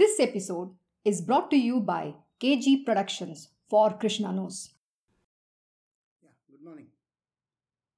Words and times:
This 0.00 0.18
episode 0.18 0.70
is 1.04 1.20
brought 1.20 1.50
to 1.50 1.58
you 1.58 1.78
by 1.78 2.14
KG 2.42 2.86
Productions 2.86 3.48
for 3.68 3.90
Krishna 3.90 4.32
Knows. 4.32 4.70
Yeah, 6.22 6.30
good 6.50 6.64
morning. 6.64 6.86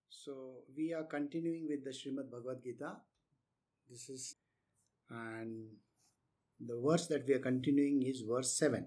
So 0.08 0.64
we 0.76 0.92
are 0.94 1.04
continuing 1.04 1.68
with 1.68 1.84
the 1.84 1.90
Srimad 1.90 2.28
Bhagavad 2.28 2.60
Gita. 2.64 2.96
This 3.88 4.08
is, 4.08 4.34
and 5.10 5.66
the 6.58 6.76
verse 6.84 7.06
that 7.06 7.24
we 7.28 7.34
are 7.34 7.38
continuing 7.38 8.02
is 8.02 8.22
verse 8.28 8.52
7. 8.56 8.84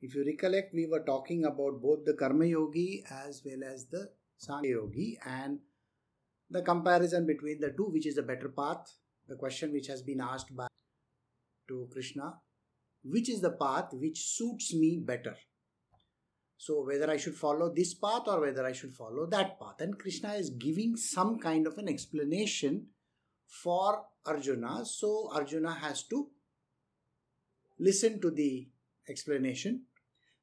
If 0.00 0.14
you 0.14 0.24
recollect, 0.24 0.72
we 0.72 0.86
were 0.86 1.00
talking 1.00 1.44
about 1.44 1.82
both 1.82 2.06
the 2.06 2.14
Karma 2.14 2.46
Yogi 2.46 3.04
as 3.10 3.42
well 3.44 3.70
as 3.70 3.84
the 3.84 4.08
Sankhya 4.38 4.70
Yogi 4.70 5.18
and 5.26 5.58
the 6.48 6.62
comparison 6.62 7.26
between 7.26 7.60
the 7.60 7.74
two, 7.76 7.90
which 7.92 8.06
is 8.06 8.14
the 8.14 8.22
better 8.22 8.48
path. 8.48 8.94
The 9.28 9.36
question 9.36 9.74
which 9.74 9.88
has 9.88 10.00
been 10.00 10.22
asked 10.22 10.56
by 10.56 10.68
to 11.68 11.88
Krishna, 11.92 12.34
which 13.02 13.28
is 13.28 13.40
the 13.40 13.52
path 13.52 13.88
which 13.92 14.18
suits 14.18 14.74
me 14.74 14.98
better? 15.04 15.36
So, 16.56 16.82
whether 16.82 17.10
I 17.10 17.16
should 17.16 17.34
follow 17.34 17.72
this 17.74 17.94
path 17.94 18.22
or 18.26 18.40
whether 18.40 18.64
I 18.64 18.72
should 18.72 18.94
follow 18.94 19.26
that 19.26 19.58
path. 19.60 19.80
And 19.80 19.98
Krishna 19.98 20.32
is 20.34 20.50
giving 20.50 20.96
some 20.96 21.38
kind 21.38 21.66
of 21.66 21.76
an 21.78 21.88
explanation 21.88 22.86
for 23.46 24.04
Arjuna. 24.24 24.84
So, 24.84 25.30
Arjuna 25.34 25.74
has 25.74 26.04
to 26.04 26.28
listen 27.78 28.20
to 28.22 28.30
the 28.30 28.68
explanation. 29.08 29.82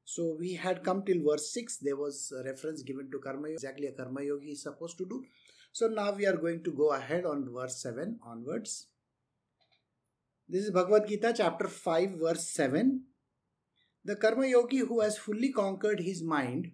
So, 0.04 0.36
we 0.38 0.54
had 0.54 0.84
come 0.84 1.04
till 1.04 1.24
verse 1.28 1.52
6. 1.52 1.78
There 1.78 1.96
was 1.96 2.32
a 2.38 2.44
reference 2.44 2.82
given 2.82 3.10
to 3.10 3.18
Karma 3.18 3.48
Yogi, 3.48 3.54
exactly 3.54 3.86
a 3.86 3.92
Karma 3.92 4.22
Yogi 4.22 4.52
is 4.52 4.62
supposed 4.62 4.98
to 4.98 5.06
do. 5.06 5.24
So, 5.72 5.88
now 5.88 6.12
we 6.12 6.26
are 6.26 6.36
going 6.36 6.62
to 6.64 6.72
go 6.72 6.92
ahead 6.92 7.24
on 7.24 7.48
verse 7.52 7.82
7 7.82 8.20
onwards. 8.22 8.86
This 10.48 10.64
is 10.64 10.70
Bhagavad 10.70 11.06
Gita, 11.06 11.32
chapter 11.34 11.68
5, 11.68 12.10
verse 12.20 12.48
7. 12.48 13.04
The 14.04 14.16
Karma 14.16 14.48
Yogi 14.48 14.78
who 14.78 15.00
has 15.00 15.16
fully 15.16 15.52
conquered 15.52 16.00
his 16.00 16.22
mind 16.22 16.72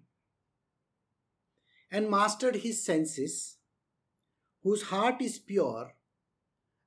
and 1.91 2.11
mastered 2.11 2.57
his 2.57 2.85
senses, 2.85 3.59
whose 4.63 4.85
heart 4.85 5.21
is 5.21 5.39
pure, 5.39 5.95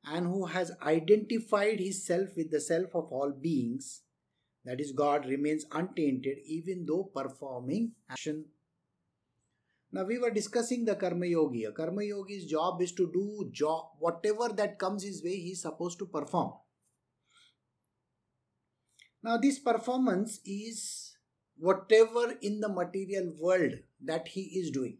and 0.03 0.25
who 0.25 0.47
has 0.47 0.71
identified 0.81 1.79
his 1.79 2.03
self 2.05 2.35
with 2.35 2.49
the 2.49 2.59
self 2.59 2.87
of 2.95 3.11
all 3.11 3.31
beings, 3.31 4.01
that 4.65 4.81
is, 4.81 4.91
God, 4.91 5.27
remains 5.27 5.65
untainted 5.71 6.39
even 6.45 6.85
though 6.87 7.11
performing 7.15 7.91
action. 8.09 8.45
Now, 9.91 10.05
we 10.05 10.17
were 10.17 10.31
discussing 10.31 10.85
the 10.85 10.95
Karma 10.95 11.27
Yogi. 11.27 11.65
A 11.65 11.71
Karma 11.71 12.03
Yogi's 12.03 12.45
job 12.45 12.81
is 12.81 12.91
to 12.93 13.11
do 13.13 13.49
job, 13.51 13.91
whatever 13.99 14.49
that 14.49 14.79
comes 14.79 15.03
his 15.03 15.23
way, 15.23 15.35
he 15.35 15.51
is 15.51 15.61
supposed 15.61 15.99
to 15.99 16.05
perform. 16.05 16.53
Now, 19.23 19.37
this 19.37 19.59
performance 19.59 20.39
is 20.45 21.15
whatever 21.57 22.33
in 22.41 22.59
the 22.59 22.69
material 22.69 23.33
world 23.39 23.73
that 24.03 24.29
he 24.29 24.41
is 24.59 24.71
doing. 24.71 24.97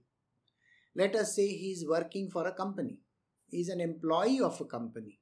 Let 0.96 1.16
us 1.16 1.36
say 1.36 1.48
he 1.48 1.72
is 1.72 1.88
working 1.88 2.30
for 2.30 2.48
a 2.48 2.54
company, 2.54 3.00
he 3.50 3.62
is 3.62 3.70
an 3.70 3.82
employee 3.82 4.42
of 4.42 4.62
a 4.62 4.66
company. 4.66 5.20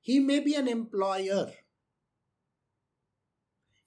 He 0.00 0.18
may 0.18 0.40
be 0.40 0.54
an 0.54 0.66
employer. 0.66 1.52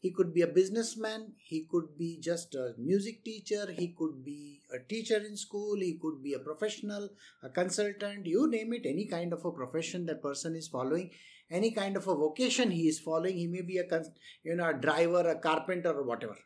He 0.06 0.11
could 0.17 0.34
be 0.34 0.44
a 0.44 0.48
businessman, 0.58 1.22
he 1.52 1.59
could 1.72 1.98
be 1.98 2.09
just 2.22 2.53
a 2.64 2.66
music 2.78 3.23
teacher, 3.30 3.64
he 3.72 3.88
could 4.00 4.23
be 4.23 4.62
a 4.72 4.80
teacher 4.92 5.17
in 5.30 5.36
school, 5.36 5.78
he 5.86 5.94
could 6.02 6.22
be 6.25 6.34
a 6.34 6.39
professional, 6.47 7.09
a 7.42 7.50
consultant, 7.50 8.28
you 8.34 8.47
name 8.47 8.73
it, 8.73 8.86
any 8.86 9.06
kind 9.06 9.34
of 9.34 9.45
a 9.45 9.52
profession 9.52 10.06
that 10.06 10.22
person 10.22 10.56
is 10.56 10.67
following 10.67 11.09
any 11.50 11.72
kind 11.72 11.95
of 11.97 12.08
a 12.08 12.16
vocation 12.16 12.72
he 12.72 12.88
is 12.88 13.00
following 13.00 13.38
he 13.38 13.47
may 13.47 13.62
be 13.62 13.78
a 13.78 14.03
you 14.44 14.56
know 14.56 14.69
a 14.69 14.74
driver 14.74 15.24
a 15.30 15.35
carpenter 15.47 15.91
or 15.91 16.03
whatever 16.03 16.38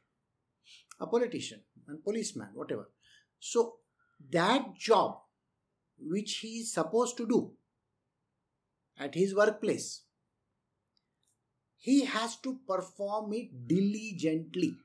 a 0.99 1.07
politician 1.07 1.61
and 1.87 2.03
policeman 2.03 2.49
whatever. 2.53 2.89
So 3.39 3.75
that 4.31 4.75
job 4.75 5.19
which 5.97 6.37
he 6.37 6.59
is 6.59 6.73
supposed 6.73 7.17
to 7.17 7.27
do 7.27 7.51
at 8.97 9.15
his 9.15 9.33
workplace 9.33 10.03
he 11.79 12.05
has 12.05 12.35
to 12.41 12.59
perform 12.67 13.33
it 13.33 13.67
diligently. 13.67 14.75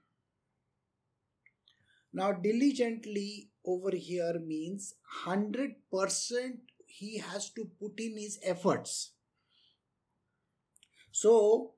Now 2.12 2.32
diligently 2.32 3.50
over 3.66 3.90
here 3.90 4.38
means 4.38 4.94
100% 5.26 5.74
he 6.86 7.18
has 7.18 7.50
to 7.50 7.68
put 7.80 7.98
in 7.98 8.16
his 8.16 8.38
efforts. 8.44 9.14
So, 11.10 11.74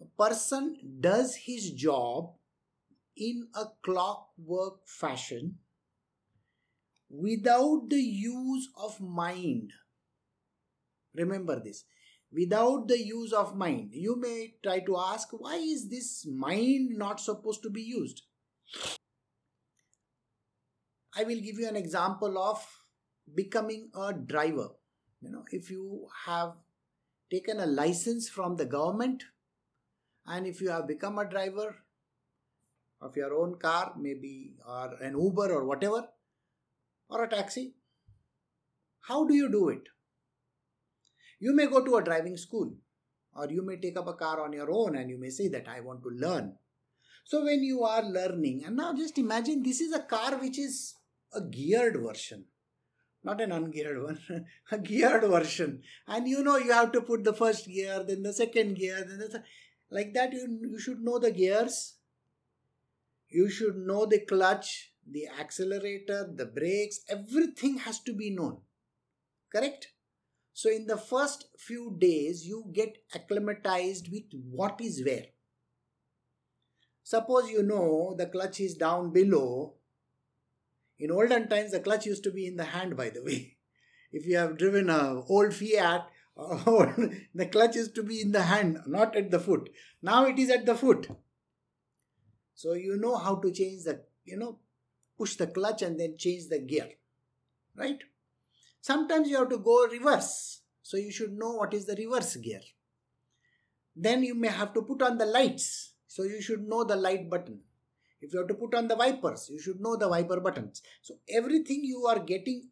a 0.00 0.04
person 0.04 0.76
does 1.00 1.36
his 1.36 1.70
job 1.70 2.34
in 3.16 3.48
a 3.54 3.66
clockwork 3.82 4.86
fashion 4.86 5.58
without 7.08 7.88
the 7.88 8.02
use 8.02 8.68
of 8.76 9.00
mind. 9.00 9.72
Remember 11.14 11.60
this 11.60 11.84
without 12.36 12.86
the 12.88 12.98
use 12.98 13.32
of 13.32 13.56
mind. 13.56 13.90
You 13.92 14.16
may 14.20 14.54
try 14.62 14.80
to 14.80 14.96
ask, 14.98 15.28
why 15.30 15.56
is 15.56 15.88
this 15.88 16.26
mind 16.26 16.90
not 16.98 17.20
supposed 17.20 17.62
to 17.62 17.70
be 17.70 17.82
used? 17.82 18.22
I 21.16 21.24
will 21.24 21.40
give 21.40 21.58
you 21.58 21.66
an 21.66 21.76
example 21.76 22.38
of 22.38 22.64
becoming 23.34 23.88
a 23.94 24.12
driver. 24.12 24.68
You 25.22 25.30
know, 25.30 25.44
if 25.50 25.70
you 25.70 26.08
have 26.26 26.52
taken 27.30 27.58
a 27.58 27.66
license 27.66 28.28
from 28.28 28.56
the 28.56 28.66
government 28.66 29.24
and 30.26 30.46
if 30.46 30.60
you 30.60 30.70
have 30.70 30.86
become 30.86 31.18
a 31.18 31.28
driver 31.28 31.74
of 33.00 33.16
your 33.16 33.34
own 33.34 33.56
car 33.58 33.92
maybe 33.98 34.52
or 34.66 34.94
an 35.02 35.18
uber 35.18 35.52
or 35.52 35.64
whatever 35.64 36.08
or 37.08 37.24
a 37.24 37.28
taxi 37.28 37.74
how 39.00 39.26
do 39.26 39.34
you 39.34 39.50
do 39.50 39.68
it 39.68 39.88
you 41.38 41.54
may 41.54 41.66
go 41.66 41.84
to 41.84 41.96
a 41.96 42.04
driving 42.04 42.36
school 42.36 42.72
or 43.34 43.48
you 43.50 43.64
may 43.64 43.76
take 43.76 43.96
up 43.96 44.08
a 44.08 44.14
car 44.14 44.42
on 44.42 44.52
your 44.52 44.70
own 44.70 44.96
and 44.96 45.10
you 45.10 45.18
may 45.18 45.30
say 45.30 45.48
that 45.48 45.68
i 45.68 45.80
want 45.80 46.02
to 46.02 46.08
learn 46.08 46.54
so 47.24 47.44
when 47.44 47.62
you 47.62 47.82
are 47.82 48.02
learning 48.02 48.62
and 48.64 48.76
now 48.76 48.92
just 48.94 49.18
imagine 49.18 49.62
this 49.62 49.80
is 49.80 49.92
a 49.92 50.00
car 50.00 50.36
which 50.38 50.58
is 50.58 50.94
a 51.34 51.40
geared 51.40 51.96
version 52.00 52.44
not 53.26 53.40
an 53.40 53.50
ungeared 53.50 54.02
one, 54.02 54.46
a 54.70 54.78
geared 54.78 55.24
version. 55.24 55.82
And 56.06 56.28
you 56.28 56.44
know 56.44 56.56
you 56.56 56.72
have 56.72 56.92
to 56.92 57.00
put 57.00 57.24
the 57.24 57.32
first 57.34 57.66
gear, 57.66 58.04
then 58.06 58.22
the 58.22 58.32
second 58.32 58.74
gear, 58.74 59.04
then 59.06 59.18
the 59.18 59.42
like 59.90 60.14
that. 60.14 60.32
You 60.32 60.46
you 60.70 60.78
should 60.78 61.00
know 61.00 61.18
the 61.18 61.32
gears. 61.32 61.94
You 63.28 63.50
should 63.50 63.76
know 63.76 64.06
the 64.06 64.20
clutch, 64.20 64.92
the 65.04 65.26
accelerator, 65.40 66.32
the 66.32 66.46
brakes. 66.46 67.00
Everything 67.08 67.78
has 67.78 67.98
to 68.00 68.14
be 68.14 68.30
known. 68.30 68.58
Correct. 69.52 69.88
So 70.56 70.70
in 70.70 70.86
the 70.86 70.96
first 70.96 71.48
few 71.58 71.94
days, 71.98 72.46
you 72.46 72.64
get 72.72 72.96
acclimatized 73.14 74.10
with 74.10 74.24
what 74.50 74.80
is 74.80 75.02
where. 75.04 75.26
Suppose 77.02 77.50
you 77.50 77.62
know 77.62 78.14
the 78.16 78.24
clutch 78.24 78.60
is 78.60 78.74
down 78.74 79.12
below 79.12 79.74
in 80.98 81.10
olden 81.10 81.48
times, 81.48 81.72
the 81.72 81.80
clutch 81.80 82.06
used 82.06 82.24
to 82.24 82.30
be 82.30 82.46
in 82.46 82.56
the 82.56 82.64
hand, 82.64 82.96
by 82.96 83.10
the 83.10 83.22
way. 83.22 83.56
If 84.12 84.26
you 84.26 84.38
have 84.38 84.56
driven 84.56 84.88
a 84.88 85.22
old 85.28 85.52
Fiat, 85.52 86.08
the 86.36 87.48
clutch 87.52 87.76
used 87.76 87.94
to 87.96 88.02
be 88.02 88.22
in 88.22 88.32
the 88.32 88.42
hand, 88.42 88.80
not 88.86 89.14
at 89.14 89.30
the 89.30 89.38
foot. 89.38 89.68
Now 90.00 90.24
it 90.24 90.38
is 90.38 90.48
at 90.50 90.64
the 90.64 90.74
foot. 90.74 91.08
So 92.54 92.72
you 92.72 92.96
know 92.96 93.16
how 93.16 93.36
to 93.36 93.50
change 93.52 93.84
the, 93.84 94.00
you 94.24 94.38
know, 94.38 94.58
push 95.18 95.36
the 95.36 95.46
clutch 95.46 95.82
and 95.82 96.00
then 96.00 96.16
change 96.16 96.48
the 96.48 96.60
gear. 96.60 96.88
Right? 97.74 97.98
Sometimes 98.86 99.28
you 99.28 99.36
have 99.38 99.48
to 99.48 99.58
go 99.58 99.84
reverse. 99.88 100.60
So 100.80 100.96
you 100.96 101.10
should 101.10 101.32
know 101.36 101.54
what 101.54 101.74
is 101.74 101.86
the 101.86 101.96
reverse 101.96 102.36
gear. 102.36 102.60
Then 103.96 104.22
you 104.22 104.36
may 104.36 104.46
have 104.46 104.72
to 104.74 104.82
put 104.82 105.02
on 105.02 105.18
the 105.18 105.26
lights. 105.26 105.94
So 106.06 106.22
you 106.22 106.40
should 106.40 106.68
know 106.68 106.84
the 106.84 106.94
light 106.94 107.28
button. 107.28 107.62
If 108.20 108.32
you 108.32 108.38
have 108.38 108.48
to 108.48 108.54
put 108.54 108.76
on 108.76 108.86
the 108.86 108.94
wipers, 108.94 109.48
you 109.52 109.58
should 109.60 109.80
know 109.80 109.96
the 109.96 110.08
wiper 110.08 110.38
buttons. 110.38 110.82
So 111.02 111.16
everything 111.28 111.80
you 111.82 112.06
are 112.06 112.20
getting 112.20 112.68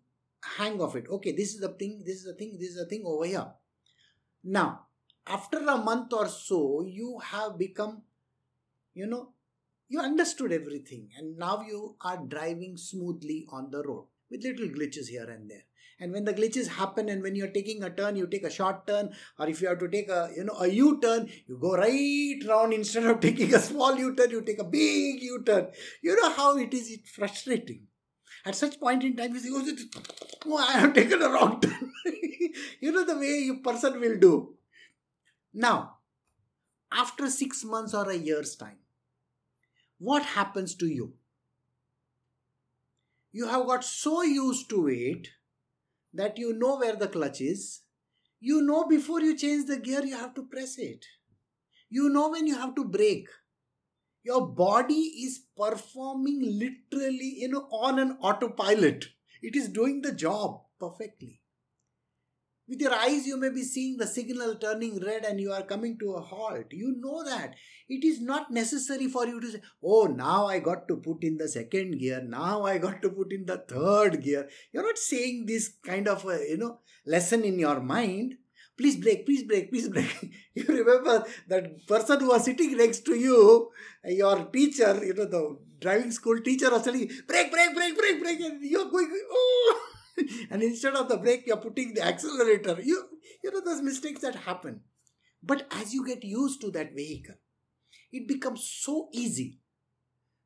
hang 0.56 0.80
of 0.80 0.94
it. 0.94 1.06
Okay, 1.10 1.32
this 1.32 1.52
is 1.52 1.60
the 1.60 1.70
thing, 1.70 2.04
this 2.06 2.18
is 2.18 2.26
the 2.26 2.34
thing, 2.34 2.58
this 2.60 2.70
is 2.70 2.76
the 2.76 2.86
thing 2.86 3.02
over 3.04 3.24
here. 3.24 3.48
Now, 4.44 4.86
after 5.26 5.58
a 5.58 5.76
month 5.78 6.12
or 6.12 6.28
so, 6.28 6.84
you 6.86 7.18
have 7.24 7.58
become, 7.58 8.02
you 8.94 9.08
know, 9.08 9.30
you 9.88 9.98
understood 9.98 10.52
everything 10.52 11.08
and 11.18 11.36
now 11.36 11.62
you 11.66 11.96
are 12.02 12.18
driving 12.18 12.76
smoothly 12.76 13.46
on 13.50 13.72
the 13.72 13.82
road 13.82 14.06
with 14.30 14.44
little 14.44 14.68
glitches 14.68 15.08
here 15.08 15.28
and 15.28 15.50
there 15.50 15.64
and 16.00 16.12
when 16.12 16.24
the 16.24 16.34
glitches 16.34 16.68
happen 16.68 17.08
and 17.08 17.22
when 17.22 17.34
you're 17.34 17.54
taking 17.56 17.82
a 17.82 17.90
turn 17.90 18.16
you 18.16 18.26
take 18.26 18.44
a 18.44 18.50
short 18.50 18.86
turn 18.86 19.10
or 19.38 19.48
if 19.48 19.60
you 19.60 19.68
have 19.68 19.78
to 19.78 19.88
take 19.88 20.08
a 20.08 20.30
you 20.36 20.44
know 20.44 20.56
a 20.60 20.68
u-turn 20.68 21.28
you 21.46 21.58
go 21.60 21.76
right 21.76 22.42
round. 22.48 22.72
Instead 22.72 23.04
of 23.04 23.20
taking 23.28 23.54
a 23.54 23.58
small 23.58 23.96
u-turn 23.96 24.30
you 24.30 24.42
take 24.42 24.58
a 24.58 24.64
big 24.64 25.22
u-turn. 25.22 25.68
You 26.02 26.16
know 26.20 26.30
how 26.30 26.56
it 26.56 26.74
is 26.74 26.90
it's 26.90 27.10
frustrating. 27.10 27.86
At 28.46 28.54
such 28.54 28.78
point 28.78 29.04
in 29.04 29.16
time 29.16 29.34
you 29.34 29.40
say 29.40 29.48
oh, 29.52 29.76
oh 30.46 30.56
i 30.56 30.72
have 30.72 30.94
taken 31.00 31.22
a 31.22 31.28
wrong 31.28 31.60
turn. 31.60 31.92
You 32.80 32.92
know 32.92 33.04
the 33.04 33.18
way 33.18 33.38
you 33.38 33.60
person 33.62 33.98
will 34.00 34.18
do. 34.18 34.54
Now, 35.52 35.96
after 36.92 37.28
six 37.28 37.64
months 37.64 37.94
or 37.94 38.08
a 38.08 38.16
year's 38.16 38.54
time, 38.54 38.78
what 39.98 40.22
happens 40.22 40.74
to 40.76 40.86
you? 40.86 41.14
You 43.32 43.48
have 43.48 43.66
got 43.66 43.84
so 43.84 44.22
used 44.22 44.68
to 44.70 44.88
it 44.88 45.28
that 46.14 46.38
you 46.38 46.52
know 46.52 46.76
where 46.78 46.96
the 46.96 47.08
clutch 47.08 47.40
is. 47.40 47.82
You 48.40 48.62
know 48.62 48.84
before 48.84 49.20
you 49.20 49.36
change 49.36 49.66
the 49.66 49.78
gear, 49.78 50.04
you 50.04 50.16
have 50.16 50.34
to 50.34 50.44
press 50.44 50.78
it. 50.78 51.04
You 51.90 52.08
know 52.08 52.30
when 52.30 52.46
you 52.46 52.58
have 52.58 52.74
to 52.76 52.84
brake. 52.84 53.28
Your 54.24 54.46
body 54.46 54.94
is 55.24 55.40
performing 55.56 56.40
literally, 56.42 57.36
you 57.38 57.48
know, 57.48 57.68
on 57.70 57.98
an 57.98 58.16
autopilot. 58.20 59.06
It 59.42 59.54
is 59.56 59.68
doing 59.68 60.02
the 60.02 60.12
job 60.12 60.62
perfectly. 60.80 61.40
With 62.66 62.80
your 62.80 62.94
eyes, 62.94 63.26
you 63.26 63.36
may 63.36 63.50
be 63.50 63.62
seeing 63.62 63.98
the 63.98 64.06
signal 64.06 64.54
turning 64.54 64.98
red 64.98 65.24
and 65.24 65.38
you 65.38 65.52
are 65.52 65.62
coming 65.62 65.98
to 65.98 66.14
a 66.14 66.20
halt. 66.20 66.72
You 66.72 66.96
know 66.98 67.22
that. 67.22 67.54
It 67.88 68.04
is 68.04 68.22
not 68.22 68.50
necessary 68.50 69.06
for 69.08 69.26
you 69.26 69.38
to 69.38 69.50
say, 69.50 69.60
Oh, 69.82 70.04
now 70.04 70.46
I 70.46 70.60
got 70.60 70.88
to 70.88 70.96
put 70.96 71.22
in 71.22 71.36
the 71.36 71.46
second 71.46 71.98
gear. 71.98 72.22
Now 72.26 72.64
I 72.64 72.78
got 72.78 73.02
to 73.02 73.10
put 73.10 73.32
in 73.32 73.44
the 73.44 73.58
third 73.58 74.22
gear. 74.22 74.48
You're 74.72 74.82
not 74.82 74.96
saying 74.96 75.44
this 75.46 75.74
kind 75.84 76.08
of 76.08 76.24
a, 76.24 76.38
you 76.48 76.56
know, 76.56 76.78
lesson 77.04 77.44
in 77.44 77.58
your 77.58 77.80
mind. 77.80 78.36
Please 78.78 78.96
brake, 78.96 79.26
please 79.26 79.44
brake, 79.44 79.70
please 79.70 79.88
brake. 79.88 80.32
you 80.54 80.64
remember 80.66 81.24
that 81.48 81.86
person 81.86 82.20
who 82.20 82.28
was 82.28 82.44
sitting 82.44 82.76
next 82.76 83.04
to 83.04 83.14
you, 83.14 83.70
your 84.04 84.46
teacher, 84.46 85.04
you 85.04 85.14
know, 85.14 85.26
the 85.26 85.58
driving 85.80 86.10
school 86.10 86.40
teacher 86.40 86.70
was 86.70 86.82
telling 86.82 87.00
you, 87.00 87.22
brake, 87.28 87.52
brake, 87.52 87.74
brake, 87.74 87.96
brake, 87.96 88.20
brake. 88.20 88.40
And 88.40 88.62
you're 88.62 88.90
going, 88.90 89.10
oh 89.30 89.88
and 90.50 90.62
instead 90.62 90.94
of 90.94 91.08
the 91.08 91.16
brake 91.16 91.44
you're 91.46 91.56
putting 91.56 91.94
the 91.94 92.02
accelerator. 92.02 92.78
You 92.82 93.08
you 93.42 93.50
know 93.52 93.60
those 93.64 93.82
mistakes 93.82 94.20
that 94.22 94.34
happen. 94.34 94.80
But 95.42 95.66
as 95.70 95.92
you 95.92 96.06
get 96.06 96.24
used 96.24 96.60
to 96.62 96.70
that 96.70 96.94
vehicle 96.94 97.34
it 98.12 98.28
becomes 98.28 98.64
so 98.64 99.08
easy 99.12 99.58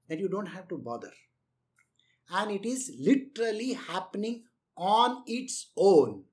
that 0.09 0.19
you 0.19 0.29
don't 0.29 0.47
have 0.47 0.69
to 0.69 0.79
bother. 0.79 1.12
And 2.31 2.50
it 2.50 2.67
is 2.67 2.91
literally 2.99 3.75
happening 3.75 4.44
on 4.76 5.23
its 5.26 5.70
own. 5.76 6.25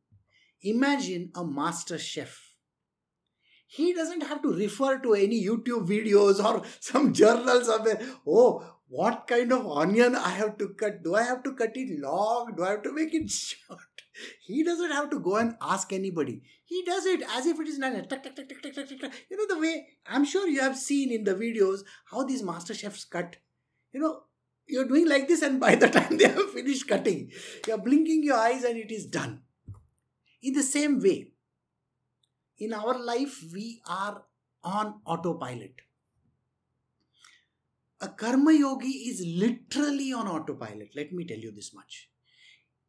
Imagine 0.61 1.31
a 1.35 1.45
master 1.45 1.97
chef. 1.97 2.41
He 3.67 3.93
doesn't 3.93 4.21
have 4.21 4.41
to 4.43 4.53
refer 4.53 4.99
to 4.99 5.13
any 5.13 5.43
youtube 5.43 5.87
videos 5.87 6.43
or 6.43 6.63
some 6.79 7.13
journals 7.13 7.67
of 7.67 7.87
oh 8.25 8.74
what 8.95 9.27
kind 9.27 9.51
of 9.51 9.67
onion 9.67 10.15
I 10.15 10.29
have 10.29 10.57
to 10.59 10.69
cut. 10.69 11.03
Do 11.03 11.15
I 11.15 11.23
have 11.23 11.43
to 11.43 11.53
cut 11.53 11.71
it 11.75 11.99
long? 11.99 12.53
Do 12.55 12.63
I 12.63 12.71
have 12.71 12.83
to 12.83 12.93
make 12.93 13.13
it 13.13 13.29
short? 13.41 13.79
He 14.41 14.63
doesn't 14.63 14.91
have 14.91 15.09
to 15.09 15.19
go 15.19 15.35
and 15.35 15.55
ask 15.61 15.91
anybody. 15.91 16.41
He 16.63 16.83
does 16.83 17.05
it 17.05 17.21
as 17.35 17.45
if 17.45 17.59
it 17.59 17.67
is 17.67 17.77
done. 17.77 17.95
You 19.29 19.37
know 19.37 19.47
the 19.53 19.59
way 19.59 19.87
I'm 20.07 20.23
sure 20.25 20.47
you 20.47 20.61
have 20.61 20.77
seen 20.77 21.11
in 21.11 21.25
the 21.25 21.35
videos 21.35 21.81
how 22.11 22.23
these 22.23 22.41
master 22.41 22.73
chefs 22.73 23.03
cut. 23.03 23.35
You 23.91 23.99
know, 23.99 24.21
you're 24.67 24.87
doing 24.87 25.07
like 25.07 25.27
this, 25.27 25.41
and 25.41 25.59
by 25.59 25.75
the 25.75 25.89
time 25.97 26.17
they 26.17 26.27
have 26.27 26.51
finished 26.51 26.87
cutting, 26.87 27.31
you're 27.67 27.77
blinking 27.77 28.23
your 28.23 28.37
eyes 28.37 28.63
and 28.63 28.77
it 28.77 28.91
is 28.91 29.05
done. 29.05 29.41
In 30.41 30.53
the 30.53 30.63
same 30.63 31.01
way, 31.01 31.31
in 32.57 32.73
our 32.73 32.97
life, 32.97 33.43
we 33.53 33.81
are 33.87 34.23
on 34.63 35.01
autopilot 35.05 35.84
a 38.01 38.07
karma 38.09 38.53
yogi 38.53 39.09
is 39.09 39.25
literally 39.25 40.11
on 40.13 40.27
autopilot. 40.27 40.89
Let 40.95 41.13
me 41.13 41.25
tell 41.25 41.37
you 41.37 41.51
this 41.51 41.73
much. 41.73 42.09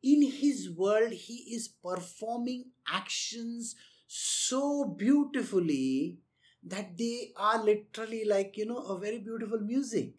In 0.03 0.23
his 0.23 0.71
world, 0.71 1.13
he 1.13 1.55
is 1.55 1.69
performing 1.69 2.67
actions 2.89 3.77
so 4.07 4.85
beautifully 4.85 6.19
that 6.63 6.97
they 6.97 7.33
are 7.37 7.63
literally 7.63 8.25
like, 8.25 8.57
you 8.57 8.67
know, 8.67 8.79
a 8.79 8.99
very 8.99 9.19
beautiful 9.19 9.61
music. 9.61 10.15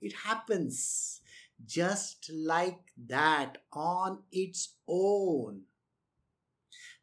It 0.00 0.14
happens 0.24 1.20
just 1.66 2.30
like 2.32 2.80
that 3.08 3.58
on 3.72 4.22
its 4.32 4.74
own. 4.88 5.62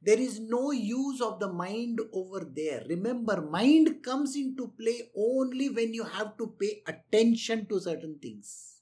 There 0.05 0.19
is 0.19 0.41
no 0.41 0.71
use 0.71 1.21
of 1.21 1.39
the 1.39 1.51
mind 1.51 2.01
over 2.11 2.45
there. 2.53 2.83
Remember, 2.89 3.41
mind 3.41 4.03
comes 4.03 4.35
into 4.35 4.73
play 4.77 5.09
only 5.15 5.69
when 5.69 5.93
you 5.93 6.03
have 6.03 6.37
to 6.37 6.53
pay 6.59 6.83
attention 6.85 7.67
to 7.67 7.79
certain 7.79 8.19
things. 8.21 8.81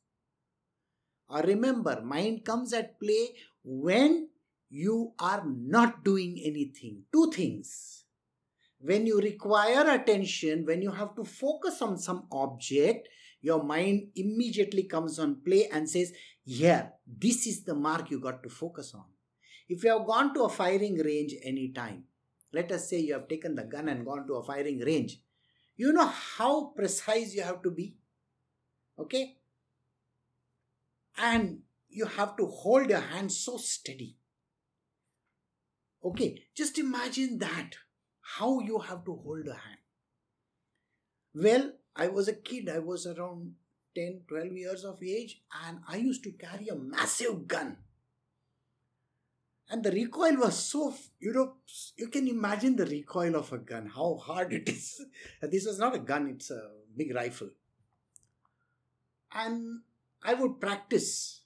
Or 1.30 1.42
remember, 1.42 2.02
mind 2.02 2.44
comes 2.44 2.74
at 2.74 3.00
play 3.00 3.36
when 3.64 4.30
you 4.70 5.14
are 5.20 5.44
not 5.46 6.04
doing 6.04 6.42
anything. 6.44 7.04
Two 7.14 7.32
things. 7.32 8.06
When 8.80 9.06
you 9.06 9.20
require 9.20 9.92
attention, 9.92 10.66
when 10.66 10.82
you 10.82 10.90
have 10.90 11.16
to 11.18 11.24
focus 11.24 11.84
on 11.84 12.00
some 12.00 12.26
object, 12.32 13.08
your 13.42 13.62
mind 13.62 14.08
immediately 14.16 14.84
comes 14.84 15.20
on 15.20 15.42
play 15.46 15.68
and 15.72 15.88
says, 15.88 16.14
Here, 16.44 16.94
this 17.06 17.46
is 17.46 17.64
the 17.64 17.76
mark 17.76 18.10
you 18.10 18.20
got 18.20 18.42
to 18.42 18.50
focus 18.50 18.94
on. 18.96 19.11
If 19.72 19.86
you 19.86 19.92
have 19.92 20.06
gone 20.06 20.34
to 20.34 20.44
a 20.44 20.50
firing 20.50 20.98
range 20.98 21.34
any 21.46 21.70
time, 21.70 22.04
let 22.52 22.74
us 22.74 22.90
say 22.90 23.00
you 23.00 23.14
have 23.14 23.30
taken 23.30 23.56
the 23.56 23.64
gun 23.64 23.88
and 23.88 24.06
gone 24.06 24.28
to 24.28 24.34
a 24.34 24.44
firing 24.44 24.80
range, 24.80 25.22
you 25.78 25.94
know 25.94 26.08
how 26.08 26.74
precise 26.76 27.34
you 27.34 27.44
have 27.44 27.62
to 27.64 27.72
be. 27.72 27.96
Okay? 29.00 29.38
And 31.18 31.60
you 31.88 32.06
have 32.06 32.36
to 32.36 32.48
hold 32.48 32.90
your 32.90 33.00
hand 33.00 33.32
so 33.32 33.56
steady. 33.56 34.18
Okay, 36.04 36.44
just 36.54 36.78
imagine 36.78 37.38
that. 37.38 37.76
How 38.20 38.60
you 38.60 38.80
have 38.80 39.06
to 39.06 39.16
hold 39.24 39.48
a 39.48 39.54
hand. 39.54 39.80
Well, 41.34 41.72
I 41.96 42.10
was 42.10 42.28
a 42.28 42.34
kid, 42.34 42.68
I 42.68 42.80
was 42.80 43.08
around 43.08 43.54
10, 43.96 44.24
12 44.28 44.52
years 44.52 44.84
of 44.84 45.02
age, 45.02 45.42
and 45.66 45.80
I 45.88 45.96
used 45.96 46.26
to 46.26 46.32
carry 46.32 46.68
a 46.68 46.76
massive 46.76 47.48
gun 47.48 47.78
and 49.72 49.84
the 49.86 49.92
recoil 49.92 50.36
was 50.36 50.58
so 50.58 50.94
you 51.20 51.32
know 51.32 51.54
you 51.98 52.08
can 52.10 52.28
imagine 52.28 52.76
the 52.76 52.86
recoil 52.86 53.36
of 53.38 53.52
a 53.54 53.58
gun 53.58 53.86
how 53.96 54.16
hard 54.16 54.54
it 54.54 54.68
is. 54.68 55.04
This 55.42 55.66
was 55.66 55.80
not 55.80 55.96
a 55.96 56.00
gun 56.00 56.28
it's 56.28 56.52
a 56.52 56.62
big 56.96 57.16
rifle. 57.16 57.50
And 59.34 59.82
i 60.24 60.34
would 60.34 60.60
practice 60.60 61.42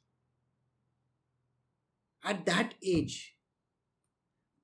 at 2.24 2.46
that 2.48 2.74
age. 2.84 3.36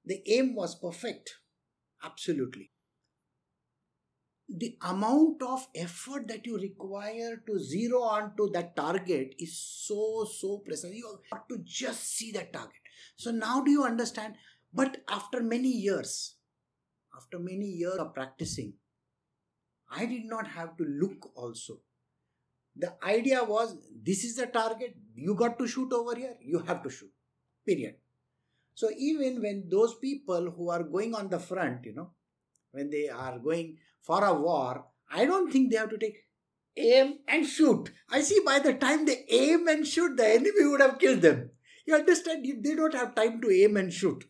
The 0.05 0.19
aim 0.25 0.55
was 0.55 0.75
perfect 0.75 1.38
absolutely. 2.03 2.71
The 4.50 4.75
amount 4.81 5.43
of 5.43 5.67
effort 5.75 6.27
that 6.27 6.45
you 6.45 6.57
require 6.57 7.41
to 7.47 7.59
zero 7.59 8.01
onto 8.01 8.50
that 8.51 8.75
target 8.75 9.36
is 9.39 9.57
so 9.57 10.25
so 10.25 10.57
precise. 10.57 10.93
You 10.93 11.19
have 11.31 11.47
to 11.47 11.59
just 11.63 12.03
see 12.15 12.31
that 12.31 12.51
target 12.51 12.80
so 13.15 13.31
now 13.31 13.62
do 13.62 13.72
you 13.72 13.84
understand? 13.84 14.36
But 14.74 14.98
after 15.10 15.41
many 15.41 15.70
years, 15.70 16.36
after 17.15 17.39
many 17.39 17.65
years 17.65 17.98
of 17.98 18.13
practicing, 18.13 18.74
I 19.89 20.05
did 20.05 20.25
not 20.25 20.48
have 20.48 20.77
to 20.77 20.84
look 20.84 21.31
also. 21.36 21.79
The 22.75 22.93
idea 23.03 23.43
was 23.43 23.75
this 24.03 24.24
is 24.24 24.36
the 24.36 24.48
target, 24.48 24.96
you 25.13 25.36
got 25.36 25.60
to 25.60 25.67
shoot 25.67 25.91
over 25.91 26.15
here, 26.15 26.36
you 26.41 26.60
have 26.60 26.81
to 26.84 26.89
shoot. 26.89 27.12
Period. 27.65 27.96
So 28.74 28.89
even 28.98 29.41
when 29.41 29.65
those 29.70 29.96
people 29.96 30.51
who 30.51 30.70
are 30.70 30.84
going 30.84 31.13
on 31.13 31.29
the 31.29 31.39
front, 31.39 31.86
you 31.86 31.93
know, 31.93 32.12
when 32.72 32.89
they 32.89 33.10
are 33.10 33.38
going 33.38 33.77
for 34.01 34.24
a 34.24 34.34
war, 34.34 34.86
I 35.12 35.25
don't 35.25 35.51
think 35.51 35.72
they 35.72 35.77
have 35.77 35.89
to 35.89 35.98
take 35.98 36.25
aim 36.77 37.20
and 37.27 37.46
shoot. 37.46 37.91
I 38.10 38.22
see 38.22 38.39
by 38.46 38.60
the 38.60 38.74
time 38.74 39.05
they 39.05 39.25
aim 39.29 39.67
and 39.67 39.86
shoot, 39.86 40.15
the 40.15 40.27
enemy 40.27 40.65
would 40.65 40.81
have 40.81 41.00
killed 41.00 41.22
them. 41.22 41.50
You 41.91 41.98
understand? 41.98 42.45
They 42.63 42.74
don't 42.74 42.93
have 42.93 43.15
time 43.15 43.41
to 43.41 43.51
aim 43.51 43.75
and 43.75 43.91
shoot. 43.91 44.24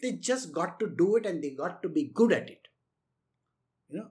They 0.00 0.12
just 0.12 0.52
got 0.52 0.80
to 0.80 0.86
do 0.88 1.16
it 1.16 1.26
and 1.26 1.44
they 1.44 1.50
got 1.50 1.82
to 1.82 1.88
be 1.90 2.04
good 2.04 2.32
at 2.32 2.48
it. 2.48 2.68
You 3.90 3.98
know, 3.98 4.08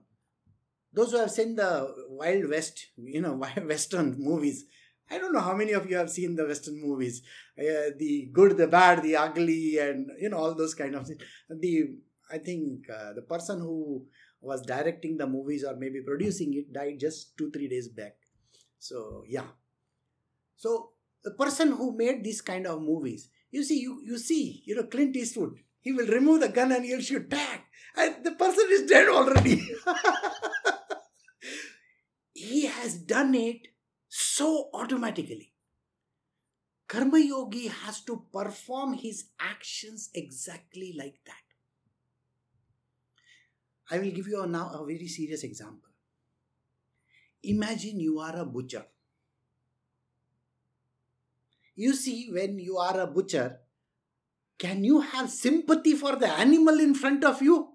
those 0.92 1.10
who 1.10 1.18
have 1.18 1.32
seen 1.32 1.56
the 1.56 1.92
Wild 2.08 2.48
West, 2.48 2.86
you 2.96 3.20
know, 3.20 3.34
Western 3.66 4.14
movies, 4.16 4.66
I 5.10 5.18
don't 5.18 5.32
know 5.32 5.40
how 5.40 5.56
many 5.56 5.72
of 5.72 5.90
you 5.90 5.96
have 5.96 6.08
seen 6.08 6.36
the 6.36 6.46
Western 6.46 6.80
movies, 6.80 7.22
uh, 7.58 7.90
the 7.98 8.30
good, 8.32 8.56
the 8.56 8.68
bad, 8.68 9.02
the 9.02 9.16
ugly, 9.16 9.78
and 9.78 10.10
you 10.20 10.28
know 10.28 10.38
all 10.38 10.54
those 10.54 10.74
kind 10.74 10.94
of 10.94 11.04
things. 11.08 11.20
The 11.50 11.96
I 12.30 12.38
think 12.38 12.88
uh, 12.88 13.12
the 13.12 13.22
person 13.22 13.58
who 13.58 14.06
was 14.40 14.62
directing 14.62 15.16
the 15.16 15.26
movies 15.26 15.64
or 15.64 15.74
maybe 15.74 16.00
producing 16.00 16.54
it 16.54 16.72
died 16.72 17.00
just 17.00 17.36
two 17.36 17.50
three 17.50 17.68
days 17.68 17.88
back. 17.88 18.14
So 18.78 19.24
yeah, 19.28 19.48
so 20.56 20.93
the 21.24 21.30
person 21.32 21.72
who 21.72 21.96
made 21.96 22.22
these 22.22 22.40
kind 22.42 22.66
of 22.66 22.80
movies, 22.82 23.28
you 23.50 23.64
see, 23.64 23.80
you, 23.80 24.00
you 24.04 24.18
see, 24.18 24.62
you 24.66 24.74
know, 24.76 24.84
Clint 24.84 25.16
Eastwood, 25.16 25.54
he 25.80 25.92
will 25.92 26.06
remove 26.06 26.40
the 26.40 26.48
gun 26.48 26.72
and 26.72 26.84
he'll 26.84 27.00
shoot, 27.00 27.28
back. 27.28 27.66
and 27.96 28.24
the 28.24 28.32
person 28.32 28.66
is 28.70 28.82
dead 28.88 29.08
already. 29.08 29.66
he 32.34 32.66
has 32.66 32.94
done 32.96 33.34
it 33.34 33.68
so 34.08 34.68
automatically. 34.74 35.52
Karma 36.86 37.18
Yogi 37.18 37.68
has 37.68 38.02
to 38.02 38.24
perform 38.32 38.94
his 38.94 39.26
actions 39.40 40.10
exactly 40.14 40.94
like 40.96 41.18
that. 41.26 41.34
I 43.90 43.98
will 43.98 44.10
give 44.10 44.28
you 44.28 44.42
a, 44.42 44.46
now 44.46 44.70
a 44.74 44.84
very 44.84 45.06
serious 45.08 45.42
example. 45.44 45.90
Imagine 47.42 48.00
you 48.00 48.18
are 48.18 48.36
a 48.36 48.44
butcher. 48.44 48.86
You 51.74 51.94
see, 51.94 52.30
when 52.30 52.58
you 52.58 52.78
are 52.78 53.00
a 53.00 53.06
butcher, 53.06 53.58
can 54.58 54.84
you 54.84 55.00
have 55.00 55.30
sympathy 55.30 55.94
for 55.94 56.16
the 56.16 56.28
animal 56.28 56.78
in 56.78 56.94
front 56.94 57.24
of 57.24 57.42
you? 57.42 57.72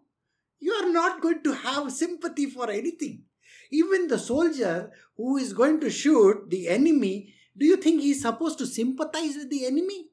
You 0.60 0.74
are 0.74 0.92
not 0.92 1.22
going 1.22 1.44
to 1.44 1.54
have 1.54 1.92
sympathy 1.92 2.46
for 2.46 2.70
anything. 2.70 3.24
Even 3.72 4.08
the 4.08 4.20
soldier 4.20 4.92
who 5.18 5.38
is 5.38 5.54
going 5.54 5.80
to 5.82 5.90
shoot 5.90 6.50
the 6.50 6.68
enemy, 6.70 7.34
do 7.58 7.66
you 7.66 7.78
think 7.78 8.02
he 8.02 8.12
is 8.12 8.22
supposed 8.22 8.58
to 8.60 8.66
sympathize 8.66 9.36
with 9.36 9.50
the 9.50 9.66
enemy? 9.66 10.10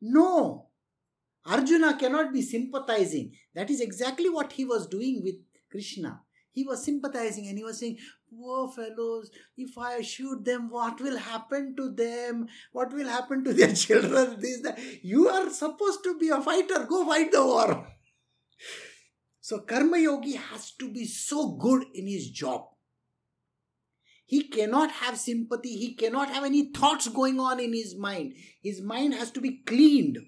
No. 0.00 0.68
Arjuna 1.46 1.96
cannot 1.98 2.32
be 2.32 2.42
sympathizing. 2.42 3.32
That 3.54 3.70
is 3.70 3.80
exactly 3.80 4.28
what 4.28 4.52
he 4.52 4.64
was 4.64 4.86
doing 4.86 5.22
with 5.22 5.36
Krishna. 5.70 6.22
He 6.50 6.64
was 6.64 6.84
sympathizing 6.84 7.48
and 7.48 7.58
he 7.58 7.64
was 7.64 7.78
saying, 7.78 7.98
Poor 8.36 8.68
fellows, 8.68 9.30
if 9.56 9.76
I 9.78 10.00
shoot 10.02 10.44
them, 10.44 10.70
what 10.70 11.00
will 11.00 11.18
happen 11.18 11.74
to 11.76 11.90
them? 11.90 12.48
What 12.72 12.92
will 12.92 13.08
happen 13.08 13.44
to 13.44 13.52
their 13.52 13.72
children? 13.84 14.40
This, 14.40 14.60
that. 14.62 14.78
You 15.02 15.28
are 15.28 15.50
supposed 15.50 16.02
to 16.04 16.18
be 16.18 16.28
a 16.28 16.40
fighter. 16.40 16.84
Go 16.88 17.04
fight 17.06 17.32
the 17.32 17.44
war. 17.44 17.88
So, 19.40 19.60
Karma 19.60 19.98
Yogi 19.98 20.36
has 20.36 20.72
to 20.72 20.90
be 20.90 21.04
so 21.06 21.52
good 21.52 21.84
in 21.94 22.06
his 22.06 22.30
job. 22.30 22.62
He 24.26 24.48
cannot 24.48 24.90
have 24.90 25.18
sympathy. 25.18 25.76
He 25.76 25.94
cannot 25.94 26.30
have 26.30 26.44
any 26.44 26.72
thoughts 26.72 27.08
going 27.08 27.38
on 27.38 27.60
in 27.60 27.72
his 27.74 27.94
mind. 27.94 28.34
His 28.62 28.80
mind 28.80 29.14
has 29.14 29.30
to 29.32 29.40
be 29.40 29.62
cleaned. 29.66 30.18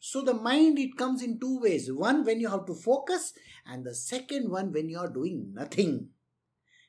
So 0.00 0.22
the 0.22 0.34
mind 0.34 0.78
it 0.78 0.96
comes 0.96 1.22
in 1.22 1.40
two 1.40 1.58
ways. 1.60 1.90
One 1.92 2.24
when 2.24 2.40
you 2.40 2.48
have 2.48 2.66
to 2.66 2.74
focus, 2.74 3.32
and 3.66 3.84
the 3.84 3.94
second 3.94 4.50
one 4.50 4.72
when 4.72 4.88
you 4.88 4.98
are 4.98 5.12
doing 5.12 5.52
nothing. 5.52 6.10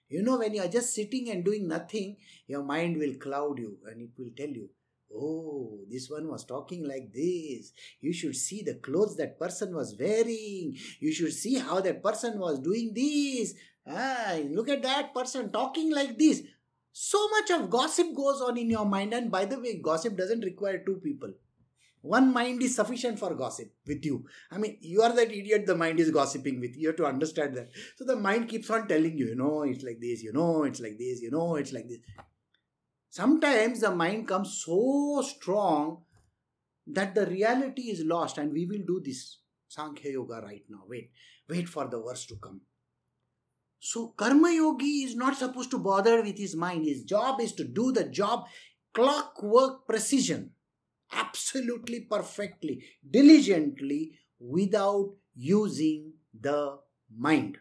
You 0.10 0.24
know, 0.24 0.40
when 0.40 0.54
you 0.54 0.62
are 0.62 0.68
just 0.68 0.94
sitting 0.94 1.30
and 1.30 1.46
doing 1.46 1.68
nothing, 1.68 2.18
your 2.48 2.64
mind 2.64 2.98
will 2.98 3.14
cloud 3.16 3.60
you 3.60 3.78
and 3.90 4.02
it 4.02 4.10
will 4.18 4.32
tell 4.36 4.50
you, 4.50 4.70
Oh, 5.14 5.80
this 5.90 6.10
one 6.10 6.28
was 6.28 6.46
talking 6.46 6.88
like 6.88 7.12
this. 7.12 7.74
You 8.00 8.14
should 8.14 8.36
see 8.36 8.62
the 8.62 8.76
clothes 8.76 9.18
that 9.18 9.40
person 9.40 9.74
was 9.74 9.96
wearing. 10.00 10.78
You 11.00 11.12
should 11.12 11.34
see 11.34 11.56
how 11.56 11.80
that 11.82 12.04
person 12.04 12.38
was 12.38 12.60
doing 12.60 12.94
this. 12.94 13.56
Ah, 13.88 14.38
look 14.52 14.70
at 14.70 14.84
that 14.84 15.14
person 15.14 15.52
talking 15.52 15.92
like 15.92 16.18
this. 16.20 16.44
So 16.92 17.28
much 17.30 17.50
of 17.50 17.70
gossip 17.70 18.14
goes 18.16 18.42
on 18.42 18.58
in 18.58 18.70
your 18.70 18.86
mind, 18.86 19.14
and 19.14 19.32
by 19.32 19.46
the 19.46 19.60
way, 19.60 19.80
gossip 19.80 20.16
doesn't 20.16 20.42
require 20.42 20.84
two 20.86 20.98
people. 20.98 21.34
One 22.02 22.32
mind 22.34 22.62
is 22.64 22.76
sufficient 22.76 23.20
for 23.20 23.36
gossip 23.36 23.74
with 23.86 24.06
you. 24.06 24.26
I 24.52 24.58
mean, 24.58 24.78
you 24.82 25.02
are 25.02 25.14
that 25.14 25.32
idiot 25.32 25.66
the 25.66 25.76
mind 25.76 26.00
is 26.00 26.12
gossiping 26.12 26.60
with. 26.60 26.76
You 26.76 26.82
You 26.82 26.88
have 26.90 26.98
to 26.98 27.06
understand 27.06 27.58
that. 27.58 27.70
So 27.98 28.06
the 28.06 28.16
mind 28.16 28.48
keeps 28.48 28.70
on 28.70 28.88
telling 28.88 29.18
you, 29.18 29.28
you 29.28 29.36
know, 29.36 29.64
it's 29.64 29.84
like 29.84 30.00
this, 30.00 30.24
you 30.24 30.32
know, 30.32 30.64
it's 30.64 30.80
like 30.80 30.98
this, 30.98 31.22
you 31.22 31.32
know, 31.32 31.56
it's 31.56 31.74
like 31.74 31.90
this. 31.90 32.00
Sometimes 33.10 33.82
the 33.82 33.94
mind 33.94 34.28
comes 34.28 34.64
so 34.64 35.22
strong 35.28 36.04
that 36.88 37.16
the 37.16 37.26
reality 37.26 37.84
is 37.92 38.04
lost, 38.06 38.38
and 38.38 38.52
we 38.52 38.66
will 38.66 38.84
do 38.88 39.02
this 39.04 39.40
Sankhya 39.68 40.12
Yoga 40.12 40.42
right 40.44 40.64
now. 40.70 40.84
Wait, 40.88 41.12
wait 41.50 41.68
for 41.68 41.88
the 41.88 42.02
verse 42.02 42.26
to 42.28 42.36
come. 42.38 42.62
So, 43.80 44.10
Karma 44.10 44.52
Yogi 44.52 45.04
is 45.04 45.16
not 45.16 45.38
supposed 45.38 45.72
to 45.72 45.80
bother 45.80 46.22
with 46.22 46.38
his 46.38 46.56
mind. 46.56 46.86
His 46.86 47.04
job 47.04 47.40
is 47.42 47.54
to 47.54 47.64
do 47.64 47.92
the 47.92 48.06
job 48.06 48.46
clockwork 48.94 49.88
precision 49.88 50.52
absolutely 51.12 52.02
perfectly, 52.02 52.84
diligently, 53.10 54.20
without 54.40 55.14
using 55.36 56.14
the 56.40 56.80
mind. 57.16 57.58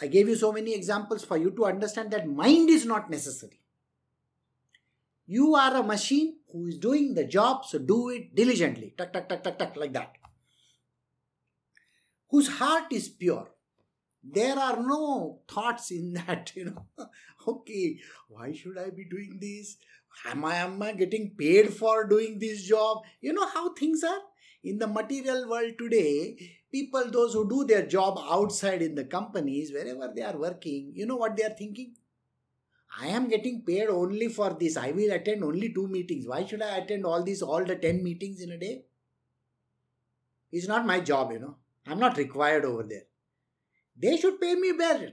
I 0.00 0.08
gave 0.08 0.28
you 0.28 0.36
so 0.36 0.52
many 0.52 0.74
examples 0.74 1.24
for 1.24 1.36
you 1.36 1.50
to 1.52 1.66
understand 1.66 2.10
that 2.10 2.28
mind 2.28 2.68
is 2.68 2.84
not 2.84 3.10
necessary. 3.10 3.60
You 5.26 5.54
are 5.54 5.76
a 5.76 5.82
machine 5.82 6.36
who 6.52 6.66
is 6.66 6.78
doing 6.78 7.14
the 7.14 7.24
job, 7.24 7.64
so 7.64 7.78
do 7.78 8.10
it 8.10 8.34
diligently. 8.34 8.94
Tuck, 8.96 9.12
tuck, 9.12 9.28
tuck, 9.28 9.42
tuck, 9.42 9.58
tuck, 9.58 9.76
like 9.76 9.92
that. 9.92 10.12
Whose 12.28 12.48
heart 12.48 12.92
is 12.92 13.08
pure. 13.08 13.48
There 14.22 14.58
are 14.58 14.80
no 14.80 15.40
thoughts 15.48 15.90
in 15.90 16.12
that, 16.26 16.52
you 16.54 16.66
know. 16.66 17.08
okay, 17.46 17.98
why 18.28 18.52
should 18.52 18.78
I 18.78 18.90
be 18.90 19.04
doing 19.04 19.38
this? 19.40 19.76
Am 20.26 20.44
I, 20.44 20.56
am 20.56 20.82
I 20.82 20.92
getting 20.92 21.34
paid 21.36 21.72
for 21.72 22.06
doing 22.06 22.38
this 22.38 22.64
job? 22.64 23.02
You 23.20 23.32
know 23.32 23.48
how 23.48 23.74
things 23.74 24.02
are? 24.04 24.20
In 24.62 24.78
the 24.78 24.86
material 24.86 25.48
world 25.48 25.72
today, 25.78 26.36
people, 26.72 27.10
those 27.10 27.34
who 27.34 27.48
do 27.48 27.64
their 27.64 27.86
job 27.86 28.18
outside 28.30 28.80
in 28.80 28.94
the 28.94 29.04
companies, 29.04 29.72
wherever 29.72 30.12
they 30.14 30.22
are 30.22 30.36
working, 30.36 30.92
you 30.94 31.06
know 31.06 31.16
what 31.16 31.36
they 31.36 31.44
are 31.44 31.50
thinking? 31.50 31.94
I 33.00 33.08
am 33.08 33.28
getting 33.28 33.62
paid 33.62 33.88
only 33.88 34.28
for 34.28 34.56
this. 34.58 34.76
I 34.76 34.92
will 34.92 35.12
attend 35.12 35.42
only 35.42 35.72
two 35.74 35.88
meetings. 35.88 36.26
Why 36.26 36.46
should 36.46 36.62
I 36.62 36.78
attend 36.78 37.04
all 37.04 37.22
these, 37.22 37.42
all 37.42 37.64
the 37.64 37.76
10 37.76 38.02
meetings 38.02 38.40
in 38.40 38.52
a 38.52 38.58
day? 38.58 38.84
It's 40.52 40.68
not 40.68 40.86
my 40.86 41.00
job, 41.00 41.32
you 41.32 41.40
know. 41.40 41.56
I'm 41.86 41.98
not 41.98 42.16
required 42.16 42.64
over 42.64 42.84
there. 42.84 43.02
They 43.96 44.16
should 44.16 44.40
pay 44.40 44.54
me 44.54 44.72
well. 44.72 45.08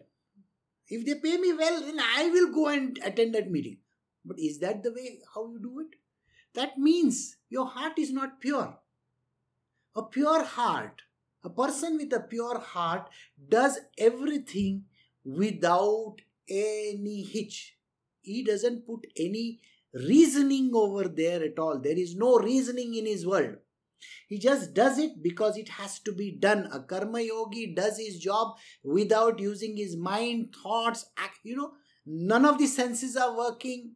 If 0.88 1.05
they 1.05 1.15
pay 1.15 1.38
me 1.38 1.53
well, 1.53 1.81
then 1.81 2.00
I 2.00 2.29
will 2.29 2.53
go 2.53 2.67
and 2.67 3.00
attend 3.03 3.34
that 3.36 3.50
meeting. 3.50 3.77
But 4.25 4.40
is 4.40 4.60
that 4.60 4.84
the 4.84 4.92
way 4.92 5.20
how 5.34 5.50
you 5.51 5.60
do 5.60 5.80
it? 5.80 5.98
That 6.54 6.78
means 6.78 7.38
your 7.50 7.66
heart 7.66 7.98
is 7.98 8.12
not 8.12 8.42
pure. 8.42 8.78
A 9.96 10.04
pure 10.04 10.44
heart, 10.44 11.01
a 11.44 11.50
person 11.50 11.98
with 11.98 12.13
a 12.13 12.20
pure 12.20 12.60
heart 12.60 13.10
does 13.50 13.80
everything 13.98 14.86
without 15.24 16.18
any 16.50 17.24
hitch. 17.24 17.78
He 18.22 18.44
doesn't 18.44 18.86
put 18.86 19.08
any 19.18 19.60
reasoning 19.94 20.72
over 20.74 21.08
there 21.08 21.44
at 21.44 21.60
all. 21.60 21.80
There 21.80 21.98
is 21.98 22.16
no 22.16 22.38
reasoning 22.38 22.96
in 22.96 23.06
his 23.06 23.25
world. 23.25 23.58
He 24.28 24.40
just 24.40 24.74
does 24.74 24.98
it 24.98 25.22
because 25.22 25.58
it 25.58 25.70
has 25.70 26.00
to 26.00 26.12
be 26.12 26.32
done. 26.32 26.68
A 26.72 26.80
karma 26.80 27.22
yogi 27.22 27.74
does 27.75 27.98
his 27.98 28.18
job 28.18 28.56
without 28.84 29.40
using 29.40 29.78
his 29.78 29.96
mind, 29.96 30.56
thoughts, 30.63 31.06
act. 31.18 31.40
You 31.44 31.56
know, 31.58 31.72
none 32.06 32.46
of 32.46 32.58
the 32.58 32.68
senses 32.68 33.16
are 33.16 33.36
working 33.36 33.92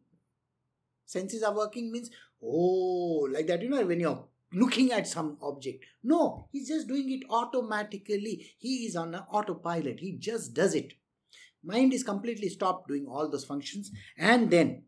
senses 1.06 1.42
are 1.42 1.54
working 1.54 1.90
means 1.90 2.10
oh 2.42 3.28
like 3.32 3.46
that 3.46 3.62
you 3.62 3.68
know 3.70 3.84
when 3.86 4.00
you're 4.00 4.24
looking 4.52 4.92
at 4.92 5.06
some 5.06 5.36
object. 5.42 5.84
No 6.02 6.48
he's 6.52 6.68
just 6.68 6.88
doing 6.88 7.10
it 7.12 7.24
automatically. 7.30 8.54
He 8.58 8.86
is 8.86 8.96
on 8.96 9.14
an 9.14 9.22
autopilot. 9.30 10.00
He 10.00 10.16
just 10.18 10.54
does 10.54 10.74
it. 10.74 10.94
Mind 11.64 11.92
is 11.92 12.04
completely 12.04 12.48
stopped 12.48 12.88
doing 12.88 13.06
all 13.06 13.28
those 13.28 13.44
functions 13.44 13.90
and 14.16 14.50
then 14.50 14.84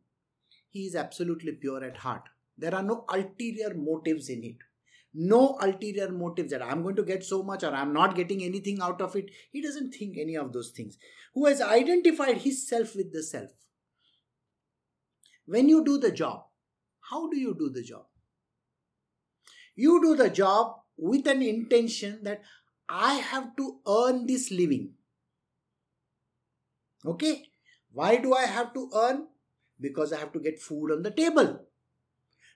he 0.70 0.86
is 0.86 0.94
absolutely 0.94 1.52
pure 1.52 1.82
at 1.84 1.96
heart. 1.98 2.22
There 2.56 2.74
are 2.74 2.82
no 2.82 3.04
ulterior 3.08 3.74
motives 3.74 4.28
in 4.28 4.44
it. 4.44 4.56
No 5.14 5.58
ulterior 5.60 6.10
motives 6.10 6.50
that 6.52 6.62
i'm 6.62 6.82
going 6.82 6.96
to 6.96 7.02
get 7.02 7.24
so 7.24 7.42
much 7.42 7.64
or 7.64 7.74
i'm 7.74 7.92
not 7.92 8.14
getting 8.14 8.44
anything 8.44 8.80
out 8.80 9.00
of 9.00 9.16
it. 9.16 9.30
He 9.50 9.62
doesn't 9.62 9.92
think 9.92 10.16
any 10.18 10.36
of 10.36 10.52
those 10.52 10.70
things. 10.70 10.98
Who 11.34 11.46
has 11.46 11.60
identified 11.60 12.38
his 12.38 12.68
self 12.68 12.94
with 12.94 13.12
the 13.12 13.22
self 13.22 13.50
when 15.48 15.68
you 15.68 15.82
do 15.84 15.98
the 15.98 16.12
job, 16.12 16.44
how 17.10 17.28
do 17.28 17.38
you 17.38 17.54
do 17.58 17.70
the 17.70 17.82
job? 17.82 18.04
You 19.74 20.00
do 20.02 20.14
the 20.14 20.28
job 20.28 20.76
with 20.96 21.26
an 21.26 21.42
intention 21.42 22.20
that 22.24 22.42
I 22.88 23.14
have 23.14 23.56
to 23.56 23.78
earn 23.86 24.26
this 24.26 24.50
living. 24.50 24.90
Okay? 27.06 27.44
Why 27.92 28.16
do 28.16 28.34
I 28.34 28.44
have 28.44 28.74
to 28.74 28.90
earn? 28.94 29.26
Because 29.80 30.12
I 30.12 30.18
have 30.18 30.32
to 30.32 30.40
get 30.40 30.60
food 30.60 30.92
on 30.92 31.02
the 31.02 31.10
table. 31.10 31.60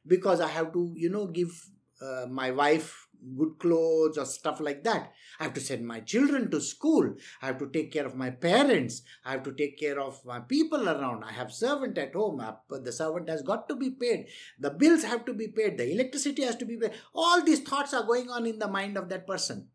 Because 0.07 0.41
I 0.41 0.49
have 0.49 0.73
to, 0.75 0.93
you 0.97 1.09
know, 1.09 1.27
give 1.27 1.71
uh, 2.01 2.27
my 2.29 2.51
wife 2.51 3.02
good 3.37 3.59
clothes 3.59 4.19
or 4.19 4.25
stuff 4.25 4.61
like 4.61 4.83
that. 4.85 5.13
I 5.39 5.45
have 5.45 5.55
to 5.55 5.61
send 5.61 5.87
my 5.87 6.01
children 6.01 6.51
to 6.51 6.61
school. 6.61 7.15
I 7.41 7.47
have 7.47 7.59
to 7.59 7.69
take 7.69 7.93
care 7.93 8.07
of 8.07 8.17
my 8.17 8.31
parents. 8.31 9.03
I 9.25 9.33
have 9.33 9.43
to 9.45 9.53
take 9.53 9.79
care 9.79 10.01
of 10.01 10.25
my 10.25 10.41
people 10.41 10.89
around. 10.89 11.25
I 11.25 11.33
have 11.33 11.53
servant 11.53 11.99
at 11.99 12.15
home. 12.15 12.41
Uh, 12.41 12.79
the 12.79 12.93
servant 12.93 13.29
has 13.29 13.43
got 13.43 13.69
to 13.69 13.77
be 13.77 13.91
paid. 13.91 14.27
The 14.59 14.71
bills 14.71 15.05
have 15.05 15.25
to 15.27 15.35
be 15.35 15.49
paid. 15.49 15.79
The 15.79 15.91
electricity 15.93 16.43
has 16.45 16.57
to 16.57 16.65
be 16.65 16.77
paid. 16.77 16.93
All 17.15 17.43
these 17.43 17.61
thoughts 17.61 17.95
are 17.95 18.05
going 18.05 18.31
on 18.31 18.47
in 18.47 18.59
the 18.59 18.69
mind 18.69 18.97
of 18.97 19.09
that 19.09 19.27
person. 19.27 19.69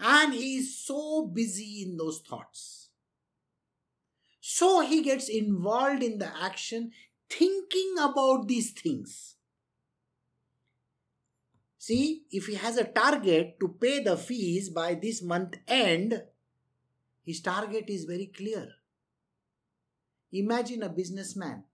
And 0.00 0.32
he 0.34 0.56
is 0.56 0.84
so 0.84 1.26
busy 1.26 1.82
in 1.82 1.96
those 1.96 2.20
thoughts. 2.20 2.88
So 4.40 4.80
he 4.80 5.02
gets 5.02 5.28
involved 5.28 6.02
in 6.02 6.18
the 6.18 6.30
action 6.42 6.90
thinking 7.30 7.94
about 7.98 8.48
these 8.48 8.72
things 8.72 9.36
See, 11.82 12.22
if 12.30 12.46
he 12.46 12.54
has 12.54 12.76
a 12.76 12.84
target 12.84 13.58
to 13.58 13.66
pay 13.66 13.98
the 13.98 14.16
fees 14.16 14.70
by 14.70 14.94
this 14.94 15.20
month 15.20 15.56
end, 15.66 16.22
his 17.24 17.40
target 17.40 17.86
is 17.88 18.04
very 18.04 18.26
clear. 18.26 18.68
Imagine 20.30 20.84
a 20.84 20.88
businessman. 20.88 21.64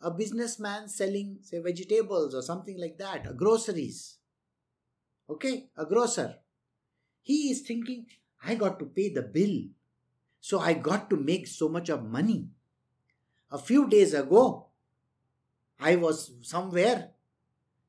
A 0.00 0.12
businessman 0.12 0.88
selling, 0.88 1.38
say, 1.42 1.58
vegetables 1.58 2.32
or 2.32 2.42
something 2.42 2.78
like 2.80 2.96
that, 2.98 3.36
groceries. 3.36 4.18
Okay, 5.28 5.68
a 5.76 5.84
grocer. 5.84 6.36
He 7.22 7.50
is 7.50 7.62
thinking, 7.62 8.06
I 8.44 8.54
got 8.54 8.78
to 8.78 8.84
pay 8.84 9.08
the 9.08 9.22
bill. 9.22 9.64
So 10.40 10.60
I 10.60 10.74
got 10.74 11.10
to 11.10 11.16
make 11.16 11.48
so 11.48 11.68
much 11.68 11.88
of 11.88 12.04
money. 12.04 12.50
A 13.50 13.58
few 13.58 13.88
days 13.88 14.14
ago, 14.14 14.68
I 15.80 15.96
was 15.96 16.30
somewhere 16.42 17.13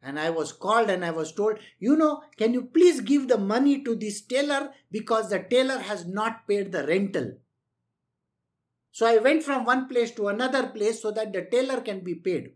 and 0.05 0.19
I 0.19 0.29
was 0.29 0.53
called 0.53 0.91
and 0.91 1.03
I 1.03 1.09
was 1.09 1.33
told, 1.33 1.57
you 1.79 1.95
know, 1.95 2.21
can 2.37 2.53
you 2.53 2.61
please 2.61 3.01
give 3.01 3.27
the 3.27 3.39
money 3.39 3.83
to 3.83 3.95
this 3.95 4.21
tailor 4.21 4.69
because 4.91 5.29
the 5.29 5.39
tailor 5.39 5.79
has 5.79 6.05
not 6.05 6.47
paid 6.47 6.71
the 6.71 6.85
rental. 6.85 7.31
So 8.91 9.07
I 9.07 9.17
went 9.17 9.41
from 9.41 9.65
one 9.65 9.89
place 9.89 10.11
to 10.11 10.27
another 10.27 10.67
place 10.67 11.01
so 11.01 11.09
that 11.11 11.33
the 11.33 11.47
tailor 11.51 11.81
can 11.81 12.01
be 12.01 12.13
paid. 12.13 12.51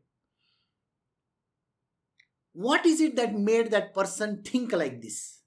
What 2.53 2.85
is 2.85 3.01
it 3.01 3.15
that 3.15 3.33
made 3.33 3.71
that 3.71 3.95
person 3.95 4.43
think 4.43 4.71
like 4.71 5.01
this? 5.01 5.39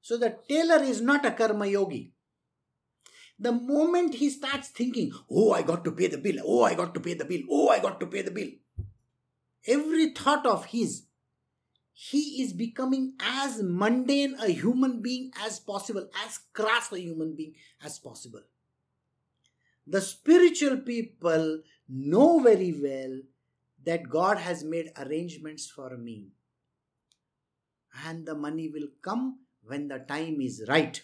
So 0.00 0.16
the 0.16 0.38
tailor 0.48 0.82
is 0.82 1.02
not 1.02 1.26
a 1.26 1.32
karma 1.32 1.66
yogi. 1.66 2.12
The 3.38 3.52
moment 3.52 4.14
he 4.14 4.30
starts 4.30 4.68
thinking, 4.68 5.12
oh, 5.30 5.52
I 5.52 5.62
got 5.62 5.84
to 5.84 5.92
pay 5.92 6.06
the 6.06 6.18
bill, 6.18 6.36
oh, 6.46 6.62
I 6.62 6.74
got 6.74 6.94
to 6.94 7.00
pay 7.00 7.12
the 7.14 7.24
bill, 7.26 7.42
oh, 7.50 7.68
I 7.68 7.80
got 7.80 8.00
to 8.00 8.06
pay 8.06 8.22
the 8.22 8.30
bill, 8.30 8.48
every 9.66 10.10
thought 10.10 10.46
of 10.46 10.66
his, 10.66 11.04
he 11.92 12.42
is 12.42 12.52
becoming 12.52 13.14
as 13.20 13.62
mundane 13.62 14.34
a 14.40 14.48
human 14.48 15.00
being 15.00 15.30
as 15.44 15.60
possible, 15.60 16.08
as 16.26 16.40
crass 16.52 16.92
a 16.92 17.00
human 17.00 17.36
being 17.36 17.54
as 17.82 17.98
possible. 17.98 18.42
The 19.86 20.00
spiritual 20.00 20.78
people 20.78 21.60
know 21.88 22.40
very 22.40 22.72
well 22.72 23.20
that 23.84 24.08
God 24.08 24.38
has 24.38 24.64
made 24.64 24.90
arrangements 24.96 25.70
for 25.70 25.96
me. 25.96 26.28
And 28.06 28.26
the 28.26 28.34
money 28.34 28.68
will 28.68 28.88
come 29.02 29.40
when 29.62 29.88
the 29.88 29.98
time 29.98 30.40
is 30.40 30.64
right. 30.68 31.00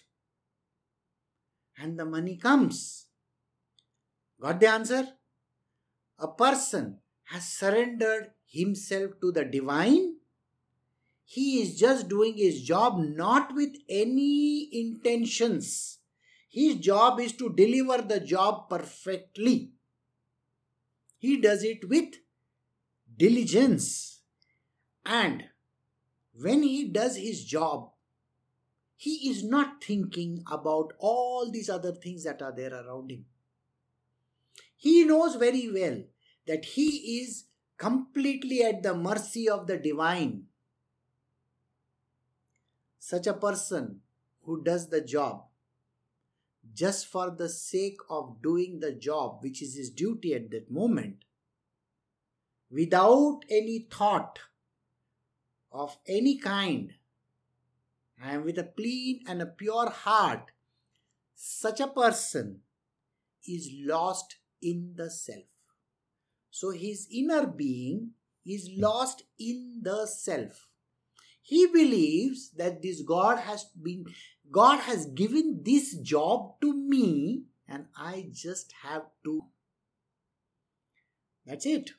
And 1.79 1.99
the 1.99 2.05
money 2.05 2.37
comes. 2.37 3.07
Got 4.41 4.61
the 4.61 4.69
answer? 4.69 5.09
A 6.19 6.29
person 6.29 6.99
has 7.25 7.47
surrendered 7.47 8.33
himself 8.51 9.13
to 9.21 9.33
the 9.33 9.45
divine. 9.45 10.17
He 11.25 11.63
is 11.63 11.79
just 11.79 12.09
doing 12.09 12.37
his 12.37 12.63
job 12.63 12.99
not 12.99 13.55
with 13.55 13.77
any 13.89 14.69
intentions 14.73 16.01
his 16.51 16.77
job 16.77 17.21
is 17.21 17.33
to 17.35 17.49
deliver 17.49 18.03
the 18.03 18.19
job 18.19 18.69
perfectly. 18.69 19.71
He 21.17 21.41
does 21.41 21.63
it 21.63 21.89
with 21.89 22.15
diligence. 23.17 24.23
And 25.07 25.45
when 26.35 26.65
he 26.65 26.89
does 26.89 27.17
his 27.17 27.45
job, 27.45 27.91
he 28.97 29.31
is 29.31 29.45
not 29.45 29.83
thinking 29.83 30.43
about 30.51 30.93
all 30.99 31.51
these 31.51 31.71
other 31.71 31.93
things 31.93 32.25
that 32.25 32.43
are 32.43 32.55
there 32.55 32.75
around 32.75 33.13
him. 33.13 33.27
He 34.77 35.05
knows 35.05 35.37
very 35.37 35.71
well 35.71 36.03
that 36.49 36.65
he 36.65 37.21
is 37.21 37.45
completely 37.81 38.63
at 38.63 38.83
the 38.83 38.95
mercy 38.95 39.49
of 39.49 39.67
the 39.67 39.79
divine. 39.79 40.45
Such 42.99 43.27
a 43.27 43.33
person 43.33 44.01
who 44.43 44.63
does 44.63 44.91
the 44.91 45.01
job 45.01 45.45
just 46.75 47.07
for 47.07 47.31
the 47.31 47.49
sake 47.49 47.97
of 48.11 48.43
doing 48.43 48.81
the 48.81 48.93
job 48.93 49.39
which 49.43 49.63
is 49.63 49.77
his 49.77 49.89
duty 49.89 50.35
at 50.35 50.51
that 50.51 50.71
moment, 50.71 51.25
without 52.71 53.41
any 53.49 53.87
thought 53.91 54.39
of 55.73 55.97
any 56.07 56.37
kind, 56.37 56.93
and 58.23 58.45
with 58.45 58.59
a 58.59 58.65
clean 58.77 59.23
and 59.27 59.41
a 59.41 59.47
pure 59.47 59.89
heart, 59.89 60.51
such 61.35 61.81
a 61.81 61.89
person 61.89 62.61
is 63.49 63.71
lost 63.73 64.37
in 64.61 64.93
the 64.97 65.11
self. 65.11 65.60
So 66.51 66.71
his 66.71 67.09
inner 67.13 67.47
being 67.47 68.11
is 68.47 68.71
lost 68.77 69.23
in 69.39 69.81
the 69.83 70.07
self. 70.07 70.69
He 71.43 71.67
believes 71.67 72.51
that 72.57 72.83
this 72.83 73.03
God 73.03 73.39
has 73.39 73.65
been 73.65 74.07
God 74.51 74.81
has 74.81 75.07
given 75.07 75.63
this 75.65 75.97
job 75.99 76.61
to 76.61 76.73
me 76.73 77.45
and 77.69 77.87
I 77.97 78.27
just 78.33 78.75
have 78.83 79.05
to. 79.25 79.45
That's 81.47 81.67
it. 81.67 81.93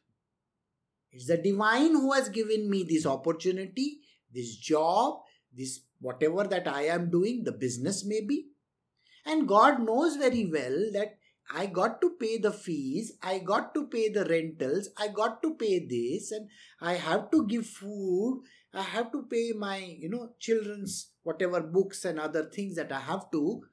It's 1.11 1.27
the 1.27 1.37
divine 1.37 1.91
who 1.91 2.13
has 2.13 2.29
given 2.29 2.69
me 2.69 2.83
this 2.83 3.05
opportunity, 3.05 3.99
this 4.33 4.55
job, 4.55 5.21
this 5.53 5.81
whatever 5.99 6.43
that 6.45 6.67
I 6.67 6.83
am 6.83 7.09
doing, 7.09 7.43
the 7.43 7.51
business 7.51 8.05
maybe. 8.05 8.47
And 9.25 9.47
God 9.47 9.81
knows 9.81 10.15
very 10.15 10.45
well 10.45 10.89
that 10.93 11.17
I 11.53 11.65
got 11.65 11.99
to 12.01 12.11
pay 12.19 12.37
the 12.37 12.51
fees, 12.51 13.13
I 13.21 13.39
got 13.39 13.73
to 13.75 13.87
pay 13.87 14.09
the 14.09 14.25
rentals, 14.25 14.89
I 14.97 15.09
got 15.09 15.41
to 15.43 15.55
pay 15.55 15.85
this, 15.85 16.31
and 16.31 16.49
I 16.79 16.93
have 16.93 17.29
to 17.31 17.45
give 17.45 17.67
food, 17.67 18.43
I 18.73 18.83
have 18.83 19.11
to 19.11 19.23
pay 19.29 19.51
my, 19.57 19.77
you 19.77 20.09
know, 20.09 20.33
children's 20.39 21.11
whatever 21.23 21.61
books 21.61 22.05
and 22.05 22.19
other 22.19 22.45
things 22.45 22.75
that 22.75 22.91
I 22.91 22.99
have 22.99 23.29
to. 23.31 23.63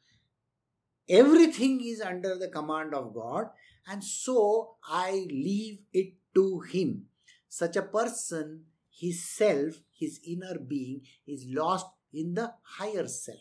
Everything 1.09 1.81
is 1.85 2.01
under 2.01 2.37
the 2.37 2.49
command 2.49 2.95
of 2.95 3.15
God, 3.15 3.47
and 3.87 4.03
so 4.03 4.77
I 4.85 5.27
leave 5.31 5.79
it 5.93 6.15
to 6.35 6.61
Him. 6.61 7.07
Such 7.49 7.77
a 7.77 7.83
person, 7.83 8.65
his 8.91 9.25
self, 9.25 9.77
his 9.99 10.21
inner 10.27 10.59
being, 10.59 11.03
is 11.27 11.47
lost 11.49 11.87
in 12.13 12.35
the 12.35 12.53
higher 12.63 13.07
self. 13.07 13.39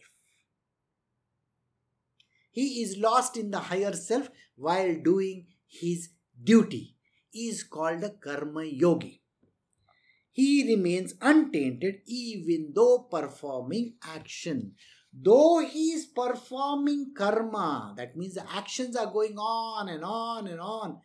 He 2.59 2.67
is 2.83 2.97
lost 2.97 3.37
in 3.37 3.51
the 3.51 3.63
higher 3.69 3.93
self 3.93 4.29
while 4.55 4.95
doing 5.11 5.47
his 5.67 6.09
duty. 6.51 6.95
He 7.29 7.49
is 7.49 7.63
called 7.63 8.03
a 8.03 8.11
karma 8.25 8.63
yogi 8.63 9.21
he 10.37 10.63
remains 10.67 11.15
untainted 11.19 12.01
even 12.05 12.71
though 12.75 13.07
performing 13.09 13.95
action. 14.03 14.75
Though 15.11 15.65
he 15.67 15.93
is 15.93 16.05
performing 16.05 17.13
karma, 17.17 17.95
that 17.97 18.15
means 18.15 18.35
the 18.35 18.45
actions 18.47 18.95
are 18.95 19.11
going 19.11 19.39
on 19.39 19.89
and 19.89 20.03
on 20.03 20.45
and 20.45 20.59
on 20.59 20.99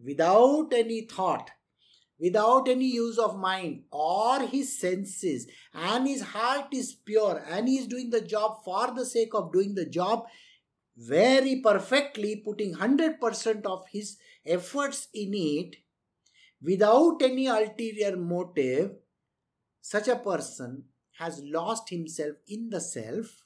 without 0.00 0.68
any 0.72 1.00
thought, 1.00 1.50
without 2.20 2.68
any 2.68 2.86
use 2.86 3.18
of 3.18 3.36
mind 3.36 3.82
or 3.90 4.46
his 4.46 4.78
senses, 4.78 5.48
and 5.74 6.06
his 6.06 6.22
heart 6.22 6.72
is 6.72 6.94
pure 6.94 7.42
and 7.50 7.66
he 7.66 7.78
is 7.78 7.88
doing 7.88 8.10
the 8.10 8.20
job 8.20 8.62
for 8.64 8.92
the 8.94 9.04
sake 9.04 9.34
of 9.34 9.52
doing 9.52 9.74
the 9.74 9.86
job 9.86 10.26
very 10.98 11.60
perfectly, 11.62 12.42
putting 12.44 12.74
100% 12.74 13.64
of 13.66 13.86
his 13.92 14.18
efforts 14.44 15.06
in 15.14 15.32
it 15.32 15.76
without 16.60 17.22
any 17.22 17.46
ulterior 17.46 18.16
motive, 18.16 18.90
such 19.80 20.08
a 20.08 20.16
person 20.16 20.84
has 21.18 21.40
lost 21.44 21.90
himself 21.90 22.36
in 22.48 22.70
the 22.70 22.80
self, 22.80 23.44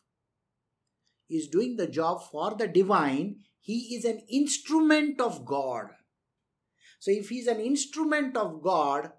is 1.29 1.49
doing 1.49 1.77
the 1.77 1.87
job 1.87 2.23
for 2.31 2.55
the 2.55 2.67
divine, 2.67 3.37
he 3.61 3.95
is 3.97 4.05
an 4.05 4.23
instrument 4.31 5.21
of 5.21 5.45
God. 5.45 5.89
So, 6.99 7.11
if 7.11 7.29
he 7.29 7.39
is 7.39 7.47
an 7.49 7.61
instrument 7.61 8.37
of 8.37 8.63
God, 8.63 9.13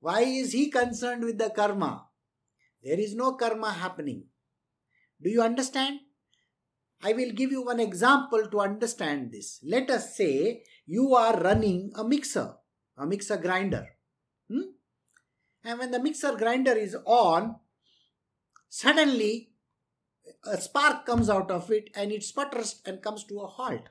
why 0.00 0.22
is 0.22 0.52
he 0.52 0.70
concerned 0.70 1.24
with 1.24 1.38
the 1.38 1.50
karma? 1.50 2.06
There 2.82 2.98
is 2.98 3.14
no 3.14 3.32
karma 3.32 3.72
happening. 3.72 4.24
Do 5.22 5.30
you 5.30 5.42
understand? 5.42 6.00
I 7.02 7.12
will 7.12 7.32
give 7.32 7.50
you 7.50 7.64
one 7.64 7.80
example 7.80 8.46
to 8.50 8.60
understand 8.60 9.32
this. 9.32 9.60
Let 9.62 9.90
us 9.90 10.16
say 10.16 10.62
you 10.86 11.14
are 11.14 11.38
running 11.40 11.92
a 11.94 12.04
mixer, 12.04 12.54
a 12.96 13.06
mixer 13.06 13.36
grinder. 13.36 13.86
Hmm? 14.48 14.70
And 15.64 15.78
when 15.78 15.90
the 15.90 16.02
mixer 16.02 16.36
grinder 16.36 16.72
is 16.72 16.96
on, 17.04 17.56
suddenly 18.68 19.50
a 20.44 20.60
spark 20.60 21.06
comes 21.06 21.28
out 21.28 21.50
of 21.50 21.70
it 21.70 21.90
and 21.94 22.12
it 22.12 22.22
sputters 22.22 22.80
and 22.84 23.02
comes 23.02 23.24
to 23.24 23.40
a 23.40 23.46
halt. 23.46 23.88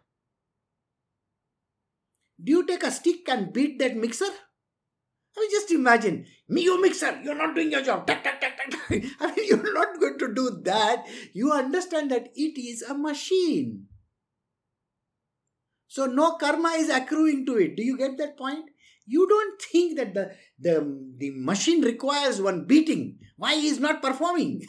Do 2.44 2.52
you 2.52 2.66
take 2.66 2.84
a 2.84 2.92
stick 2.92 3.28
and 3.30 3.54
beat 3.54 3.80
that 3.80 3.96
mixer? 3.96 4.26
I 5.36 5.42
mean, 5.42 5.52
just 5.52 5.72
imagine, 5.72 6.26
me, 6.48 6.64
you 6.64 6.82
mixer, 6.82 7.20
you're 7.22 7.36
not 7.36 7.56
doing 7.56 7.72
your 7.72 7.82
job. 7.82 8.06
I 8.10 9.34
mean, 9.36 9.48
you're 9.48 9.74
not 9.74 10.00
going 10.00 10.18
to 10.20 10.34
do 10.34 10.62
that. 10.64 11.06
You 11.34 11.52
understand 11.52 12.10
that 12.12 12.30
it 12.36 12.60
is 12.60 12.82
a 12.84 12.94
machine. 12.94 13.88
So 15.88 16.06
no 16.06 16.36
karma 16.38 16.70
is 16.78 16.90
accruing 16.90 17.46
to 17.48 17.58
it. 17.58 17.76
Do 17.76 17.84
you 17.84 17.98
get 17.98 18.18
that 18.18 18.38
point? 18.38 18.70
You 19.06 19.28
don't 19.28 19.62
think 19.62 19.98
that 19.98 20.14
the, 20.14 20.32
the, 20.60 21.14
the 21.18 21.32
machine 21.36 21.82
requires 21.82 22.42
one 22.42 22.66
beating. 22.66 23.20
Why 23.38 23.54
is 23.54 23.80
not 23.80 24.02
performing? 24.02 24.66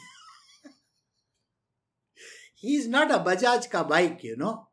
he 2.55 2.75
is 2.75 2.87
not 2.87 3.09
a 3.09 3.19
Bajaj 3.19 3.69
ka 3.69 3.83
bike, 3.83 4.23
you 4.23 4.35
know. 4.35 4.67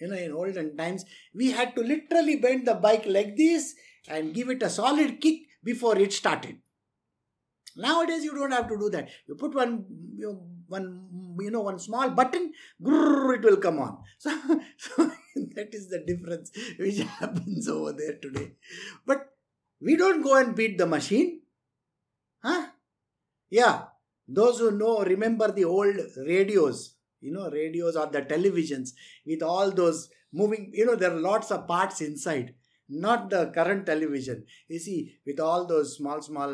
You 0.00 0.08
know, 0.08 0.16
in 0.16 0.32
olden 0.32 0.76
times, 0.76 1.04
we 1.34 1.52
had 1.52 1.74
to 1.76 1.82
literally 1.82 2.36
bend 2.36 2.66
the 2.66 2.74
bike 2.74 3.04
like 3.06 3.36
this 3.36 3.74
and 4.08 4.34
give 4.34 4.48
it 4.50 4.62
a 4.62 4.70
solid 4.70 5.20
kick 5.20 5.42
before 5.62 5.98
it 5.98 6.12
started. 6.12 6.58
Nowadays, 7.76 8.22
you 8.22 8.34
don't 8.34 8.52
have 8.52 8.68
to 8.68 8.78
do 8.78 8.90
that. 8.90 9.08
You 9.26 9.34
put 9.34 9.54
one, 9.54 9.84
you 10.16 10.26
know, 10.26 10.42
one, 10.68 11.36
you 11.40 11.50
know, 11.50 11.62
one 11.62 11.78
small 11.78 12.10
button, 12.10 12.52
grrr, 12.82 13.36
it 13.36 13.42
will 13.42 13.56
come 13.56 13.78
on. 13.78 13.98
So, 14.18 14.30
so 14.78 15.10
that 15.54 15.70
is 15.72 15.88
the 15.88 16.04
difference 16.06 16.52
which 16.78 16.98
happens 17.20 17.68
over 17.68 17.92
there 17.92 18.16
today. 18.22 18.52
But 19.04 19.34
we 19.80 19.96
don't 19.96 20.22
go 20.22 20.36
and 20.36 20.54
beat 20.54 20.78
the 20.78 20.86
machine. 20.86 21.40
Huh? 22.42 22.68
Yeah. 23.50 23.84
Those 24.28 24.60
who 24.60 24.70
know, 24.70 25.02
remember 25.04 25.50
the 25.50 25.64
old 25.64 25.96
radios, 26.26 26.94
you 27.20 27.32
know, 27.32 27.50
radios 27.50 27.96
or 27.96 28.06
the 28.06 28.22
televisions 28.22 28.90
with 29.26 29.42
all 29.42 29.70
those 29.70 30.08
moving, 30.32 30.70
you 30.72 30.86
know, 30.86 30.94
there 30.94 31.12
are 31.12 31.20
lots 31.20 31.50
of 31.50 31.66
parts 31.66 32.00
inside 32.00 32.54
not 32.88 33.30
the 33.30 33.46
current 33.54 33.86
television. 33.86 34.44
You 34.68 34.78
see, 34.78 35.16
with 35.26 35.40
all 35.40 35.66
those 35.66 35.96
small, 35.96 36.20
small, 36.22 36.50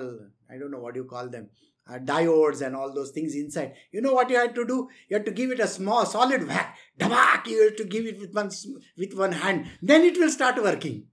I 0.51 0.59
don't 0.59 0.71
know 0.71 0.81
what 0.81 0.97
you 0.97 1.05
call 1.05 1.29
them, 1.29 1.51
uh, 1.91 1.99
diodes 1.99 2.63
and 2.65 2.77
all 2.77 2.95
those 2.95 3.11
things 3.11 3.35
inside. 3.35 3.75
You 3.93 4.01
know 4.01 4.13
what 4.13 4.31
you 4.31 4.37
had 4.37 4.55
to 4.55 4.67
do? 4.67 4.89
You 5.09 5.17
had 5.17 5.27
to 5.27 5.33
give 5.33 5.51
it 5.51 5.61
a 5.61 5.67
small, 5.67 6.07
solid 6.07 6.47
whack. 6.47 6.77
Dabak! 6.99 7.47
You 7.47 7.65
have 7.65 7.77
to 7.77 7.85
give 7.85 8.07
it 8.07 8.21
with 8.21 8.35
one, 8.35 8.51
with 8.97 9.15
one 9.15 9.33
hand. 9.33 9.67
Then 9.83 10.03
it 10.03 10.19
will 10.19 10.31
start 10.31 10.63
working. 10.63 11.07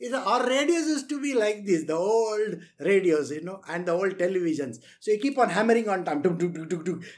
Is 0.00 0.12
our 0.12 0.48
radios 0.48 0.86
used 0.86 1.08
to 1.08 1.20
be 1.20 1.34
like 1.34 1.66
this, 1.66 1.82
the 1.82 1.94
old 1.94 2.60
radios, 2.78 3.32
you 3.32 3.42
know, 3.42 3.60
and 3.68 3.84
the 3.84 3.90
old 3.90 4.16
televisions. 4.16 4.76
So 5.00 5.10
you 5.10 5.18
keep 5.18 5.36
on 5.38 5.50
hammering 5.50 5.88
on 5.88 6.04
time, 6.04 6.22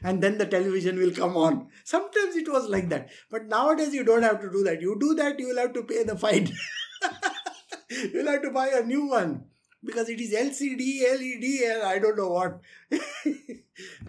and 0.03 0.23
then 0.23 0.39
the 0.39 0.47
television 0.47 0.97
will 0.97 1.11
come 1.11 1.37
on. 1.37 1.69
Sometimes 1.85 2.37
it 2.37 2.51
was 2.51 2.71
like 2.71 2.89
that. 2.89 3.11
But 3.31 3.49
nowadays 3.49 3.93
you 3.93 4.03
don't 4.03 4.23
have 4.23 4.41
to 4.41 4.51
do 4.51 4.65
that. 4.65 4.81
You 4.81 4.97
do 4.99 5.15
that, 5.17 5.39
you 5.39 5.49
will 5.49 5.59
have 5.59 5.75
to 5.75 5.83
pay 5.83 6.05
the 6.05 6.17
fine. 6.17 6.49
You'll 8.13 8.27
have 8.27 8.43
to 8.43 8.51
buy 8.51 8.69
a 8.69 8.85
new 8.85 9.07
one 9.07 9.45
because 9.85 10.09
it 10.09 10.21
is 10.21 10.33
LCD, 10.33 11.03
LED, 11.03 11.73
and 11.73 11.83
I 11.83 11.99
don't 11.99 12.17
know 12.17 12.31
what. 12.31 12.61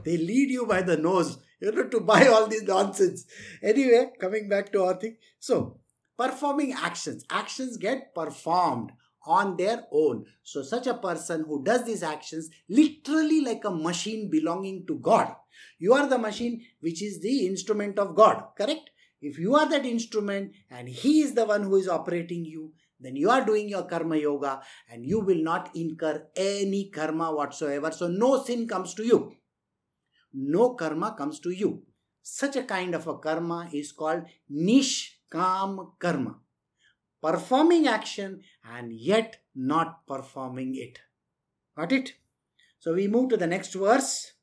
they 0.03 0.17
lead 0.17 0.49
you 0.49 0.65
by 0.65 0.81
the 0.81 0.97
nose. 0.97 1.37
You 1.59 1.71
know 1.71 1.87
to 1.87 1.99
buy 1.99 2.27
all 2.27 2.47
this 2.47 2.63
nonsense. 2.63 3.25
Anyway, 3.61 4.11
coming 4.19 4.49
back 4.49 4.71
to 4.73 4.83
our 4.83 4.95
thing. 4.95 5.17
So, 5.39 5.77
performing 6.17 6.73
actions. 6.73 7.23
Actions 7.29 7.77
get 7.77 8.15
performed 8.15 8.91
on 9.25 9.57
their 9.57 9.83
own. 9.91 10.25
So, 10.43 10.63
such 10.63 10.87
a 10.87 10.95
person 10.95 11.45
who 11.47 11.63
does 11.63 11.85
these 11.85 12.01
actions 12.01 12.49
literally 12.67 13.41
like 13.41 13.63
a 13.63 13.71
machine 13.71 14.29
belonging 14.29 14.85
to 14.87 14.97
God. 14.97 15.35
You 15.77 15.93
are 15.93 16.07
the 16.07 16.17
machine 16.17 16.65
which 16.79 17.01
is 17.03 17.21
the 17.21 17.45
instrument 17.45 17.99
of 17.99 18.15
God, 18.15 18.43
correct? 18.57 18.89
If 19.21 19.37
you 19.37 19.55
are 19.55 19.69
that 19.69 19.85
instrument 19.85 20.53
and 20.69 20.89
He 20.89 21.21
is 21.21 21.35
the 21.35 21.45
one 21.45 21.63
who 21.63 21.75
is 21.75 21.87
operating 21.87 22.43
you, 22.43 22.73
then 23.01 23.15
you 23.15 23.29
are 23.29 23.43
doing 23.43 23.67
your 23.67 23.83
karma 23.83 24.15
yoga 24.15 24.61
and 24.89 25.05
you 25.05 25.19
will 25.19 25.41
not 25.41 25.75
incur 25.75 26.27
any 26.35 26.89
karma 26.89 27.33
whatsoever. 27.33 27.91
So, 27.91 28.07
no 28.07 28.43
sin 28.43 28.67
comes 28.67 28.93
to 28.95 29.03
you. 29.03 29.33
No 30.33 30.75
karma 30.75 31.15
comes 31.17 31.39
to 31.41 31.49
you. 31.49 31.83
Such 32.21 32.55
a 32.55 32.63
kind 32.63 32.93
of 32.93 33.07
a 33.07 33.17
karma 33.17 33.69
is 33.73 33.91
called 33.91 34.23
nishkam 34.51 35.93
karma. 35.99 36.35
Performing 37.21 37.87
action 37.87 38.41
and 38.63 38.93
yet 38.93 39.37
not 39.55 40.05
performing 40.07 40.75
it. 40.75 40.99
Got 41.75 41.91
it? 41.91 42.13
So, 42.79 42.93
we 42.93 43.07
move 43.07 43.29
to 43.29 43.37
the 43.37 43.47
next 43.47 43.73
verse. 43.73 44.33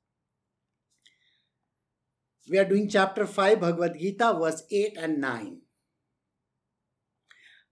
We 2.51 2.59
are 2.59 2.65
doing 2.65 2.89
chapter 2.89 3.27
5, 3.27 3.61
Bhagavad 3.61 3.99
Gita, 3.99 4.37
verse 4.41 4.63
8 4.71 4.97
and 4.97 5.21
9. 5.21 5.61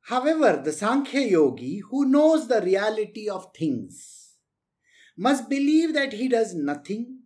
However, 0.06 0.62
the 0.64 0.70
Sankhya 0.70 1.20
yogi 1.22 1.78
who 1.78 2.04
knows 2.04 2.46
the 2.46 2.62
reality 2.62 3.28
of 3.28 3.52
things 3.52 4.36
must 5.16 5.48
believe 5.48 5.94
that 5.94 6.12
he 6.12 6.28
does 6.28 6.54
nothing, 6.54 7.22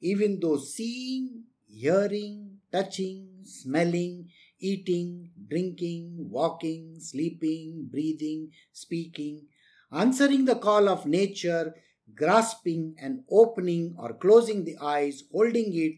even 0.00 0.38
though 0.38 0.58
seeing, 0.58 1.42
hearing, 1.66 2.58
touching, 2.70 3.40
smelling, 3.42 4.28
eating, 4.60 5.32
drinking, 5.48 6.28
walking, 6.30 7.00
sleeping, 7.00 7.88
breathing, 7.90 8.52
speaking, 8.72 9.46
answering 9.90 10.44
the 10.44 10.54
call 10.54 10.88
of 10.88 11.06
nature, 11.06 11.74
grasping 12.14 12.94
and 12.96 13.24
opening 13.28 13.96
or 13.98 14.14
closing 14.14 14.64
the 14.64 14.76
eyes, 14.80 15.24
holding 15.32 15.74
it, 15.74 15.94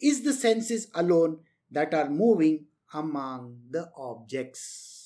is 0.00 0.22
the 0.22 0.32
senses 0.32 0.86
alone 0.94 1.40
that 1.68 1.92
are 1.94 2.08
moving 2.08 2.66
among 2.94 3.58
the 3.70 3.90
objects. 3.96 4.97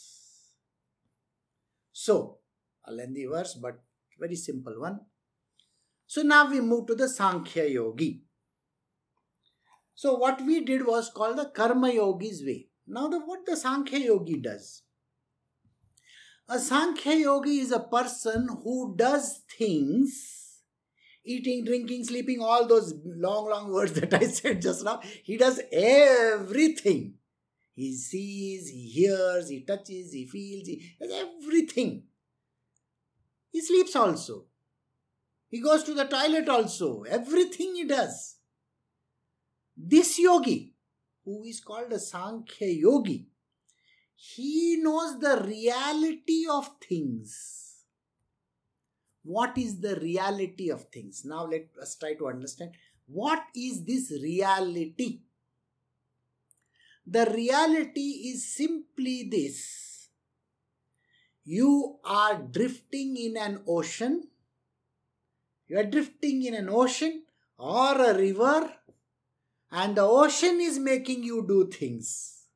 So, 2.02 2.38
a 2.84 2.92
lengthy 2.92 3.26
verse, 3.26 3.54
but 3.54 3.80
very 4.18 4.34
simple 4.34 4.80
one. 4.80 4.98
So 6.08 6.22
now 6.22 6.50
we 6.50 6.60
move 6.60 6.88
to 6.88 6.96
the 6.96 7.08
Sankhya 7.08 7.66
Yogi. 7.66 8.24
So 9.94 10.14
what 10.14 10.40
we 10.44 10.64
did 10.64 10.84
was 10.84 11.10
called 11.10 11.38
the 11.38 11.44
Karma 11.44 11.92
Yogi's 11.92 12.42
way. 12.44 12.66
Now 12.88 13.06
the, 13.06 13.20
what 13.20 13.46
the 13.46 13.56
Sankhya 13.56 14.00
Yogi 14.00 14.40
does. 14.40 14.82
A 16.48 16.58
Sankhya 16.58 17.14
Yogi 17.14 17.60
is 17.60 17.70
a 17.70 17.78
person 17.78 18.48
who 18.64 18.96
does 18.96 19.42
things, 19.56 20.62
eating, 21.24 21.64
drinking, 21.64 22.02
sleeping, 22.02 22.40
all 22.40 22.66
those 22.66 22.94
long, 23.04 23.48
long 23.48 23.72
words 23.72 23.92
that 24.00 24.12
I 24.12 24.26
said 24.26 24.60
just 24.60 24.84
now. 24.84 25.00
He 25.22 25.36
does 25.36 25.60
everything 25.70 27.14
he 27.74 27.94
sees, 27.94 28.68
he 28.68 28.88
hears, 28.88 29.48
he 29.48 29.62
touches, 29.62 30.12
he 30.12 30.26
feels, 30.26 30.66
he 30.66 30.92
everything. 31.00 32.04
He 33.50 33.60
sleeps 33.60 33.96
also. 33.96 34.44
He 35.48 35.60
goes 35.60 35.82
to 35.84 35.94
the 35.94 36.04
toilet 36.04 36.48
also. 36.48 37.02
Everything 37.02 37.74
he 37.74 37.84
does. 37.84 38.36
This 39.76 40.18
yogi, 40.18 40.74
who 41.24 41.44
is 41.44 41.60
called 41.60 41.92
a 41.92 41.98
Sankhya 41.98 42.68
yogi, 42.68 43.26
he 44.14 44.78
knows 44.80 45.18
the 45.18 45.42
reality 45.44 46.46
of 46.50 46.70
things. 46.80 47.84
What 49.24 49.56
is 49.56 49.80
the 49.80 49.96
reality 49.96 50.70
of 50.70 50.84
things? 50.84 51.24
Now 51.24 51.46
let 51.46 51.68
us 51.80 51.96
try 51.96 52.14
to 52.14 52.28
understand 52.28 52.72
what 53.06 53.42
is 53.54 53.84
this 53.84 54.10
reality? 54.22 55.20
The 57.06 57.26
reality 57.34 58.30
is 58.30 58.46
simply 58.46 59.28
this 59.30 60.08
you 61.44 61.98
are 62.04 62.40
drifting 62.40 63.16
in 63.16 63.36
an 63.36 63.62
ocean, 63.66 64.28
you 65.66 65.78
are 65.78 65.84
drifting 65.84 66.44
in 66.44 66.54
an 66.54 66.68
ocean 66.68 67.24
or 67.58 68.00
a 68.00 68.16
river, 68.16 68.72
and 69.72 69.96
the 69.96 70.02
ocean 70.02 70.60
is 70.60 70.78
making 70.78 71.24
you 71.24 71.44
do 71.46 71.68
things. 71.68 72.46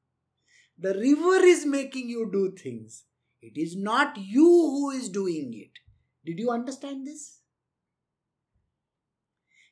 The 0.79 0.95
river 0.95 1.45
is 1.45 1.67
making 1.67 2.09
you 2.09 2.31
do 2.31 2.53
things. 2.53 3.05
It 3.41 3.57
is 3.57 3.75
not 3.75 4.17
you 4.17 4.45
who 4.45 4.91
is 4.91 5.09
doing 5.09 5.55
it. 5.55 5.71
Did 6.25 6.39
you 6.39 6.51
understand 6.51 7.07
this? 7.07 7.41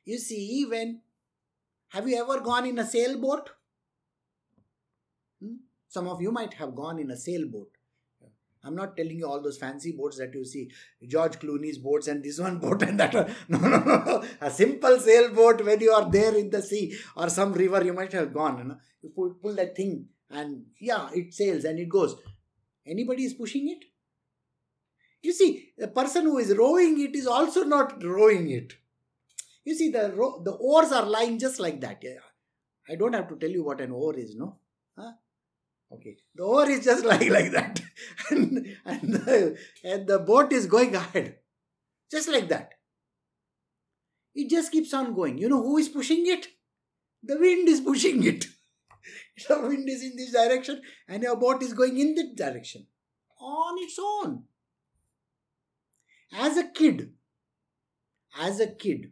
You 0.03 0.17
see, 0.17 0.65
when 0.67 1.01
have 1.89 2.07
you 2.07 2.17
ever 2.17 2.39
gone 2.41 2.65
in 2.65 2.79
a 2.79 2.85
sailboat? 2.85 3.49
Some 5.95 6.09
of 6.09 6.21
you 6.21 6.31
might 6.31 6.53
have 6.55 6.75
gone 6.75 6.99
in 6.99 7.09
a 7.11 7.15
sailboat. 7.15 7.69
I'm 8.65 8.75
not 8.75 8.97
telling 8.97 9.19
you 9.19 9.27
all 9.29 9.41
those 9.41 9.57
fancy 9.57 9.91
boats 9.93 10.17
that 10.17 10.33
you 10.33 10.43
see, 10.43 10.69
George 11.07 11.39
Clooney's 11.39 11.77
boats 11.77 12.07
and 12.07 12.21
this 12.21 12.39
one 12.39 12.57
boat 12.63 12.81
and 12.81 12.99
that 12.99 13.13
one. 13.13 13.33
No, 13.47 13.59
no, 13.59 13.77
no. 13.77 14.23
A 14.41 14.51
simple 14.51 14.99
sailboat 14.99 15.63
when 15.63 15.79
you 15.79 15.91
are 15.91 16.09
there 16.11 16.35
in 16.35 16.49
the 16.49 16.61
sea 16.61 16.97
or 17.15 17.29
some 17.29 17.53
river, 17.53 17.81
you 17.85 17.93
might 17.93 18.11
have 18.11 18.33
gone. 18.33 18.57
You, 18.57 18.63
know? 18.65 18.77
you 19.03 19.09
pull, 19.15 19.35
pull 19.41 19.55
that 19.55 19.73
thing 19.77 20.07
and 20.29 20.65
yeah, 20.81 21.07
it 21.13 21.33
sails 21.33 21.63
and 21.63 21.79
it 21.79 21.87
goes. 21.87 22.15
Anybody 22.85 23.23
is 23.23 23.33
pushing 23.33 23.69
it? 23.69 23.85
You 25.21 25.31
see, 25.31 25.69
the 25.77 25.87
person 25.87 26.23
who 26.23 26.39
is 26.39 26.55
rowing 26.57 26.99
it 26.99 27.15
is 27.15 27.25
also 27.25 27.63
not 27.63 28.03
rowing 28.03 28.49
it. 28.51 28.73
You 29.63 29.75
see, 29.75 29.91
the 29.91 30.11
ro- 30.13 30.41
the 30.43 30.51
oars 30.51 30.91
are 30.91 31.05
lying 31.05 31.39
just 31.39 31.59
like 31.59 31.79
that. 31.81 32.03
I 32.89 32.95
don't 32.95 33.13
have 33.13 33.29
to 33.29 33.37
tell 33.37 33.49
you 33.49 33.63
what 33.63 33.79
an 33.79 33.91
oar 33.91 34.13
is, 34.15 34.35
no? 34.35 34.57
Huh? 34.97 35.13
Okay, 36.05 36.17
the 36.35 36.43
oar 36.43 36.69
is 36.69 36.85
just 36.85 37.03
like 37.11 37.29
like 37.29 37.51
that, 37.51 37.81
and 38.29 38.77
and 38.85 39.13
the, 39.13 39.57
and 39.83 40.07
the 40.07 40.19
boat 40.19 40.53
is 40.53 40.67
going 40.67 40.95
ahead, 40.95 41.37
just 42.11 42.29
like 42.29 42.47
that. 42.49 42.73
It 44.35 44.49
just 44.49 44.71
keeps 44.71 44.93
on 44.93 45.15
going. 45.15 45.37
You 45.39 45.49
know 45.49 45.63
who 45.63 45.77
is 45.77 45.89
pushing 45.89 46.27
it? 46.27 46.47
The 47.23 47.39
wind 47.39 47.67
is 47.69 47.81
pushing 47.81 48.23
it. 48.23 48.45
the 49.47 49.59
wind 49.61 49.89
is 49.89 50.03
in 50.03 50.15
this 50.15 50.31
direction, 50.31 50.81
and 51.07 51.23
your 51.23 51.37
boat 51.37 51.63
is 51.63 51.73
going 51.73 51.97
in 51.97 52.13
that 52.15 52.35
direction 52.35 52.85
on 53.39 53.75
its 53.79 53.97
own. 53.99 54.43
As 56.33 56.57
a 56.57 56.67
kid, 56.67 57.13
as 58.39 58.59
a 58.59 58.67
kid, 58.67 59.11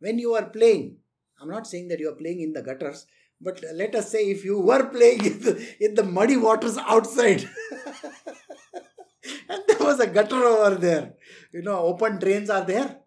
when 0.00 0.18
you 0.18 0.34
are 0.34 0.46
playing, 0.46 0.96
I'm 1.40 1.50
not 1.50 1.68
saying 1.68 1.88
that 1.88 2.00
you 2.00 2.08
are 2.08 2.16
playing 2.16 2.40
in 2.40 2.52
the 2.52 2.62
gutters, 2.62 3.06
but 3.42 3.62
let 3.74 3.94
us 3.94 4.10
say 4.10 4.30
if 4.30 4.44
you 4.44 4.60
were 4.60 4.86
playing 4.88 5.24
in 5.24 5.40
the, 5.40 5.84
in 5.84 5.94
the 5.94 6.04
muddy 6.04 6.36
waters 6.36 6.78
outside, 6.78 7.42
and 9.48 9.62
there 9.68 9.78
was 9.80 10.00
a 10.00 10.06
gutter 10.06 10.42
over 10.44 10.76
there, 10.76 11.14
you 11.52 11.62
know, 11.62 11.78
open 11.78 12.18
drains 12.18 12.50
are 12.50 12.64
there, 12.64 12.98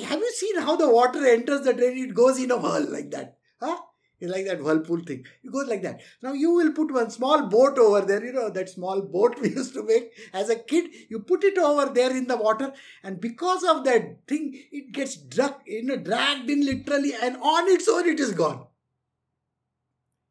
have 0.00 0.18
you 0.18 0.32
seen 0.32 0.60
how 0.60 0.76
the 0.76 0.88
water 0.88 1.26
enters 1.26 1.62
the 1.62 1.74
drain? 1.74 1.98
It 1.98 2.14
goes 2.14 2.38
in 2.38 2.50
a 2.50 2.56
whirl 2.56 2.90
like 2.90 3.10
that. 3.10 3.36
Huh? 3.60 3.76
It's 4.20 4.30
like 4.30 4.46
that 4.46 4.62
whirlpool 4.62 5.00
thing. 5.04 5.24
It 5.42 5.52
goes 5.52 5.66
like 5.66 5.82
that. 5.82 6.00
Now 6.22 6.32
you 6.32 6.52
will 6.52 6.72
put 6.72 6.92
one 6.92 7.10
small 7.10 7.48
boat 7.48 7.76
over 7.76 8.02
there. 8.02 8.24
You 8.24 8.32
know 8.32 8.50
that 8.50 8.68
small 8.68 9.02
boat 9.02 9.38
we 9.42 9.50
used 9.50 9.74
to 9.74 9.82
make 9.82 10.12
as 10.32 10.48
a 10.48 10.56
kid. 10.56 10.90
You 11.10 11.20
put 11.20 11.44
it 11.44 11.58
over 11.58 11.92
there 11.92 12.16
in 12.16 12.26
the 12.26 12.36
water, 12.36 12.72
and 13.02 13.20
because 13.20 13.64
of 13.64 13.84
that 13.84 14.26
thing, 14.28 14.52
it 14.70 14.92
gets 14.92 15.16
drug, 15.16 15.56
you 15.66 15.82
know, 15.82 15.96
dragged 15.96 16.48
in 16.48 16.64
literally, 16.64 17.14
and 17.20 17.36
on 17.36 17.68
its 17.68 17.88
own 17.88 18.08
it 18.08 18.20
is 18.20 18.32
gone. 18.32 18.66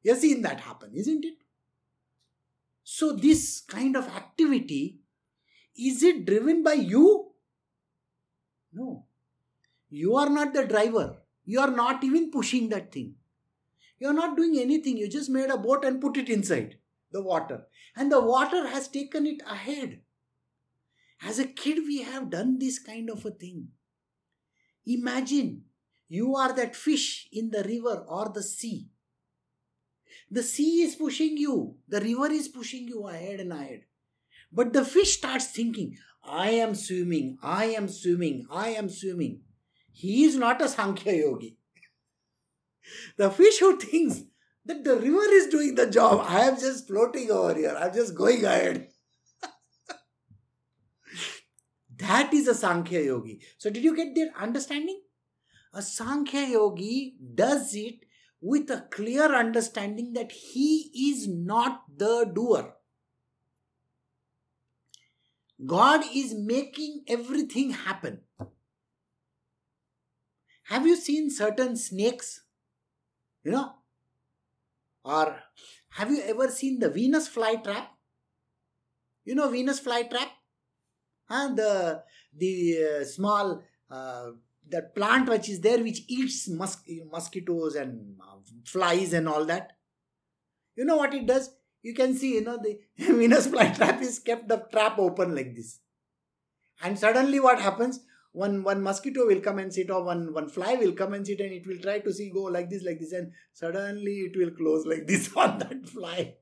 You've 0.04 0.18
seen 0.18 0.42
that 0.42 0.62
happen, 0.62 0.92
isn't 0.96 1.26
it? 1.26 1.36
So 2.84 3.14
this 3.14 3.62
kind 3.62 3.96
of 3.96 4.08
activity, 4.08 5.00
is 5.78 6.04
it 6.04 6.26
driven 6.26 6.64
by 6.64 6.74
you? 6.74 7.32
No. 8.74 9.06
You 9.90 10.16
are 10.16 10.30
not 10.30 10.54
the 10.54 10.66
driver. 10.66 11.18
You 11.46 11.60
are 11.60 11.72
not 11.72 12.04
even 12.04 12.32
pushing 12.32 12.70
that 12.70 12.92
thing. 12.92 13.16
You're 14.00 14.14
not 14.14 14.36
doing 14.36 14.58
anything. 14.58 14.98
You 14.98 15.08
just 15.10 15.30
made 15.30 15.50
a 15.50 15.58
boat 15.58 15.86
and 15.86 16.02
put 16.02 16.18
it 16.18 16.30
inside 16.30 16.78
the 17.12 17.22
water. 17.22 17.68
And 17.96 18.12
the 18.12 18.22
water 18.22 18.68
has 18.68 18.88
taken 18.88 19.28
it 19.28 19.42
ahead. 19.46 20.02
As 21.22 21.38
a 21.38 21.46
kid, 21.46 21.80
we 21.86 22.02
have 22.02 22.32
done 22.32 22.58
this 22.58 22.80
kind 22.80 23.10
of 23.10 23.26
a 23.26 23.32
thing. 23.32 23.68
Imagine 24.86 25.66
you 26.08 26.36
are 26.36 26.54
that 26.54 26.76
fish 26.76 27.28
in 27.32 27.52
the 27.52 27.64
river 27.64 28.06
or 28.08 28.32
the 28.34 28.42
sea. 28.42 28.90
The 30.30 30.44
sea 30.44 30.84
is 30.84 30.96
pushing 30.96 31.38
you, 31.38 31.76
the 31.88 32.02
river 32.02 32.32
is 32.32 32.48
pushing 32.48 32.88
you 32.88 33.08
ahead 33.08 33.40
and 33.40 33.52
ahead. 33.52 33.82
But 34.52 34.74
the 34.74 34.84
fish 34.84 35.18
starts 35.18 35.48
thinking, 35.48 35.98
I 36.24 36.52
am 36.52 36.76
swimming, 36.76 37.38
I 37.42 37.66
am 37.66 37.88
swimming, 37.88 38.46
I 38.52 38.70
am 38.70 38.90
swimming. 38.90 39.42
He 39.92 40.24
is 40.26 40.36
not 40.36 40.62
a 40.62 40.70
Sankhya 40.70 41.14
yogi. 41.14 41.58
The 43.18 43.30
fish 43.30 43.60
who 43.60 43.78
thinks 43.78 44.22
that 44.66 44.84
the 44.84 44.96
river 44.96 45.32
is 45.32 45.48
doing 45.48 45.76
the 45.76 45.90
job, 45.90 46.26
I 46.28 46.42
am 46.42 46.60
just 46.60 46.88
floating 46.88 47.32
over 47.32 47.56
here, 47.56 47.76
I'm 47.78 47.94
just 47.94 48.16
going 48.16 48.44
ahead. 48.44 48.90
that 51.98 52.34
is 52.34 52.48
a 52.48 52.56
Sankhya 52.56 53.02
yogi. 53.02 53.40
So, 53.58 53.70
did 53.70 53.84
you 53.84 53.96
get 53.96 54.14
their 54.16 54.32
understanding? 54.38 55.02
A 55.74 55.82
Sankhya 55.82 56.48
yogi 56.48 57.16
does 57.34 57.74
it 57.74 58.06
with 58.42 58.70
a 58.72 58.88
clear 58.92 59.36
understanding 59.36 60.14
that 60.14 60.32
he 60.32 60.90
is 61.12 61.28
not 61.28 61.84
the 61.96 62.30
doer. 62.34 62.74
God 65.64 66.02
is 66.14 66.34
making 66.34 67.04
everything 67.08 67.70
happen. 67.70 68.22
Have 70.64 70.88
you 70.88 70.96
seen 70.96 71.30
certain 71.30 71.78
snakes? 71.78 72.42
You 73.44 73.52
know? 73.52 73.74
Or 75.04 75.38
have 75.90 76.10
you 76.10 76.22
ever 76.24 76.48
seen 76.50 76.80
the 76.80 76.90
Venus 76.90 77.30
flytrap? 77.30 77.88
You 79.24 79.36
know 79.36 79.50
Venus 79.50 79.80
flytrap? 79.80 80.30
Huh? 81.26 81.54
The, 81.54 82.04
the 82.36 83.02
uh, 83.02 83.06
small, 83.06 83.62
uh, 83.90 84.32
that 84.72 84.96
plant 84.96 85.30
which 85.30 85.50
is 85.50 85.62
there 85.62 85.84
which 85.84 86.02
eats 86.08 86.48
mus- 86.50 86.84
mosquitoes 87.12 87.76
and 87.76 88.16
uh, 88.22 88.38
flies 88.66 89.14
and 89.14 89.28
all 89.28 89.46
that. 89.46 89.74
You 90.76 90.86
know 90.86 90.98
what 90.98 91.14
it 91.14 91.26
does? 91.26 91.52
You 91.84 91.94
can 91.94 92.16
see, 92.16 92.36
you 92.36 92.44
know, 92.44 92.58
the 92.58 92.80
Venus 92.98 93.48
flytrap 93.48 94.02
is 94.02 94.20
kept 94.20 94.48
the 94.48 94.66
trap 94.72 95.00
open 95.00 95.36
like 95.36 95.56
this. 95.56 95.80
And 96.84 96.98
suddenly 96.98 97.40
what 97.40 97.60
happens? 97.60 98.00
one 98.34 98.64
one 98.64 98.82
mosquito 98.82 99.26
will 99.28 99.42
come 99.42 99.60
and 99.60 99.74
sit 99.74 99.92
or 99.92 100.04
one 100.04 100.34
one 100.34 100.48
fly 100.48 100.76
will 100.76 100.94
come 100.94 101.14
and 101.14 101.28
sit 101.28 101.42
and 101.42 101.52
it 101.52 101.68
will 101.68 101.78
try 101.80 102.00
to 102.00 102.14
see 102.14 102.30
go 102.30 102.44
like 102.44 102.70
this 102.70 102.84
like 102.84 103.00
this 103.00 103.12
and 103.12 103.32
suddenly 103.54 104.20
it 104.28 104.38
will 104.38 104.52
close 104.52 104.86
like 104.86 105.06
this 105.06 105.34
on 105.36 105.58
that 105.60 105.88
fly 105.90 106.34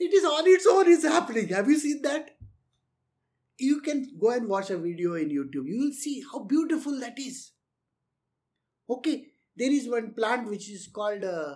it 0.00 0.12
is 0.12 0.24
on 0.24 0.46
its 0.46 0.66
own 0.66 0.88
is 0.88 1.04
happening 1.04 1.48
have 1.48 1.68
you 1.68 1.78
seen 1.78 2.02
that 2.02 2.30
you 3.58 3.80
can 3.80 4.06
go 4.20 4.30
and 4.30 4.48
watch 4.48 4.70
a 4.70 4.78
video 4.78 5.14
in 5.14 5.28
youtube 5.28 5.68
you 5.68 5.78
will 5.78 5.92
see 5.92 6.22
how 6.32 6.40
beautiful 6.40 6.98
that 6.98 7.18
is 7.18 7.52
okay 8.96 9.16
there 9.56 9.72
is 9.78 9.88
one 9.96 10.08
plant 10.18 10.48
which 10.54 10.68
is 10.76 10.86
called 10.98 11.24
uh, 11.24 11.54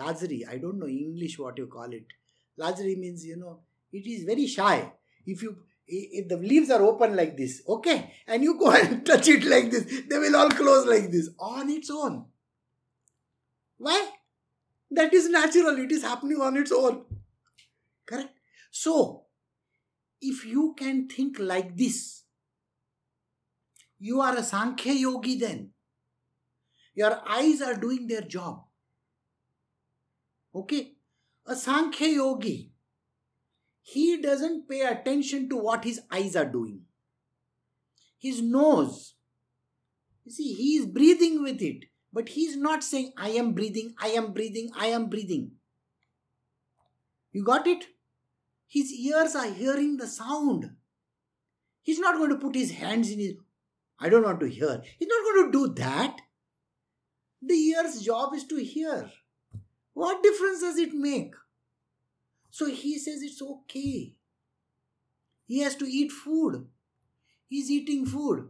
lazari 0.00 0.40
i 0.54 0.58
don't 0.64 0.78
know 0.82 0.92
english 1.04 1.38
what 1.44 1.58
you 1.62 1.68
call 1.78 1.98
it 2.00 2.18
lazari 2.62 2.96
means 3.04 3.24
you 3.30 3.38
know 3.42 3.54
it 4.00 4.06
is 4.14 4.24
very 4.32 4.46
shy 4.58 4.76
if 5.34 5.42
you 5.42 5.56
if 5.88 6.28
the 6.28 6.36
leaves 6.36 6.70
are 6.70 6.82
open 6.82 7.16
like 7.16 7.36
this, 7.36 7.62
okay, 7.66 8.12
and 8.26 8.42
you 8.42 8.58
go 8.58 8.70
and 8.78 9.04
touch 9.04 9.28
it 9.28 9.44
like 9.44 9.70
this, 9.70 10.02
they 10.08 10.18
will 10.18 10.36
all 10.36 10.50
close 10.50 10.86
like 10.86 11.10
this 11.10 11.30
on 11.38 11.70
its 11.70 11.90
own. 11.90 12.26
Why? 13.78 14.10
That 14.90 15.12
is 15.14 15.28
natural, 15.28 15.78
it 15.78 15.92
is 15.92 16.02
happening 16.02 16.40
on 16.40 16.56
its 16.56 16.72
own. 16.72 17.04
Correct? 18.06 18.30
So, 18.70 19.24
if 20.20 20.44
you 20.44 20.74
can 20.78 21.08
think 21.08 21.38
like 21.38 21.76
this, 21.76 22.24
you 23.98 24.20
are 24.20 24.36
a 24.36 24.42
Sankhya 24.42 24.92
yogi 24.92 25.38
then. 25.38 25.70
Your 26.98 27.12
eyes 27.36 27.62
are 27.62 27.74
doing 27.74 28.06
their 28.08 28.22
job. 28.36 28.64
Okay? 30.54 30.94
A 31.46 31.54
Sankhya 31.54 32.08
yogi 32.08 32.72
he 33.90 34.20
doesn't 34.20 34.68
pay 34.68 34.82
attention 34.82 35.48
to 35.48 35.56
what 35.56 35.84
his 35.84 36.02
eyes 36.12 36.36
are 36.36 36.44
doing. 36.44 36.80
His 38.18 38.42
nose, 38.42 39.14
you 40.26 40.30
see, 40.30 40.52
he 40.52 40.76
is 40.76 40.84
breathing 40.84 41.42
with 41.42 41.62
it, 41.62 41.86
but 42.12 42.28
he 42.28 42.42
is 42.42 42.56
not 42.56 42.84
saying, 42.84 43.12
I 43.16 43.30
am 43.30 43.54
breathing, 43.54 43.94
I 43.98 44.08
am 44.08 44.34
breathing, 44.34 44.68
I 44.76 44.88
am 44.88 45.08
breathing. 45.08 45.52
You 47.32 47.42
got 47.44 47.66
it? 47.66 47.86
His 48.66 48.92
ears 48.92 49.34
are 49.34 49.50
hearing 49.50 49.96
the 49.96 50.06
sound. 50.06 50.72
He's 51.80 51.98
not 51.98 52.18
going 52.18 52.30
to 52.30 52.36
put 52.36 52.56
his 52.56 52.72
hands 52.72 53.10
in 53.10 53.20
his. 53.20 53.36
I 53.98 54.10
don't 54.10 54.24
want 54.24 54.40
to 54.40 54.50
hear. 54.50 54.82
He's 54.98 55.08
not 55.08 55.24
going 55.24 55.46
to 55.46 55.58
do 55.58 55.74
that. 55.82 56.20
The 57.42 57.54
ear's 57.54 58.00
job 58.02 58.34
is 58.34 58.44
to 58.44 58.56
hear. 58.56 59.10
What 59.94 60.22
difference 60.22 60.60
does 60.60 60.78
it 60.78 60.94
make? 60.94 61.34
So 62.50 62.66
he 62.66 62.98
says 62.98 63.22
it's 63.22 63.42
okay. 63.42 64.14
He 65.46 65.60
has 65.60 65.76
to 65.76 65.86
eat 65.86 66.12
food. 66.12 66.66
He's 67.48 67.70
eating 67.70 68.04
food. 68.04 68.48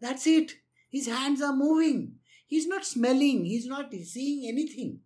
That's 0.00 0.26
it. 0.26 0.56
His 0.90 1.08
hands 1.08 1.42
are 1.42 1.54
moving. 1.54 2.16
He's 2.46 2.66
not 2.66 2.84
smelling. 2.84 3.44
He's 3.44 3.66
not 3.66 3.92
seeing 3.92 4.48
anything. 4.48 5.00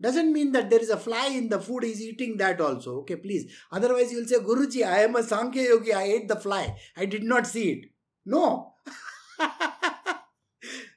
Doesn't 0.00 0.32
mean 0.32 0.52
that 0.52 0.68
there 0.68 0.80
is 0.80 0.90
a 0.90 0.96
fly 0.96 1.28
in 1.28 1.48
the 1.48 1.60
food 1.60 1.84
he's 1.84 2.00
eating 2.00 2.36
that 2.38 2.60
also. 2.60 2.98
Okay, 2.98 3.16
please. 3.16 3.52
Otherwise, 3.70 4.12
you'll 4.12 4.26
say, 4.26 4.38
Guruji, 4.38 4.84
I 4.84 5.04
am 5.04 5.14
a 5.14 5.22
Sankhya 5.22 5.62
yogi. 5.62 5.92
I 5.92 6.02
ate 6.02 6.28
the 6.28 6.36
fly. 6.36 6.76
I 6.96 7.06
did 7.06 7.22
not 7.22 7.46
see 7.46 7.70
it. 7.70 7.90
No. 8.26 8.74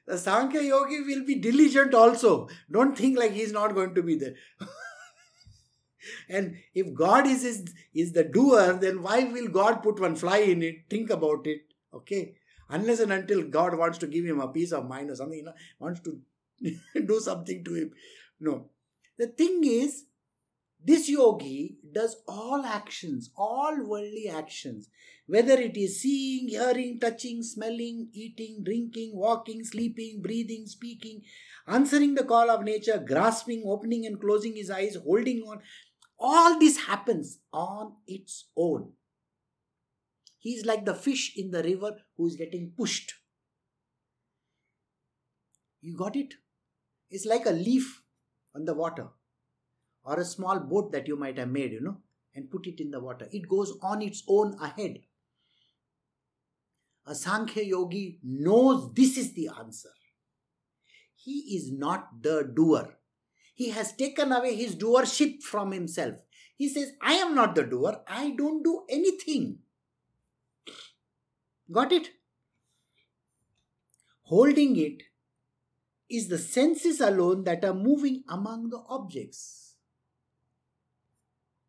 the 0.06 0.16
Sankhya 0.16 0.62
yogi 0.62 1.00
will 1.02 1.24
be 1.24 1.34
diligent 1.36 1.94
also. 1.94 2.48
Don't 2.70 2.96
think 2.96 3.18
like 3.18 3.32
he's 3.32 3.52
not 3.52 3.74
going 3.74 3.94
to 3.94 4.02
be 4.02 4.16
there. 4.16 4.34
And 6.28 6.56
if 6.74 6.94
God 6.94 7.26
is, 7.26 7.44
is, 7.44 7.74
is 7.94 8.12
the 8.12 8.24
doer, 8.24 8.78
then 8.80 9.02
why 9.02 9.24
will 9.24 9.48
God 9.48 9.82
put 9.82 10.00
one 10.00 10.16
fly 10.16 10.38
in 10.38 10.62
it? 10.62 10.88
Think 10.88 11.10
about 11.10 11.46
it. 11.46 11.62
Okay. 11.92 12.36
Unless 12.68 13.00
and 13.00 13.12
until 13.12 13.42
God 13.42 13.76
wants 13.76 13.98
to 13.98 14.06
give 14.06 14.24
him 14.24 14.40
a 14.40 14.48
peace 14.48 14.72
of 14.72 14.88
mind 14.88 15.10
or 15.10 15.16
something, 15.16 15.38
you 15.38 15.44
know, 15.44 15.54
wants 15.78 16.00
to 16.00 16.20
do 17.06 17.20
something 17.20 17.64
to 17.64 17.74
him. 17.74 17.90
No. 18.40 18.70
The 19.18 19.28
thing 19.28 19.62
is, 19.64 20.04
this 20.84 21.08
yogi 21.08 21.78
does 21.92 22.16
all 22.28 22.64
actions, 22.64 23.30
all 23.36 23.82
worldly 23.84 24.28
actions, 24.28 24.88
whether 25.26 25.54
it 25.54 25.76
is 25.76 26.00
seeing, 26.00 26.48
hearing, 26.48 27.00
touching, 27.00 27.42
smelling, 27.42 28.08
eating, 28.12 28.62
drinking, 28.64 29.10
walking, 29.14 29.64
sleeping, 29.64 30.20
breathing, 30.22 30.66
speaking, 30.66 31.22
answering 31.66 32.14
the 32.14 32.24
call 32.24 32.50
of 32.50 32.62
nature, 32.62 33.02
grasping, 33.04 33.64
opening 33.66 34.06
and 34.06 34.20
closing 34.20 34.54
his 34.54 34.70
eyes, 34.70 34.96
holding 34.96 35.40
on, 35.42 35.60
all 36.18 36.58
this 36.58 36.78
happens 36.86 37.40
on 37.52 37.92
its 38.06 38.46
own. 38.56 38.92
He 40.38 40.50
is 40.50 40.64
like 40.64 40.84
the 40.84 40.94
fish 40.94 41.32
in 41.36 41.50
the 41.50 41.62
river 41.62 41.96
who 42.16 42.26
is 42.28 42.36
getting 42.36 42.72
pushed. 42.76 43.14
You 45.80 45.96
got 45.96 46.14
it? 46.14 46.34
It's 47.10 47.26
like 47.26 47.46
a 47.46 47.50
leaf 47.50 48.02
on 48.54 48.64
the 48.64 48.74
water 48.74 49.08
or 50.04 50.20
a 50.20 50.24
small 50.24 50.60
boat 50.60 50.92
that 50.92 51.08
you 51.08 51.16
might 51.16 51.36
have 51.38 51.48
made, 51.48 51.72
you 51.72 51.80
know, 51.80 51.96
and 52.34 52.50
put 52.50 52.66
it 52.66 52.80
in 52.80 52.92
the 52.92 53.00
water. 53.00 53.28
It 53.32 53.48
goes 53.48 53.76
on 53.82 54.02
its 54.02 54.22
own 54.28 54.56
ahead. 54.60 54.98
A 57.06 57.14
Sankhya 57.14 57.62
yogi 57.62 58.18
knows 58.22 58.92
this 58.94 59.16
is 59.16 59.32
the 59.32 59.50
answer. 59.58 59.90
He 61.14 61.56
is 61.56 61.72
not 61.72 62.22
the 62.22 62.50
doer. 62.54 62.96
He 63.54 63.70
has 63.70 63.94
taken 63.94 64.32
away 64.32 64.54
his 64.54 64.74
doership 64.76 65.42
from 65.42 65.72
himself. 65.72 66.16
He 66.56 66.68
says, 66.68 66.92
I 67.00 67.14
am 67.14 67.34
not 67.34 67.54
the 67.54 67.64
doer. 67.64 68.00
I 68.06 68.30
don't 68.30 68.62
do 68.62 68.84
anything. 68.88 69.58
Got 71.70 71.92
it? 71.92 72.10
holding 74.26 74.76
it 74.76 75.02
is 76.10 76.28
the 76.28 76.38
senses 76.38 77.00
alone 77.00 77.44
that 77.44 77.64
are 77.64 77.74
moving 77.74 78.22
among 78.28 78.70
the 78.70 78.82
objects. 78.88 79.74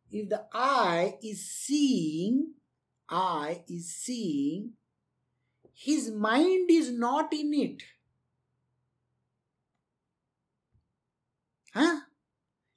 If 0.09 0.29
the 0.29 0.45
eye 0.53 1.17
is 1.21 1.49
seeing, 1.49 2.53
eye 3.09 3.63
is 3.67 3.93
seeing, 3.93 4.73
his 5.79 6.09
mind 6.09 6.71
is 6.71 6.91
not 6.91 7.31
in 7.31 7.53
it. 7.53 7.83
Huh? 11.71 11.99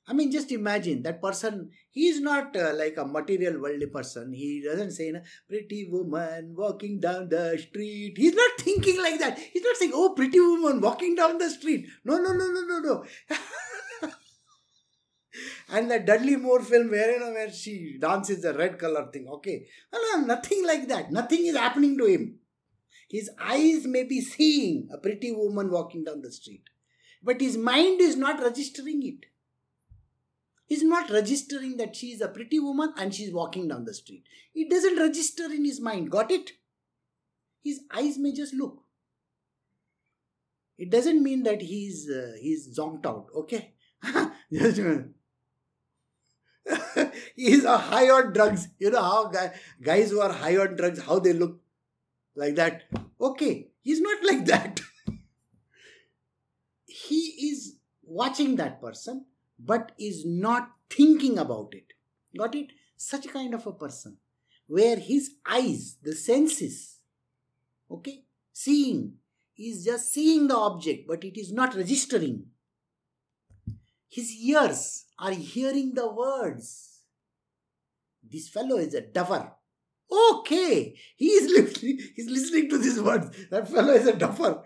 I 0.07 0.13
mean, 0.13 0.31
just 0.31 0.53
imagine 0.53 1.03
that 1.05 1.23
person, 1.23 1.71
he 1.93 2.09
is 2.09 2.21
not 2.21 2.55
uh, 2.55 2.75
like 2.75 2.99
a 2.99 3.07
material 3.07 3.59
worldly 3.59 3.87
person. 3.87 4.35
He 4.35 4.63
doesn't 4.63 4.91
say, 4.91 5.15
pretty 5.49 5.89
woman 5.91 6.55
walking 6.55 7.01
down 7.01 7.31
the 7.31 7.57
street. 7.59 8.19
He's 8.19 8.35
not 8.35 8.51
thinking 8.59 9.01
like 9.01 9.19
that. 9.21 9.39
He's 9.39 9.63
not 9.63 9.77
saying, 9.77 9.93
oh, 9.95 10.13
pretty 10.15 10.39
woman 10.39 10.83
walking 10.83 11.15
down 11.15 11.39
the 11.39 11.49
street. 11.49 11.87
No, 12.05 12.19
no, 12.19 12.35
no, 12.35 12.47
no, 12.49 12.61
no, 12.67 12.79
no. 12.81 13.05
and 15.71 15.91
the 15.91 16.01
Dudley 16.01 16.37
Moore 16.37 16.63
film 16.63 16.91
where, 16.91 17.13
you 17.13 17.21
know, 17.21 17.31
where 17.31 17.51
she 17.51 17.97
dances 17.99 18.43
the 18.43 18.53
red 18.53 18.79
color 18.79 19.09
thing. 19.11 19.27
Okay. 19.27 19.67
No, 19.91 19.99
no, 20.13 20.27
nothing 20.27 20.67
like 20.67 20.87
that. 20.89 21.11
Nothing 21.11 21.47
is 21.47 21.57
happening 21.57 21.97
to 21.97 22.05
him. 22.05 22.39
His 23.11 23.29
eyes 23.40 23.87
may 23.87 24.05
be 24.05 24.20
seeing 24.20 24.88
a 24.92 24.99
pretty 24.99 25.33
woman 25.33 25.70
walking 25.70 26.05
down 26.05 26.23
the 26.23 26.31
street. 26.31 26.62
But 27.23 27.40
his 27.40 27.57
mind 27.57 28.01
is 28.01 28.16
not 28.16 28.40
registering 28.40 29.03
it. 29.05 29.27
He's 30.66 30.85
not 30.85 31.11
registering 31.11 31.77
that 31.79 31.96
she 31.96 32.12
is 32.12 32.20
a 32.20 32.29
pretty 32.29 32.61
woman 32.61 32.94
and 32.96 33.12
she's 33.12 33.33
walking 33.33 33.66
down 33.66 33.85
the 33.85 33.92
street. 33.92 34.23
It 34.55 34.70
doesn't 34.70 34.96
register 34.96 35.44
in 35.46 35.64
his 35.64 35.81
mind. 35.81 36.12
Got 36.12 36.31
it? 36.31 36.53
His 37.64 37.81
eyes 37.92 38.16
may 38.16 38.33
just 38.33 38.55
look. 38.55 38.85
It 40.79 40.90
doesn't 40.90 41.23
mean 41.23 41.42
that 41.42 41.61
he's 41.61 42.09
uh, 42.09 42.35
he's 42.40 42.79
zonked 42.79 43.05
out. 43.05 43.27
Okay, 43.35 43.75
he's 47.37 47.64
a 47.64 47.77
high 47.77 48.09
on 48.09 48.33
drugs. 48.33 48.68
You 48.79 48.90
know 48.90 49.03
how 49.03 49.27
guy, 49.27 49.53
guys 49.83 50.11
who 50.11 50.20
are 50.20 50.33
high 50.33 50.57
on 50.57 50.77
drugs 50.77 51.03
how 51.03 51.18
they 51.18 51.35
look 51.35 51.60
like 52.40 52.57
that. 52.57 52.85
Okay, 53.20 53.68
he's 53.83 54.00
not 54.00 54.24
like 54.31 54.44
that. 54.46 54.81
he 56.87 57.20
is 57.50 57.76
watching 58.03 58.57
that 58.57 58.81
person 58.81 59.26
but 59.64 59.92
is 59.98 60.24
not 60.26 60.70
thinking 60.88 61.38
about 61.38 61.74
it. 61.74 61.92
Got 62.37 62.55
it? 62.55 62.72
Such 62.96 63.26
a 63.26 63.29
kind 63.29 63.55
of 63.55 63.66
a 63.66 63.72
person 63.72 64.16
where 64.66 64.96
his 64.96 65.33
eyes, 65.46 65.96
the 66.03 66.14
senses, 66.14 66.98
okay, 67.90 68.24
seeing, 68.53 69.14
is 69.59 69.85
just 69.85 70.12
seeing 70.12 70.46
the 70.48 70.57
object, 70.57 71.07
but 71.07 71.24
it 71.24 71.38
is 71.38 71.53
not 71.53 71.74
registering. 71.74 72.46
His 74.09 74.33
ears 74.33 75.07
are 75.18 75.33
hearing 75.33 75.94
the 75.94 76.11
words. 76.11 77.00
This 78.22 78.48
fellow 78.48 78.76
is 78.76 78.94
a 78.94 79.00
duffer. 79.00 79.53
Okay, 80.11 80.96
he 81.16 81.27
is 81.27 81.51
listening, 81.57 81.99
he's 82.16 82.29
listening 82.29 82.68
to 82.70 82.79
these 82.79 83.01
words. 83.01 83.29
That 83.51 83.68
fellow 83.68 83.92
is 83.92 84.07
a 84.07 84.16
duffer. 84.16 84.62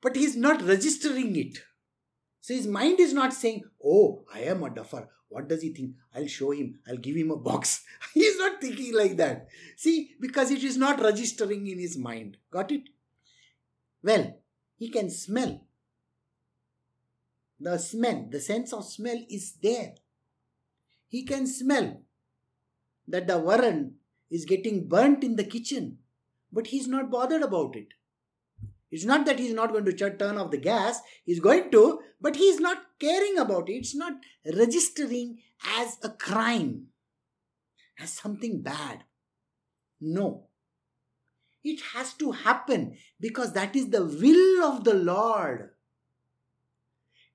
But 0.00 0.16
he 0.16 0.24
is 0.24 0.36
not 0.36 0.62
registering 0.62 1.34
it. 1.36 1.58
So 2.40 2.54
his 2.54 2.66
mind 2.66 3.00
is 3.00 3.12
not 3.12 3.32
saying, 3.32 3.64
Oh, 3.84 4.24
I 4.32 4.40
am 4.40 4.62
a 4.62 4.70
duffer. 4.70 5.08
What 5.28 5.48
does 5.48 5.60
he 5.60 5.74
think? 5.74 5.92
I'll 6.14 6.26
show 6.26 6.52
him. 6.52 6.78
I'll 6.88 6.96
give 6.96 7.16
him 7.16 7.30
a 7.30 7.36
box. 7.36 7.84
he 8.14 8.20
is 8.20 8.38
not 8.38 8.60
thinking 8.60 8.94
like 8.94 9.16
that. 9.18 9.48
See, 9.76 10.12
because 10.20 10.50
it 10.50 10.64
is 10.64 10.76
not 10.76 11.00
registering 11.00 11.66
in 11.66 11.78
his 11.78 11.98
mind. 11.98 12.38
Got 12.50 12.72
it? 12.72 12.88
Well, 14.02 14.38
he 14.76 14.88
can 14.88 15.10
smell. 15.10 15.60
The 17.60 17.76
smell, 17.78 18.26
the 18.30 18.40
sense 18.40 18.72
of 18.72 18.84
smell 18.84 19.20
is 19.28 19.54
there. 19.60 19.94
He 21.08 21.24
can 21.24 21.46
smell 21.46 22.00
that 23.08 23.26
the 23.26 23.34
varan 23.34 23.97
is 24.30 24.44
getting 24.44 24.88
burnt 24.88 25.24
in 25.24 25.36
the 25.36 25.44
kitchen, 25.44 25.98
but 26.52 26.68
he's 26.68 26.86
not 26.86 27.10
bothered 27.10 27.42
about 27.42 27.76
it. 27.76 27.88
It's 28.90 29.04
not 29.04 29.26
that 29.26 29.38
he's 29.38 29.52
not 29.52 29.72
going 29.72 29.84
to 29.84 29.92
turn 29.92 30.38
off 30.38 30.50
the 30.50 30.56
gas, 30.56 31.00
he's 31.24 31.40
going 31.40 31.70
to, 31.72 32.00
but 32.20 32.36
he's 32.36 32.58
not 32.58 32.78
caring 32.98 33.38
about 33.38 33.68
it. 33.68 33.74
It's 33.74 33.94
not 33.94 34.14
registering 34.56 35.38
as 35.78 35.98
a 36.02 36.08
crime, 36.08 36.86
as 38.00 38.12
something 38.12 38.62
bad. 38.62 39.04
No. 40.00 40.44
It 41.64 41.80
has 41.94 42.14
to 42.14 42.32
happen 42.32 42.96
because 43.20 43.52
that 43.52 43.76
is 43.76 43.90
the 43.90 44.04
will 44.04 44.64
of 44.64 44.84
the 44.84 44.94
Lord. 44.94 45.70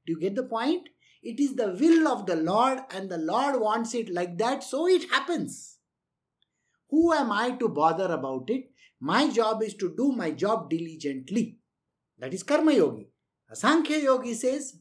Do 0.06 0.14
you 0.14 0.20
get 0.20 0.36
the 0.36 0.44
point? 0.44 0.90
It 1.22 1.40
is 1.40 1.56
the 1.56 1.78
will 1.80 2.08
of 2.08 2.26
the 2.26 2.36
Lord, 2.36 2.80
and 2.90 3.10
the 3.10 3.18
Lord 3.18 3.62
wants 3.62 3.94
it 3.94 4.10
like 4.10 4.38
that, 4.40 4.64
so 4.64 4.88
it 4.88 5.10
happens. 5.10 5.73
Who 6.94 7.12
am 7.12 7.32
I 7.32 7.50
to 7.58 7.70
bother 7.70 8.06
about 8.14 8.52
it? 8.52 8.66
My 9.00 9.28
job 9.28 9.64
is 9.64 9.74
to 9.76 9.96
do 9.98 10.12
my 10.12 10.30
job 10.30 10.70
diligently. 10.70 11.58
That 12.20 12.36
is 12.36 12.44
Karma 12.44 12.72
Yogi. 12.72 13.08
A 13.50 13.56
Sankhya 13.56 13.98
Yogi 13.98 14.36
says, 14.36 14.76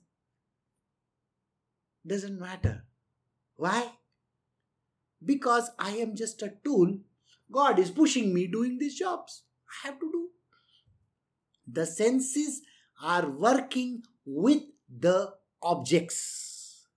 doesn't 2.06 2.38
matter. 2.38 2.84
Why? 3.56 3.92
Because 5.24 5.70
I 5.78 5.92
am 5.92 6.14
just 6.14 6.42
a 6.42 6.52
tool. 6.62 6.98
God 7.50 7.78
is 7.78 7.90
pushing 7.90 8.34
me 8.34 8.46
doing 8.46 8.76
these 8.76 8.98
jobs. 8.98 9.44
I 9.70 9.86
have 9.86 9.98
to 9.98 10.12
do. 10.12 10.28
The 11.66 11.86
senses 11.86 12.60
are 13.02 13.30
working 13.30 14.02
with 14.26 14.64
the 14.86 15.32
objects. 15.62 16.88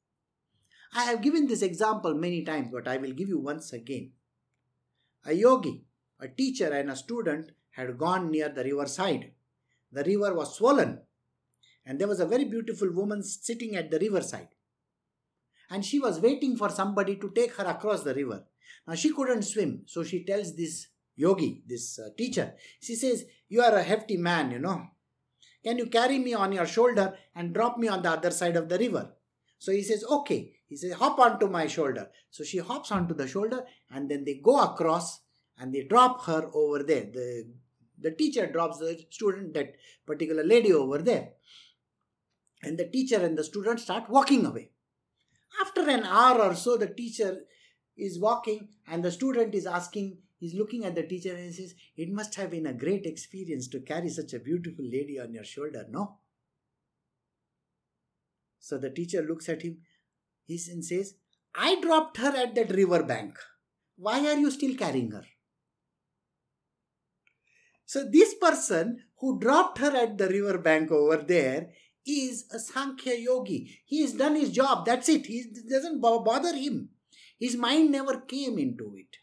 I 0.94 1.06
have 1.06 1.22
given 1.22 1.48
this 1.48 1.62
example 1.62 2.16
many 2.16 2.44
times, 2.44 2.68
but 2.70 2.86
I 2.86 2.98
will 2.98 3.14
give 3.14 3.30
you 3.30 3.40
once 3.40 3.72
again. 3.72 4.12
A 5.26 5.34
yogi 5.34 5.86
a 6.20 6.28
teacher 6.28 6.72
and 6.72 6.90
a 6.90 6.96
student 6.96 7.52
had 7.72 7.98
gone 7.98 8.32
near 8.32 8.50
the 8.50 8.64
river 8.64 8.86
side. 8.86 9.32
The 9.92 10.04
river 10.04 10.34
was 10.34 10.56
swollen, 10.56 11.00
and 11.86 12.00
there 12.00 12.08
was 12.08 12.20
a 12.20 12.26
very 12.26 12.46
beautiful 12.46 12.92
woman 12.92 13.22
sitting 13.24 13.76
at 13.76 13.92
the 13.92 14.00
riverside. 14.00 14.50
And 15.70 15.84
she 15.84 16.00
was 16.00 16.20
waiting 16.20 16.56
for 16.58 16.70
somebody 16.70 17.16
to 17.18 17.32
take 17.32 17.56
her 17.56 17.66
across 17.66 18.04
the 18.04 18.14
river. 18.14 18.46
Now 18.88 18.96
she 18.96 19.14
couldn't 19.14 19.44
swim, 19.44 19.84
so 19.86 20.04
she 20.04 20.24
tells 20.24 20.56
this 20.56 20.88
yogi, 21.16 21.64
this 21.68 22.00
uh, 22.00 22.10
teacher, 22.18 22.54
she 22.80 22.96
says, 22.96 23.26
You 23.50 23.62
are 23.62 23.76
a 23.76 23.84
hefty 23.84 24.18
man, 24.18 24.52
you 24.52 24.60
know. 24.60 24.88
Can 25.64 25.78
you 25.78 25.88
carry 25.88 26.20
me 26.20 26.34
on 26.34 26.52
your 26.52 26.68
shoulder 26.68 27.18
and 27.36 27.54
drop 27.54 27.78
me 27.78 27.88
on 27.88 28.04
the 28.04 28.12
other 28.12 28.32
side 28.32 28.56
of 28.56 28.70
the 28.70 28.78
river? 28.78 29.14
So 29.58 29.72
he 29.72 29.82
says, 29.82 30.04
Okay. 30.04 30.55
He 30.68 30.76
says, 30.76 30.94
Hop 30.94 31.20
onto 31.20 31.48
my 31.48 31.68
shoulder. 31.68 32.10
So 32.30 32.44
she 32.44 32.58
hops 32.58 32.92
onto 32.92 33.14
the 33.14 33.28
shoulder 33.28 33.66
and 33.92 34.10
then 34.10 34.26
they 34.26 34.36
go 34.36 34.62
across 34.62 35.22
and 35.58 35.74
they 35.74 35.84
drop 35.84 36.26
her 36.26 36.50
over 36.54 36.84
there. 36.84 37.06
The, 37.06 37.48
the 38.00 38.12
teacher 38.12 38.48
drops 38.48 38.80
the 38.80 39.06
student, 39.10 39.54
that 39.54 39.76
particular 40.06 40.44
lady 40.44 40.74
over 40.74 41.00
there. 41.00 41.30
And 42.64 42.78
the 42.78 42.88
teacher 42.88 43.24
and 43.24 43.38
the 43.38 43.44
student 43.44 43.80
start 43.80 44.10
walking 44.10 44.46
away. 44.46 44.72
After 45.62 45.88
an 45.90 46.04
hour 46.04 46.42
or 46.42 46.56
so, 46.56 46.78
the 46.78 46.88
teacher 46.88 47.42
is 47.96 48.20
walking 48.20 48.70
and 48.88 49.04
the 49.04 49.12
student 49.12 49.56
is 49.56 49.66
asking, 49.66 50.18
he's 50.38 50.56
looking 50.56 50.84
at 50.84 50.96
the 50.96 51.04
teacher 51.04 51.34
and 51.34 51.46
he 51.46 51.52
says, 51.52 51.76
It 51.96 52.10
must 52.12 52.36
have 52.36 52.52
been 52.52 52.66
a 52.66 52.74
great 52.74 53.06
experience 53.06 53.68
to 53.70 53.80
carry 53.80 54.10
such 54.10 54.34
a 54.34 54.40
beautiful 54.40 54.84
lady 54.84 55.20
on 55.20 55.34
your 55.34 55.46
shoulder, 55.46 55.86
no? 55.90 56.18
So 58.60 58.78
the 58.80 58.90
teacher 58.90 59.22
looks 59.22 59.48
at 59.48 59.62
him 59.62 59.78
he 60.46 60.58
says, 60.58 61.16
I 61.56 61.80
dropped 61.82 62.18
her 62.18 62.36
at 62.36 62.56
that 62.56 62.72
river 62.72 63.04
bank. 63.04 63.38
Why 63.98 64.26
are 64.28 64.38
you 64.38 64.52
still 64.52 64.76
carrying 64.76 65.12
her? 65.12 65.24
So 67.86 68.08
this 68.12 68.34
person 68.36 69.04
who 69.20 69.40
dropped 69.40 69.78
her 69.78 69.96
at 69.96 70.18
the 70.18 70.28
river 70.28 70.58
bank 70.58 70.92
over 70.92 71.18
there 71.18 71.70
is 72.06 72.46
a 72.54 72.60
Sankhya 72.60 73.16
yogi. 73.16 73.80
He 73.86 74.02
has 74.02 74.14
done 74.14 74.36
his 74.36 74.52
job. 74.52 74.86
That's 74.86 75.10
it. 75.10 75.26
He 75.26 75.46
doesn't 75.70 76.02
bother 76.02 76.56
him. 76.56 76.90
His 77.40 77.56
mind 77.56 77.92
never 77.92 78.22
came 78.22 78.58
into 78.60 78.96
it. 78.96 79.18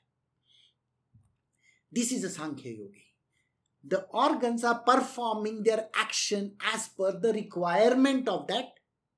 This 1.90 2.12
is 2.12 2.24
a 2.24 2.30
Sankhya 2.30 2.72
yogi. 2.72 3.06
The 3.84 4.06
organs 4.12 4.64
are 4.64 4.78
performing 4.80 5.62
their 5.62 5.88
action 5.94 6.56
as 6.72 6.88
per 6.88 7.18
the 7.20 7.32
requirement 7.32 8.28
of 8.28 8.46
that 8.48 8.74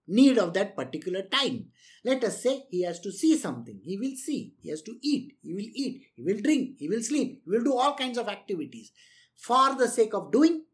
need 0.07 0.39
of 0.39 0.53
that 0.55 0.77
particular 0.77 1.23
time. 1.23 1.67
Let 2.05 2.23
us 2.25 2.43
say 2.43 2.67
he 2.71 2.83
has 2.83 3.01
to 3.01 3.13
see 3.13 3.37
something, 3.37 3.81
he 3.83 3.97
will 3.97 4.17
see. 4.17 4.55
He 4.61 4.71
has 4.71 4.83
to 4.83 4.97
eat, 5.03 5.37
he 5.43 5.55
will 5.55 5.71
eat. 5.75 6.03
He 6.17 6.23
will 6.23 6.41
drink, 6.41 6.77
he 6.79 6.89
will 6.89 7.03
sleep, 7.03 7.43
he 7.45 7.51
will 7.51 7.65
do 7.65 7.75
all 7.75 7.95
kinds 7.95 8.19
of 8.19 8.29
activities 8.29 8.93
for 9.37 9.75
the 9.75 9.89
sake 9.89 10.15
of 10.15 10.33
doing. 10.33 10.65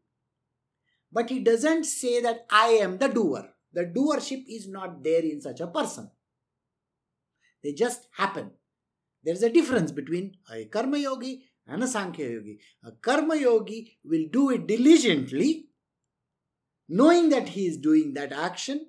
But 1.11 1.29
he 1.29 1.39
doesn't 1.39 1.85
say 1.85 2.21
that 2.21 2.45
I 2.49 2.67
am 2.67 2.97
the 2.97 3.07
doer. 3.07 3.49
The 3.73 3.85
doership 3.85 4.43
is 4.47 4.67
not 4.67 5.03
there 5.03 5.21
in 5.21 5.41
such 5.41 5.59
a 5.59 5.67
person. 5.67 6.11
They 7.63 7.73
just 7.73 8.07
happen. 8.17 8.51
There 9.23 9.33
is 9.33 9.43
a 9.43 9.49
difference 9.49 9.91
between 9.91 10.37
a 10.51 10.65
karma 10.65 10.97
yogi 10.97 11.45
and 11.67 11.83
a 11.83 11.87
sankhya 11.87 12.29
yogi. 12.29 12.59
A 12.83 12.91
karma 12.91 13.35
yogi 13.35 13.99
will 14.03 14.25
do 14.31 14.49
it 14.49 14.67
diligently 14.67 15.67
knowing 16.89 17.29
that 17.29 17.49
he 17.49 17.67
is 17.67 17.77
doing 17.77 18.13
that 18.13 18.33
action 18.33 18.87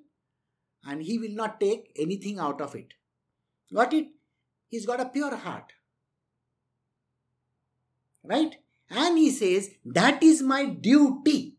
and 0.85 1.01
he 1.01 1.17
will 1.17 1.33
not 1.33 1.59
take 1.59 1.91
anything 1.97 2.39
out 2.39 2.61
of 2.61 2.75
it. 2.75 2.93
Got 3.73 3.93
it? 3.93 4.07
He's 4.69 4.85
got 4.85 4.99
a 4.99 5.05
pure 5.05 5.35
heart. 5.35 5.71
Right? 8.23 8.55
And 8.89 9.17
he 9.17 9.31
says, 9.31 9.71
That 9.85 10.21
is 10.23 10.41
my 10.41 10.65
duty. 10.65 11.57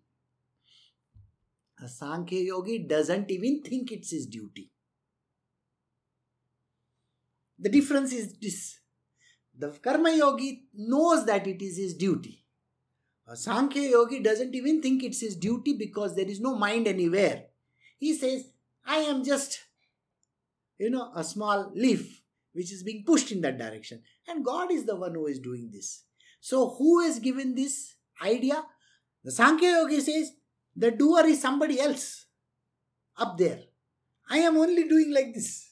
A 1.83 1.89
Sankhya 1.89 2.41
Yogi 2.41 2.79
doesn't 2.79 3.31
even 3.31 3.63
think 3.63 3.93
it's 3.93 4.11
his 4.11 4.27
duty. 4.27 4.71
The 7.59 7.69
difference 7.69 8.13
is 8.13 8.35
this 8.39 8.79
the 9.57 9.71
Karma 9.71 10.13
Yogi 10.13 10.65
knows 10.75 11.25
that 11.27 11.47
it 11.47 11.63
is 11.63 11.77
his 11.77 11.95
duty. 11.95 12.45
A 13.27 13.37
Sankhya 13.37 13.89
Yogi 13.89 14.21
doesn't 14.21 14.55
even 14.55 14.83
think 14.83 15.03
it's 15.03 15.21
his 15.21 15.37
duty 15.37 15.75
because 15.75 16.15
there 16.15 16.27
is 16.27 16.41
no 16.41 16.57
mind 16.57 16.87
anywhere. 16.87 17.45
He 17.99 18.15
says, 18.15 18.45
I 18.87 18.99
am 18.99 19.25
just, 19.25 19.61
you 20.79 20.91
know, 20.91 21.11
a 21.15 21.25
small 21.25 21.73
leaf 21.75 22.23
which 22.53 22.73
is 22.73 22.83
being 22.83 23.05
pushed 23.07 23.33
in 23.33 23.41
that 23.43 23.59
direction. 23.59 24.03
And 24.29 24.45
God 24.45 24.71
is 24.71 24.85
the 24.85 24.97
one 24.97 25.15
who 25.15 25.27
is 25.27 25.41
doing 25.41 25.71
this. 25.73 26.05
So, 26.41 26.71
who 26.79 27.03
has 27.03 27.19
given 27.19 27.55
this 27.55 27.97
idea? 28.23 28.63
The 29.25 29.33
Sankhya 29.33 29.71
Yogi 29.71 30.01
says, 30.01 30.33
the 30.77 30.91
doer 30.91 31.25
is 31.27 31.41
somebody 31.41 31.81
else 31.81 32.27
up 33.17 33.39
there. 33.39 33.61
I 34.29 34.39
am 34.39 34.57
only 34.57 34.89
doing 34.89 35.13
like 35.13 35.35
this. 35.35 35.71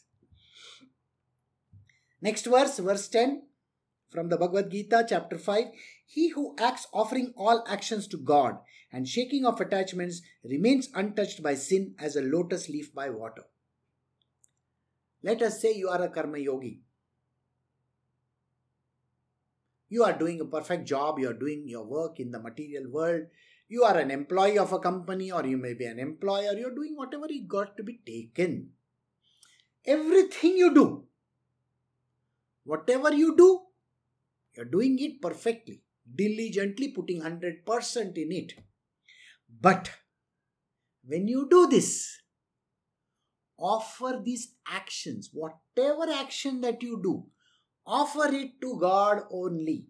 Next 2.20 2.46
verse, 2.46 2.78
verse 2.78 3.08
10 3.08 3.42
from 4.10 4.28
the 4.28 4.36
Bhagavad 4.36 4.70
Gita, 4.70 5.04
chapter 5.08 5.38
5 5.38 5.64
He 6.06 6.28
who 6.28 6.54
acts 6.58 6.86
offering 6.92 7.32
all 7.36 7.64
actions 7.68 8.06
to 8.08 8.16
God 8.16 8.58
and 8.93 9.09
shaking 9.09 9.47
off 9.47 9.61
attachments 9.61 10.22
remains 10.45 10.90
untouched 10.95 11.43
by 11.43 11.55
sin 11.55 11.95
as 11.99 12.14
a 12.14 12.22
lotus 12.22 12.68
leaf 12.68 12.95
by 12.95 13.09
water. 13.09 13.45
Let 15.22 15.40
us 15.43 15.61
say 15.61 15.74
you 15.74 15.88
are 15.88 16.03
a 16.03 16.09
karma 16.09 16.38
yogi. 16.38 16.80
You 19.88 20.05
are 20.05 20.18
doing 20.18 20.40
a 20.40 20.45
perfect 20.45 20.86
job, 20.86 21.18
you 21.18 21.28
are 21.30 21.34
doing 21.34 21.64
your 21.66 21.84
work 21.84 22.18
in 22.18 22.30
the 22.30 22.40
material 22.40 22.90
world, 22.90 23.26
you 23.68 23.84
are 23.84 23.97
an 23.99 24.11
employee 24.11 24.59
of 24.59 24.72
a 24.72 24.78
company, 24.78 25.30
or 25.30 25.45
you 25.47 25.59
may 25.59 25.74
be 25.74 25.84
an 25.84 25.99
employer, 25.99 26.53
you 26.53 26.68
are 26.68 26.74
doing 26.74 26.95
whatever 26.97 27.26
you 27.28 27.47
got 27.47 27.76
to 27.76 27.82
be 27.82 28.01
taken. 28.07 28.70
Everything 29.86 30.57
you 30.57 30.74
do, 30.74 31.05
whatever 32.64 33.12
you 33.14 33.36
do, 33.36 33.61
you're 34.57 34.64
doing 34.66 34.99
it 34.99 35.20
perfectly, 35.20 35.82
diligently 36.14 36.88
putting 36.88 37.22
100% 37.22 38.16
in 38.16 38.32
it. 38.32 38.55
But 39.61 39.90
when 41.05 41.28
you 41.28 41.48
do 41.50 41.66
this, 41.66 42.18
offer 43.59 44.20
these 44.22 44.55
actions, 44.66 45.30
whatever 45.32 46.11
action 46.11 46.61
that 46.62 46.82
you 46.82 47.00
do, 47.03 47.26
offer 47.86 48.32
it 48.32 48.61
to 48.61 48.78
God 48.80 49.22
only. 49.30 49.86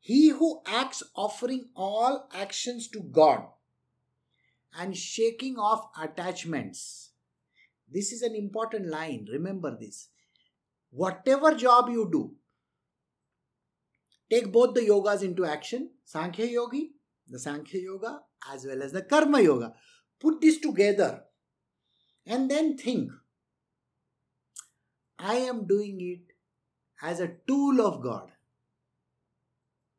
He 0.00 0.30
who 0.30 0.62
acts 0.66 1.02
offering 1.14 1.68
all 1.76 2.28
actions 2.32 2.88
to 2.88 3.00
God 3.00 3.44
and 4.78 4.96
shaking 4.96 5.56
off 5.56 5.90
attachments. 6.00 7.10
This 7.92 8.12
is 8.12 8.22
an 8.22 8.34
important 8.34 8.86
line. 8.86 9.26
Remember 9.30 9.76
this. 9.78 10.08
Whatever 10.90 11.54
job 11.54 11.88
you 11.90 12.08
do, 12.10 12.34
take 14.30 14.52
both 14.52 14.74
the 14.74 14.80
yogas 14.80 15.22
into 15.22 15.44
action 15.44 15.90
Sankhya 16.04 16.46
Yogi, 16.46 16.92
the 17.30 17.38
Sankhya 17.38 17.80
Yoga, 17.80 18.20
as 18.52 18.66
well 18.66 18.82
as 18.82 18.92
the 18.92 19.02
Karma 19.02 19.40
Yoga. 19.40 19.74
Put 20.18 20.40
this 20.40 20.58
together 20.58 21.22
and 22.26 22.50
then 22.50 22.76
think 22.76 23.10
I 25.18 25.34
am 25.36 25.66
doing 25.66 25.98
it 26.00 26.34
as 27.02 27.20
a 27.20 27.32
tool 27.46 27.80
of 27.80 28.02
God. 28.02 28.30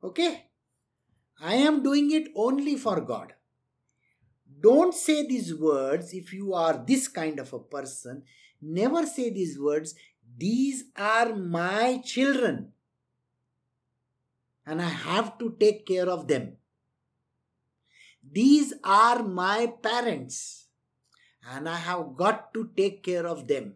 Okay? 0.03 0.45
I 1.39 1.55
am 1.55 1.81
doing 1.81 2.11
it 2.11 2.29
only 2.35 2.75
for 2.75 3.01
God. 3.01 3.33
Don't 4.59 4.93
say 4.93 5.25
these 5.25 5.55
words 5.55 6.13
if 6.13 6.33
you 6.33 6.53
are 6.53 6.83
this 6.85 7.07
kind 7.07 7.39
of 7.39 7.51
a 7.53 7.59
person. 7.59 8.23
Never 8.61 9.05
say 9.05 9.31
these 9.31 9.59
words. 9.59 9.95
These 10.37 10.85
are 10.95 11.35
my 11.35 12.01
children 12.03 12.73
and 14.65 14.81
I 14.81 14.89
have 14.89 15.37
to 15.39 15.55
take 15.59 15.85
care 15.85 16.07
of 16.09 16.27
them. 16.27 16.57
These 18.31 18.73
are 18.85 19.23
my 19.23 19.73
parents 19.83 20.67
and 21.49 21.67
I 21.67 21.75
have 21.75 22.15
got 22.15 22.53
to 22.53 22.69
take 22.77 23.03
care 23.03 23.27
of 23.27 23.47
them. 23.47 23.75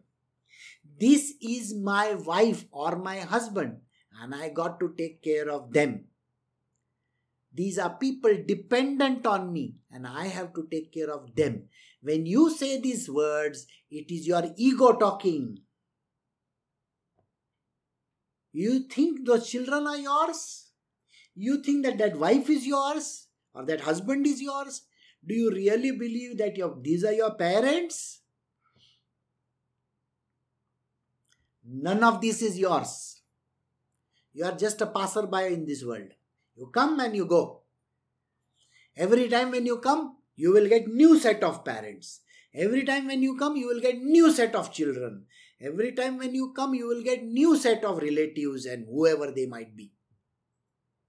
This 0.97 1.33
is 1.41 1.75
my 1.75 2.13
wife 2.13 2.63
or 2.71 2.95
my 2.95 3.17
husband 3.19 3.81
and 4.21 4.33
I 4.33 4.49
got 4.49 4.79
to 4.79 4.93
take 4.97 5.21
care 5.21 5.49
of 5.49 5.73
them. 5.73 6.05
These 7.53 7.77
are 7.79 7.97
people 7.97 8.33
dependent 8.47 9.25
on 9.25 9.51
me 9.51 9.75
and 9.91 10.07
I 10.07 10.27
have 10.27 10.53
to 10.53 10.67
take 10.71 10.93
care 10.93 11.11
of 11.11 11.35
them. 11.35 11.63
When 12.01 12.25
you 12.25 12.49
say 12.49 12.79
these 12.79 13.09
words, 13.09 13.67
it 13.91 14.09
is 14.09 14.25
your 14.25 14.43
ego 14.55 14.93
talking. 14.93 15.59
You 18.53 18.87
think 18.87 19.25
those 19.25 19.49
children 19.49 19.85
are 19.85 19.97
yours? 19.97 20.67
You 21.33 21.61
think 21.61 21.85
that 21.85 21.97
that 21.97 22.17
wife 22.17 22.49
is 22.49 22.65
yours 22.65 23.24
or 23.55 23.65
that 23.65 23.81
husband 23.81 24.27
is 24.27 24.41
yours? 24.41 24.81
Do 25.25 25.33
you 25.33 25.51
really 25.51 25.91
believe 25.91 26.37
that 26.37 26.55
your, 26.57 26.77
these 26.81 27.03
are 27.03 27.13
your 27.13 27.33
parents? 27.35 28.21
None 31.67 32.03
of 32.03 32.21
this 32.21 32.41
is 32.41 32.59
yours. 32.59 33.21
You 34.33 34.45
are 34.45 34.51
just 34.51 34.81
a 34.81 34.85
passerby 34.85 35.53
in 35.53 35.65
this 35.65 35.83
world. 35.83 36.09
You 36.55 36.69
come 36.73 36.99
and 36.99 37.15
you 37.15 37.25
go. 37.25 37.61
Every 38.95 39.27
time 39.29 39.51
when 39.51 39.65
you 39.65 39.77
come, 39.77 40.17
you 40.35 40.53
will 40.53 40.67
get 40.67 40.87
new 40.87 41.17
set 41.17 41.43
of 41.43 41.65
parents. 41.65 42.21
Every 42.53 42.83
time 42.83 43.07
when 43.07 43.23
you 43.23 43.37
come, 43.37 43.57
you 43.57 43.67
will 43.67 43.81
get 43.81 43.97
new 44.01 44.31
set 44.31 44.55
of 44.55 44.71
children. 44.71 45.25
Every 45.59 45.93
time 45.93 46.17
when 46.17 46.35
you 46.35 46.53
come, 46.53 46.73
you 46.73 46.87
will 46.87 47.03
get 47.03 47.23
new 47.23 47.57
set 47.57 47.83
of 47.83 47.97
relatives 47.97 48.65
and 48.65 48.85
whoever 48.85 49.31
they 49.31 49.45
might 49.45 49.75
be. 49.75 49.91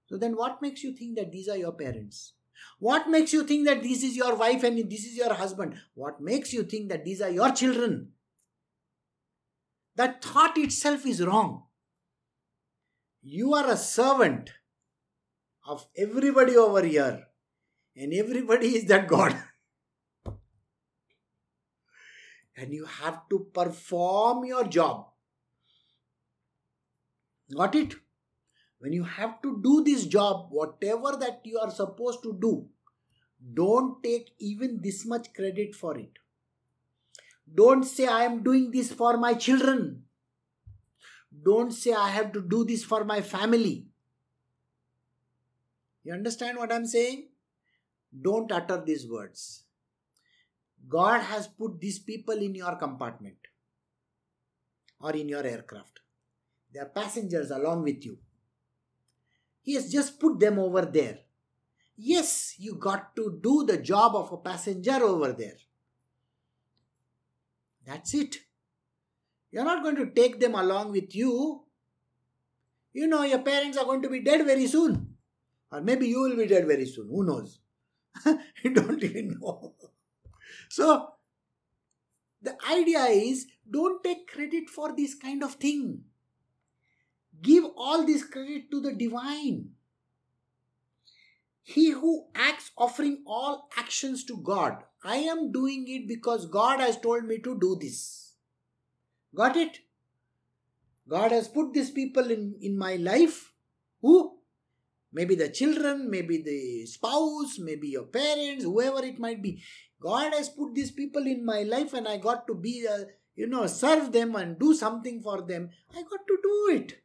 So 0.07 0.17
then 0.17 0.35
what 0.35 0.61
makes 0.61 0.83
you 0.83 0.93
think 0.93 1.17
that 1.17 1.31
these 1.31 1.49
are 1.49 1.57
your 1.57 1.73
parents? 1.73 2.33
What 2.79 3.09
makes 3.09 3.33
you 3.33 3.43
think 3.43 3.65
that 3.65 3.83
this 3.83 4.03
is 4.03 4.15
your 4.15 4.35
wife 4.35 4.63
and 4.63 4.77
this 4.89 5.05
is 5.05 5.15
your 5.15 5.33
husband? 5.33 5.75
What 5.93 6.21
makes 6.21 6.53
you 6.53 6.63
think 6.63 6.89
that 6.89 7.05
these 7.05 7.21
are 7.21 7.29
your 7.29 7.51
children? 7.51 8.11
That 9.95 10.23
thought 10.23 10.57
itself 10.57 11.05
is 11.05 11.25
wrong. 11.25 11.63
You 13.21 13.53
are 13.55 13.69
a 13.69 13.77
servant 13.77 14.51
of 15.67 15.85
everybody 15.97 16.55
over 16.55 16.83
here, 16.83 17.27
and 17.95 18.13
everybody 18.13 18.75
is 18.77 18.85
that 18.85 19.07
God. 19.07 19.35
and 22.57 22.73
you 22.73 22.85
have 22.85 23.27
to 23.29 23.47
perform 23.53 24.45
your 24.45 24.65
job. 24.65 25.07
Got 27.55 27.75
it? 27.75 27.95
When 28.79 28.93
you 28.93 29.03
have 29.03 29.41
to 29.41 29.59
do 29.63 29.83
this 29.83 30.05
job, 30.05 30.47
whatever 30.51 31.17
that 31.19 31.41
you 31.43 31.59
are 31.59 31.71
supposed 31.71 32.21
to 32.23 32.37
do, 32.39 32.67
don't 33.53 34.01
take 34.03 34.31
even 34.39 34.79
this 34.81 35.05
much 35.05 35.33
credit 35.33 35.75
for 35.75 35.97
it. 35.97 36.11
Don't 37.53 37.83
say, 37.83 38.07
I 38.07 38.23
am 38.23 38.43
doing 38.43 38.71
this 38.71 38.91
for 38.91 39.17
my 39.17 39.33
children. 39.33 40.03
Don't 41.43 41.71
say, 41.71 41.93
I 41.93 42.09
have 42.09 42.31
to 42.33 42.41
do 42.41 42.65
this 42.65 42.83
for 42.83 43.03
my 43.03 43.21
family. 43.21 43.87
You 46.03 46.13
understand 46.13 46.57
what 46.57 46.71
I'm 46.71 46.85
saying? 46.85 47.29
Don't 48.21 48.51
utter 48.51 48.83
these 48.85 49.07
words. 49.07 49.63
God 50.87 51.21
has 51.21 51.47
put 51.47 51.79
these 51.79 51.99
people 51.99 52.35
in 52.35 52.55
your 52.55 52.75
compartment 52.75 53.37
or 54.99 55.11
in 55.11 55.27
your 55.27 55.45
aircraft. 55.45 55.99
They 56.73 56.79
are 56.79 56.85
passengers 56.85 57.51
along 57.51 57.83
with 57.83 58.05
you. 58.05 58.17
He 59.67 59.73
has 59.73 59.91
just 59.91 60.17
put 60.17 60.39
them 60.39 60.59
over 60.59 60.83
there. 60.85 61.17
Yes, 61.97 62.55
you 62.57 62.75
got 62.75 63.13
to 63.17 63.37
do 63.43 63.65
the 63.65 63.77
job 63.77 64.15
of 64.15 64.31
a 64.31 64.37
passenger 64.37 65.03
over 65.03 65.33
there. 65.33 65.57
That's 67.85 68.13
it. 68.13 68.37
You're 69.51 69.65
not 69.65 69.83
going 69.83 69.97
to 69.97 70.05
take 70.05 70.39
them 70.39 70.55
along 70.55 70.93
with 70.93 71.13
you. 71.13 71.63
You 72.93 73.07
know, 73.07 73.23
your 73.23 73.39
parents 73.39 73.77
are 73.77 73.83
going 73.83 74.01
to 74.03 74.09
be 74.09 74.21
dead 74.21 74.45
very 74.45 74.67
soon. 74.67 75.17
Or 75.69 75.81
maybe 75.81 76.07
you 76.07 76.21
will 76.21 76.37
be 76.37 76.47
dead 76.47 76.65
very 76.65 76.85
soon. 76.85 77.09
Who 77.09 77.25
knows? 77.25 77.59
you 78.63 78.73
don't 78.73 79.03
even 79.03 79.37
know. 79.37 79.73
So, 80.69 81.09
the 82.41 82.55
idea 82.71 83.03
is 83.07 83.47
don't 83.69 84.01
take 84.01 84.31
credit 84.31 84.69
for 84.69 84.95
this 84.95 85.13
kind 85.13 85.43
of 85.43 85.55
thing. 85.55 86.05
Give 87.41 87.65
all 87.75 88.05
this 88.05 88.23
credit 88.23 88.71
to 88.71 88.81
the 88.81 88.93
divine. 88.93 89.69
He 91.63 91.91
who 91.91 92.27
acts 92.33 92.71
offering 92.77 93.23
all 93.27 93.69
actions 93.77 94.23
to 94.25 94.37
God. 94.37 94.83
I 95.03 95.17
am 95.17 95.51
doing 95.51 95.85
it 95.87 96.07
because 96.07 96.45
God 96.45 96.79
has 96.79 96.99
told 96.99 97.25
me 97.25 97.39
to 97.39 97.59
do 97.59 97.77
this. 97.79 98.35
Got 99.35 99.57
it? 99.57 99.79
God 101.07 101.31
has 101.31 101.47
put 101.47 101.73
these 101.73 101.91
people 101.91 102.31
in, 102.31 102.55
in 102.61 102.77
my 102.77 102.95
life. 102.95 103.51
Who? 104.01 104.37
Maybe 105.11 105.35
the 105.35 105.49
children, 105.49 106.09
maybe 106.09 106.41
the 106.41 106.85
spouse, 106.85 107.59
maybe 107.59 107.89
your 107.89 108.03
parents, 108.03 108.63
whoever 108.63 109.03
it 109.03 109.19
might 109.19 109.41
be. 109.41 109.61
God 109.99 110.33
has 110.33 110.49
put 110.49 110.75
these 110.75 110.91
people 110.91 111.25
in 111.25 111.45
my 111.45 111.63
life 111.63 111.93
and 111.93 112.07
I 112.07 112.17
got 112.17 112.45
to 112.47 112.55
be, 112.55 112.85
a, 112.85 113.05
you 113.35 113.47
know, 113.47 113.67
serve 113.67 114.11
them 114.11 114.35
and 114.35 114.59
do 114.59 114.73
something 114.73 115.21
for 115.21 115.41
them. 115.41 115.69
I 115.91 116.01
got 116.01 116.27
to 116.27 116.37
do 116.43 116.69
it. 116.75 117.01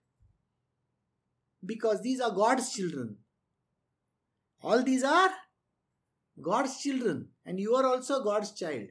Because 1.65 2.03
these 2.03 2.21
are 2.21 2.31
God's 2.31 2.73
children. 2.73 3.17
All 4.63 4.83
these 4.83 5.05
are 5.05 5.31
God's 6.41 6.81
children. 6.81 7.29
And 7.45 7.59
you 7.59 7.75
are 7.75 7.87
also 7.87 8.23
God's 8.23 8.53
child. 8.53 8.89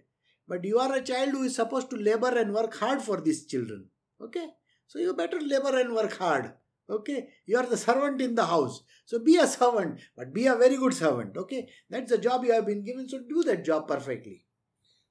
But 0.48 0.66
you 0.66 0.80
are 0.80 0.94
a 0.94 1.02
child 1.02 1.32
who 1.32 1.44
is 1.44 1.56
supposed 1.56 1.90
to 1.92 1.96
labor 1.96 2.38
and 2.38 2.54
work 2.54 2.76
hard 2.76 3.02
for 3.02 3.22
these 3.22 3.46
children. 3.46 3.88
Okay? 4.22 4.48
So 4.88 5.00
you 5.00 5.14
better 5.14 5.40
labor 5.40 5.80
and 5.80 5.94
work 5.96 6.18
hard. 6.18 6.54
Okay? 6.90 7.30
You 7.46 7.58
are 7.58 7.66
the 7.66 7.78
servant 7.78 8.22
in 8.22 8.36
the 8.36 8.46
house. 8.46 8.84
So 9.06 9.20
be 9.20 9.38
a 9.38 9.48
servant, 9.48 10.02
but 10.16 10.34
be 10.34 10.48
a 10.48 10.56
very 10.56 10.76
good 10.78 10.94
servant. 10.94 11.38
Okay? 11.38 11.70
That's 11.90 12.12
the 12.12 12.18
job 12.18 12.44
you 12.44 12.52
have 12.54 12.66
been 12.66 12.84
given. 12.84 13.08
So 13.08 13.20
do 13.28 13.44
that 13.44 13.64
job 13.64 13.88
perfectly. 13.88 14.46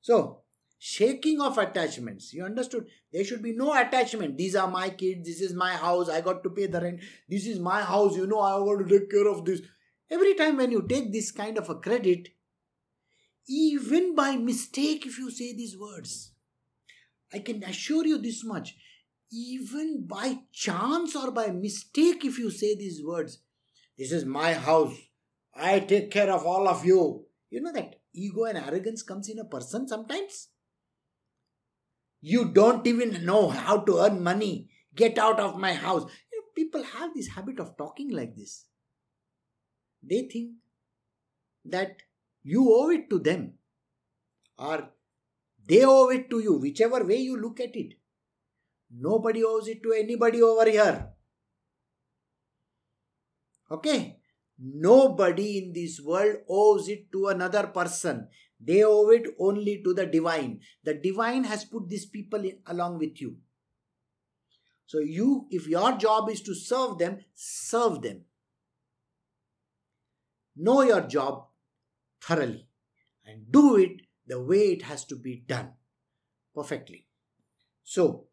So, 0.03 0.43
shaking 0.81 1.41
of 1.41 1.59
attachments. 1.59 2.35
You 2.35 2.45
understood? 2.45 2.87
There 3.13 3.23
should 3.23 3.43
be 3.43 3.53
no 3.53 3.73
attachment. 3.73 4.37
These 4.37 4.57
are 4.57 4.67
my 4.67 4.91
kids. 4.91 5.29
This 5.29 5.41
is 5.41 5.55
my 5.55 5.75
house. 5.75 6.09
I 6.09 6.21
got 6.21 6.43
to 6.43 6.51
pay 6.51 6.67
the 6.67 6.81
rent. 6.81 7.01
This 7.29 7.47
is 7.47 7.61
my 7.61 7.83
house. 7.83 8.17
You 8.17 8.27
know, 8.27 8.41
I 8.41 8.59
got 8.59 8.83
to 8.83 8.99
take 8.99 9.09
care 9.11 9.29
of 9.29 9.45
this. 9.45 9.61
Every 10.11 10.35
time 10.35 10.57
when 10.57 10.73
you 10.73 10.83
take 10.89 11.13
this 11.13 11.31
kind 11.31 11.57
of 11.57 11.71
a 11.71 11.77
credit, 11.77 12.31
even 13.49 14.17
by 14.17 14.37
mistake, 14.37 15.07
if 15.07 15.19
you 15.19 15.31
say 15.31 15.55
these 15.55 15.77
words, 15.79 16.33
I 17.33 17.39
can 17.39 17.63
assure 17.63 18.05
you 18.05 18.19
this 18.19 18.43
much 18.43 18.75
even 19.33 20.07
by 20.07 20.41
chance 20.53 21.15
or 21.15 21.31
by 21.31 21.49
mistake, 21.49 22.25
if 22.25 22.39
you 22.39 22.51
say 22.51 22.75
these 22.75 23.03
words, 23.05 23.39
this 23.97 24.13
is 24.13 24.25
my 24.25 24.55
house, 24.55 24.97
I 25.55 25.81
take 25.81 26.11
care 26.11 26.31
of 26.31 26.45
all 26.45 26.69
of 26.69 26.85
you. 26.85 27.27
You 27.51 27.61
know 27.61 27.73
that 27.73 28.01
ego 28.13 28.45
and 28.45 28.59
arrogance 28.59 29.03
comes 29.03 29.29
in 29.29 29.39
a 29.39 29.45
person 29.45 29.87
sometimes. 29.87 30.49
You 32.21 32.47
don't 32.47 32.87
even 32.87 33.25
know 33.25 33.49
how 33.49 33.79
to 33.79 33.99
earn 33.99 34.23
money. 34.23 34.71
Get 34.95 35.19
out 35.19 35.41
of 35.41 35.59
my 35.59 35.73
house. 35.73 36.03
You 36.33 36.41
know, 36.41 36.47
people 36.55 36.83
have 36.83 37.15
this 37.15 37.29
habit 37.29 37.59
of 37.59 37.77
talking 37.77 38.11
like 38.11 38.37
this. 38.37 38.67
They 40.03 40.23
think 40.23 40.53
that 41.65 42.03
you 42.43 42.73
owe 42.73 42.91
it 42.91 43.09
to 43.11 43.19
them 43.19 43.55
or 44.59 44.91
they 45.67 45.85
owe 45.85 46.09
it 46.09 46.29
to 46.31 46.41
you, 46.41 46.59
whichever 46.59 47.05
way 47.05 47.17
you 47.17 47.41
look 47.41 47.61
at 47.61 47.77
it. 47.77 47.95
Nobody 48.91 49.45
owes 49.45 49.69
it 49.69 49.83
to 49.83 49.93
anybody 49.93 50.43
over 50.43 50.69
here. 50.69 51.11
Okay? 53.71 54.19
Nobody 54.59 55.59
in 55.59 55.73
this 55.73 56.01
world 56.01 56.39
owes 56.49 56.89
it 56.89 57.11
to 57.13 57.29
another 57.29 57.69
person. 57.69 58.29
They 58.63 58.85
owe 58.85 59.09
it 59.09 59.27
only 59.39 59.83
to 59.83 59.95
the 59.95 60.07
divine. 60.07 60.61
The 60.85 60.95
divine 60.95 61.45
has 61.45 61.65
put 61.65 61.89
these 61.89 62.07
people 62.07 62.45
in, 62.45 62.59
along 62.67 62.99
with 62.99 63.21
you. 63.21 63.37
So, 64.87 64.99
you, 64.99 65.47
if 65.51 65.67
your 65.67 65.97
job 65.97 66.29
is 66.31 66.43
to 66.43 66.55
serve 66.55 66.99
them, 66.99 67.21
serve 67.35 68.03
them. 68.03 68.23
Know 70.57 70.83
your 70.83 71.03
job 71.03 71.47
thoroughly 72.21 72.67
and 73.25 73.51
do 73.51 73.77
it 73.77 74.03
the 74.27 74.41
way 74.41 74.73
it 74.73 74.83
has 74.83 75.05
to 75.07 75.17
be 75.17 75.45
done 75.47 75.73
perfectly. 76.55 77.07
So, 77.85 78.27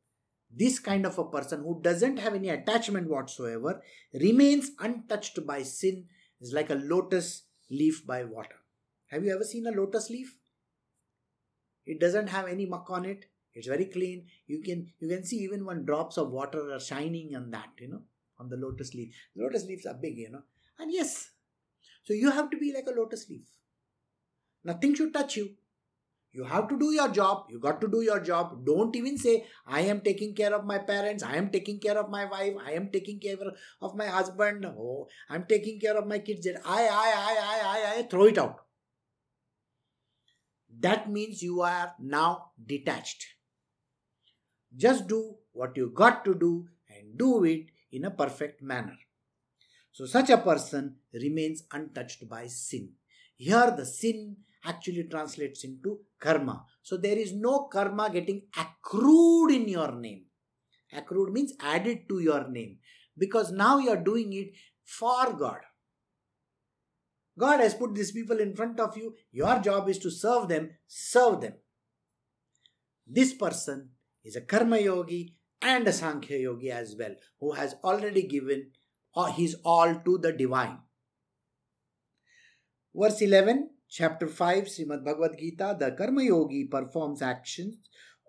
this 0.49 0.79
kind 0.79 1.05
of 1.05 1.17
a 1.17 1.25
person 1.25 1.61
who 1.61 1.79
doesn't 1.81 2.17
have 2.17 2.33
any 2.33 2.49
attachment 2.49 3.09
whatsoever 3.09 3.81
remains 4.13 4.71
untouched 4.79 5.45
by 5.45 5.63
sin 5.63 6.05
is 6.41 6.53
like 6.53 6.69
a 6.69 6.75
lotus 6.75 7.43
leaf 7.69 8.05
by 8.05 8.23
water. 8.23 8.55
Have 9.07 9.23
you 9.23 9.33
ever 9.33 9.43
seen 9.43 9.67
a 9.67 9.71
lotus 9.71 10.09
leaf? 10.09 10.37
It 11.85 11.99
doesn't 11.99 12.27
have 12.27 12.47
any 12.47 12.65
muck 12.65 12.89
on 12.89 13.05
it. 13.05 13.25
It's 13.53 13.67
very 13.67 13.85
clean. 13.85 14.25
You 14.45 14.61
can 14.61 14.87
you 14.99 15.07
can 15.07 15.23
see 15.23 15.37
even 15.37 15.65
when 15.65 15.85
drops 15.85 16.17
of 16.17 16.31
water 16.31 16.71
are 16.71 16.79
shining 16.79 17.35
on 17.35 17.49
that, 17.51 17.69
you 17.79 17.87
know, 17.87 18.01
on 18.39 18.49
the 18.49 18.57
lotus 18.57 18.93
leaf. 18.93 19.15
lotus 19.35 19.65
leaves 19.65 19.85
are 19.85 19.95
big, 19.95 20.17
you 20.17 20.29
know. 20.29 20.43
And 20.77 20.91
yes, 20.91 21.31
so 22.03 22.13
you 22.13 22.29
have 22.31 22.51
to 22.51 22.57
be 22.57 22.73
like 22.73 22.85
a 22.87 22.99
lotus 22.99 23.29
leaf. 23.29 23.47
Nothing 24.63 24.93
should 24.93 25.13
touch 25.13 25.37
you. 25.37 25.55
You 26.33 26.43
have 26.43 26.67
to 26.67 26.77
do 26.77 26.91
your 26.91 27.07
job. 27.09 27.45
You 27.49 27.59
got 27.59 27.81
to 27.81 27.87
do 27.87 28.01
your 28.01 28.19
job. 28.19 28.63
Don't 28.63 28.95
even 28.95 29.17
say, 29.17 29.45
I 29.65 29.81
am 29.81 30.01
taking 30.01 30.35
care 30.35 30.53
of 30.53 30.65
my 30.65 30.77
parents. 30.77 31.23
I 31.23 31.35
am 31.37 31.49
taking 31.49 31.79
care 31.79 31.97
of 31.97 32.11
my 32.11 32.25
wife. 32.25 32.53
I 32.63 32.73
am 32.73 32.89
taking 32.91 33.19
care 33.19 33.37
of 33.81 33.95
my 33.95 34.05
husband. 34.05 34.65
Oh, 34.65 35.07
I'm 35.29 35.45
taking 35.45 35.79
care 35.79 35.97
of 35.97 36.05
my 36.05 36.19
kids. 36.19 36.47
I, 36.47 36.83
I, 36.83 37.13
I, 37.25 37.37
I, 37.41 37.59
I, 37.63 37.99
I. 37.99 38.03
Throw 38.03 38.25
it 38.25 38.37
out. 38.37 38.66
That 40.79 41.09
means 41.09 41.41
you 41.41 41.61
are 41.61 41.93
now 41.99 42.51
detached. 42.65 43.25
Just 44.75 45.07
do 45.07 45.35
what 45.53 45.75
you 45.75 45.91
got 45.93 46.23
to 46.25 46.35
do 46.35 46.67
and 46.89 47.17
do 47.17 47.43
it 47.43 47.67
in 47.91 48.05
a 48.05 48.11
perfect 48.11 48.61
manner. 48.61 48.97
So, 49.91 50.05
such 50.05 50.29
a 50.29 50.37
person 50.37 50.97
remains 51.13 51.63
untouched 51.71 52.29
by 52.29 52.47
sin. 52.47 52.91
Here, 53.35 53.73
the 53.75 53.85
sin 53.85 54.37
actually 54.65 55.03
translates 55.03 55.63
into 55.63 55.99
karma. 56.19 56.65
So 56.81 56.97
there 56.97 57.17
is 57.17 57.33
no 57.33 57.67
karma 57.71 58.09
getting 58.09 58.43
accrued 58.57 59.51
in 59.51 59.67
your 59.67 59.91
name. 59.93 60.25
Accrued 60.93 61.33
means 61.33 61.53
added 61.59 62.07
to 62.09 62.19
your 62.19 62.47
name 62.49 62.77
because 63.17 63.51
now 63.51 63.77
you 63.77 63.89
are 63.89 64.03
doing 64.03 64.33
it 64.33 64.51
for 64.83 65.33
God. 65.33 65.59
God 67.37 67.59
has 67.59 67.73
put 67.73 67.93
these 67.93 68.11
people 68.11 68.39
in 68.39 68.55
front 68.55 68.79
of 68.79 68.97
you. 68.97 69.15
Your 69.31 69.59
job 69.59 69.89
is 69.89 69.99
to 69.99 70.11
serve 70.11 70.47
them, 70.47 70.71
serve 70.87 71.41
them. 71.41 71.53
This 73.05 73.33
person 73.33 73.89
is 74.23 74.35
a 74.35 74.41
karma 74.41 74.79
yogi 74.79 75.35
and 75.61 75.87
a 75.87 75.93
sankhya 75.93 76.37
yogi 76.37 76.71
as 76.71 76.95
well, 76.97 77.15
who 77.39 77.53
has 77.53 77.75
already 77.83 78.23
given 78.23 78.71
uh, 79.15 79.31
his 79.31 79.55
all 79.63 79.95
to 80.05 80.17
the 80.17 80.31
divine. 80.31 80.79
Verse 82.93 83.21
11 83.21 83.69
Chapter 83.89 84.27
5, 84.27 84.65
Srimad 84.65 85.05
Bhagavad 85.05 85.37
Gita, 85.39 85.77
the 85.79 85.91
Karma 85.91 86.21
Yogi 86.21 86.65
performs 86.65 87.21
actions 87.21 87.77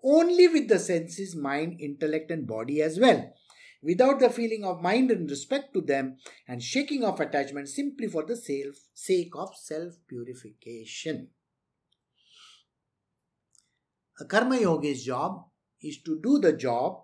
only 0.01 0.47
with 0.47 0.69
the 0.69 0.79
senses, 0.79 1.35
mind, 1.35 1.81
intellect, 1.81 2.31
and 2.31 2.47
body 2.47 2.81
as 2.81 2.97
well, 2.97 3.33
without 3.81 4.19
the 4.19 4.29
feeling 4.29 4.63
of 4.63 4.81
mind 4.81 5.11
in 5.11 5.27
respect 5.27 5.73
to 5.73 5.81
them, 5.81 6.17
and 6.47 6.61
shaking 6.61 7.03
off 7.03 7.19
attachment 7.19 7.67
simply 7.69 8.07
for 8.07 8.23
the 8.25 8.35
sake 8.35 9.35
of 9.35 9.55
self 9.55 9.95
purification. 10.07 11.29
A 14.19 14.25
Karma 14.25 14.59
Yogi's 14.59 15.05
job 15.05 15.45
is 15.81 16.01
to 16.01 16.19
do 16.21 16.39
the 16.39 16.53
job, 16.53 17.03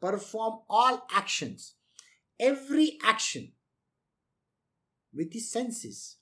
perform 0.00 0.60
all 0.68 1.06
actions, 1.12 1.74
every 2.38 2.98
action 3.02 3.52
with 5.12 5.32
his 5.32 5.50
senses 5.50 6.16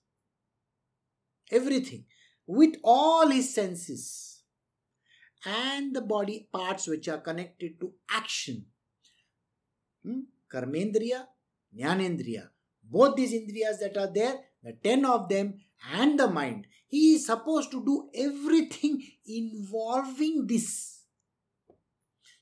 everything 1.51 2.05
with 2.47 2.75
all 2.83 3.29
his 3.29 3.55
senses 3.55 4.43
and 5.45 5.95
the 5.95 6.01
body 6.01 6.49
parts 6.53 6.87
which 6.87 7.09
are 7.09 7.19
connected 7.19 7.79
to 7.81 7.93
action. 8.11 8.67
Hmm? 10.05 10.21
Karmendriya, 10.53 11.27
Jnanendriya. 11.77 12.49
Both 12.83 13.17
these 13.17 13.33
indriyas 13.33 13.79
that 13.81 13.97
are 13.97 14.13
there, 14.13 14.39
the 14.63 14.73
ten 14.73 15.05
of 15.05 15.29
them, 15.29 15.55
and 15.93 16.19
the 16.19 16.29
mind. 16.29 16.67
He 16.87 17.15
is 17.15 17.27
supposed 17.27 17.71
to 17.73 17.85
do 17.85 18.11
everything 18.15 19.03
involving 19.27 20.47
this. 20.47 21.01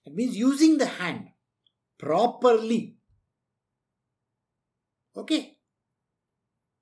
That 0.05 0.15
means 0.15 0.37
using 0.37 0.79
the 0.79 0.87
hand 0.87 1.29
properly. 1.99 2.97
Okay. 5.17 5.59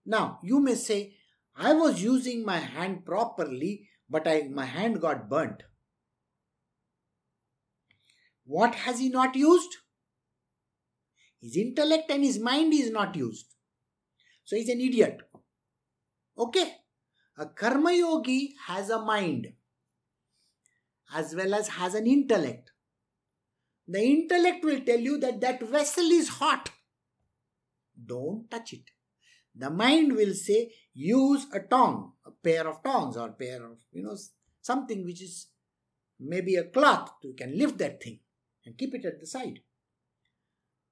Now, 0.07 0.39
you 0.43 0.61
may 0.61 0.75
say, 0.75 1.15
I 1.55 1.75
was 1.75 2.03
using 2.03 2.45
my 2.45 2.57
hand 2.57 3.05
properly, 3.05 3.89
but 4.09 4.27
I, 4.27 4.49
my 4.51 4.65
hand 4.65 5.01
got 5.01 5.29
burnt. 5.29 5.63
What 8.45 8.75
has 8.75 8.99
he 8.99 9.11
not 9.11 9.37
used? 9.37 9.77
His 11.41 11.57
intellect 11.57 12.11
and 12.11 12.23
his 12.23 12.39
mind 12.39 12.73
is 12.75 12.91
not 12.91 13.17
used. 13.17 13.47
So 14.45 14.57
he's 14.57 14.69
an 14.69 14.81
idiot. 14.81 15.19
Okay? 16.39 16.75
A 17.39 17.47
karma 17.47 17.93
yogi 17.93 18.55
has 18.67 18.91
a 18.91 19.01
mind 19.01 19.53
as 21.15 21.35
well 21.35 21.55
as 21.55 21.69
has 21.69 21.95
an 21.95 22.07
intellect. 22.07 22.71
The 23.89 24.03
intellect 24.03 24.65
will 24.65 24.81
tell 24.81 25.01
you 25.01 25.19
that 25.19 25.41
that 25.41 25.63
vessel 25.63 26.05
is 26.05 26.29
hot. 26.29 26.71
Don't 28.07 28.51
touch 28.51 28.73
it. 28.75 28.85
the 29.55 29.71
mind 29.71 30.15
will 30.15 30.35
say, 30.35 30.73
use 30.95 31.47
a 31.53 31.61
tong, 31.61 32.13
a 32.25 32.31
pair 32.31 32.69
of 32.69 32.83
tongs 32.83 33.17
or 33.17 33.31
pair 33.31 33.65
of, 33.65 33.79
you 33.93 34.03
know, 34.03 34.17
something 34.61 35.05
which 35.05 35.23
is 35.23 35.49
maybe 36.19 36.55
a 36.57 36.65
cloth. 36.65 37.11
You 37.23 37.35
can 37.35 37.59
lift 37.59 37.79
that 37.79 38.03
thing 38.03 38.21
and 38.65 38.79
keep 38.79 38.95
it 38.95 39.05
at 39.05 39.21
the 39.21 39.27
side. 39.27 39.61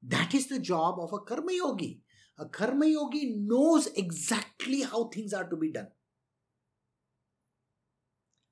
That 0.03 0.35
is 0.35 0.49
the 0.49 0.59
job 0.59 0.99
of 1.01 1.13
a 1.13 1.19
karma 1.19 1.53
yogi. 1.53 2.01
A 2.39 2.47
karma 2.47 2.87
yogi 2.87 3.35
knows 3.37 3.89
exactly 3.89 4.83
how 4.83 5.09
things 5.09 5.33
are 5.33 5.49
to 5.49 5.57
be 5.57 5.73
done. 5.73 5.89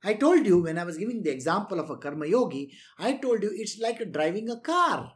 I 0.04 0.14
told 0.14 0.46
you 0.46 0.62
when 0.62 0.78
I 0.78 0.84
was 0.84 0.96
giving 0.96 1.22
the 1.22 1.30
example 1.30 1.80
of 1.80 1.90
a 1.90 1.96
karma 1.96 2.26
yogi, 2.26 2.72
I 2.98 3.14
told 3.14 3.42
you 3.42 3.50
it's 3.52 3.78
like 3.80 4.12
driving 4.12 4.50
a 4.50 4.60
car. 4.60 5.12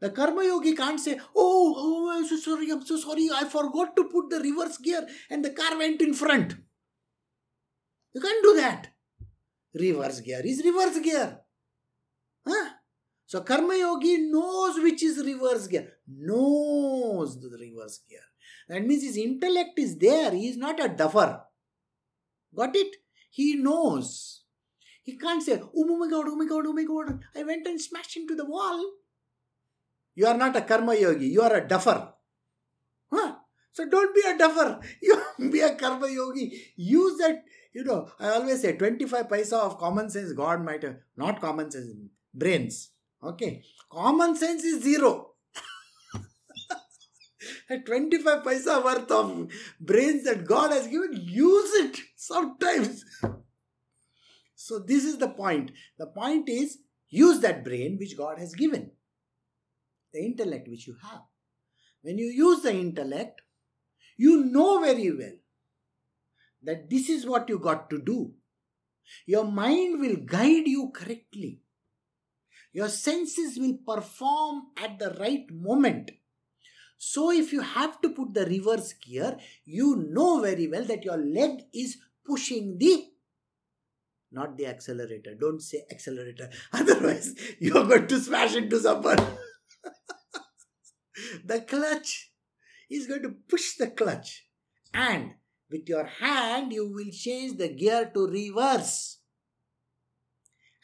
The 0.00 0.10
karma 0.10 0.44
yogi 0.44 0.74
can't 0.74 1.00
say, 1.00 1.18
Oh, 1.34 1.74
oh, 1.76 2.16
I'm 2.16 2.26
so 2.26 2.36
sorry, 2.36 2.70
I'm 2.70 2.84
so 2.84 2.96
sorry, 2.96 3.28
I 3.32 3.44
forgot 3.44 3.96
to 3.96 4.04
put 4.04 4.30
the 4.30 4.40
reverse 4.40 4.78
gear 4.78 5.06
and 5.30 5.44
the 5.44 5.50
car 5.50 5.76
went 5.76 6.00
in 6.00 6.14
front. 6.14 6.56
You 8.14 8.20
can't 8.20 8.42
do 8.42 8.56
that. 8.56 8.88
Reverse 9.74 10.20
gear 10.20 10.40
is 10.44 10.62
reverse 10.64 10.98
gear. 11.00 11.40
Huh? 12.46 12.70
So 13.28 13.42
Karma 13.42 13.76
Yogi 13.76 14.16
knows 14.30 14.78
which 14.82 15.02
is 15.02 15.18
reverse 15.18 15.66
gear, 15.66 15.86
knows 16.06 17.38
the 17.38 17.50
reverse 17.50 18.00
gear. 18.08 18.22
That 18.70 18.86
means 18.86 19.02
his 19.02 19.18
intellect 19.18 19.78
is 19.78 19.98
there. 19.98 20.30
He 20.30 20.48
is 20.48 20.56
not 20.56 20.82
a 20.82 20.88
duffer. 20.88 21.42
Got 22.56 22.74
it? 22.74 22.96
He 23.28 23.56
knows. 23.56 24.44
He 25.02 25.18
can't 25.18 25.42
say, 25.42 25.60
Oh 25.60 25.98
my 25.98 26.08
god, 26.08 26.24
oh 26.26 26.36
my 26.36 26.46
god, 26.46 26.64
oh 26.68 26.72
my 26.72 26.84
god, 26.84 27.20
I 27.36 27.42
went 27.42 27.66
and 27.66 27.78
smashed 27.78 28.16
into 28.16 28.34
the 28.34 28.46
wall. 28.46 28.92
You 30.14 30.26
are 30.26 30.38
not 30.38 30.56
a 30.56 30.62
karma 30.62 30.94
yogi, 30.94 31.26
you 31.26 31.42
are 31.42 31.54
a 31.54 31.68
duffer. 31.68 32.14
Huh? 33.12 33.34
So 33.72 33.86
don't 33.90 34.14
be 34.14 34.22
a 34.26 34.38
duffer. 34.38 34.80
You 35.02 35.50
be 35.50 35.60
a 35.60 35.74
karma 35.74 36.08
yogi. 36.08 36.72
Use 36.76 37.18
that, 37.18 37.44
you 37.74 37.84
know, 37.84 38.10
I 38.18 38.30
always 38.30 38.62
say 38.62 38.74
25 38.74 39.28
paisa 39.28 39.58
of 39.58 39.76
common 39.76 40.08
sense, 40.08 40.32
God 40.32 40.64
might 40.64 40.82
have, 40.82 40.96
not 41.14 41.42
common 41.42 41.70
sense, 41.70 41.92
brains. 42.32 42.92
Okay. 43.22 43.62
Common 43.90 44.36
sense 44.36 44.64
is 44.64 44.82
zero. 44.82 45.32
25 47.86 48.42
paisa 48.42 48.82
worth 48.84 49.10
of 49.10 49.48
brains 49.80 50.24
that 50.24 50.46
God 50.46 50.70
has 50.70 50.86
given, 50.86 51.12
use 51.14 51.74
it 51.84 51.98
sometimes. 52.16 53.04
So, 54.54 54.80
this 54.80 55.04
is 55.04 55.18
the 55.18 55.28
point. 55.28 55.70
The 55.98 56.06
point 56.06 56.48
is 56.48 56.78
use 57.08 57.40
that 57.40 57.64
brain 57.64 57.96
which 57.98 58.16
God 58.16 58.38
has 58.38 58.54
given 58.54 58.90
the 60.12 60.20
intellect 60.20 60.68
which 60.68 60.86
you 60.86 60.96
have. 61.02 61.22
When 62.02 62.18
you 62.18 62.26
use 62.26 62.62
the 62.62 62.72
intellect, 62.72 63.40
you 64.16 64.44
know 64.44 64.80
very 64.80 65.10
well 65.10 65.36
that 66.62 66.90
this 66.90 67.08
is 67.08 67.26
what 67.26 67.48
you 67.48 67.58
got 67.58 67.88
to 67.90 68.00
do. 68.00 68.32
Your 69.26 69.44
mind 69.44 70.00
will 70.00 70.16
guide 70.16 70.66
you 70.66 70.90
correctly. 70.94 71.60
Your 72.78 72.88
senses 72.88 73.58
will 73.58 73.76
perform 73.84 74.68
at 74.76 75.00
the 75.00 75.10
right 75.18 75.46
moment. 75.50 76.12
So, 76.96 77.32
if 77.32 77.52
you 77.52 77.60
have 77.60 78.00
to 78.02 78.10
put 78.10 78.34
the 78.34 78.46
reverse 78.46 78.92
gear, 78.92 79.36
you 79.64 79.96
know 80.08 80.40
very 80.40 80.68
well 80.68 80.84
that 80.84 81.04
your 81.04 81.16
leg 81.16 81.62
is 81.74 81.96
pushing 82.24 82.76
the 82.78 83.06
not 84.30 84.56
the 84.56 84.66
accelerator. 84.66 85.34
Don't 85.34 85.60
say 85.60 85.82
accelerator, 85.90 86.50
otherwise, 86.72 87.34
you're 87.58 87.84
going 87.84 88.06
to 88.06 88.20
smash 88.20 88.54
into 88.54 88.78
someone. 88.78 89.18
the 91.44 91.60
clutch 91.62 92.30
is 92.88 93.08
going 93.08 93.22
to 93.22 93.34
push 93.48 93.74
the 93.76 93.88
clutch 93.88 94.46
and 94.94 95.32
with 95.68 95.88
your 95.88 96.04
hand 96.04 96.72
you 96.72 96.88
will 96.92 97.10
change 97.10 97.58
the 97.58 97.68
gear 97.68 98.10
to 98.14 98.26
reverse 98.28 99.18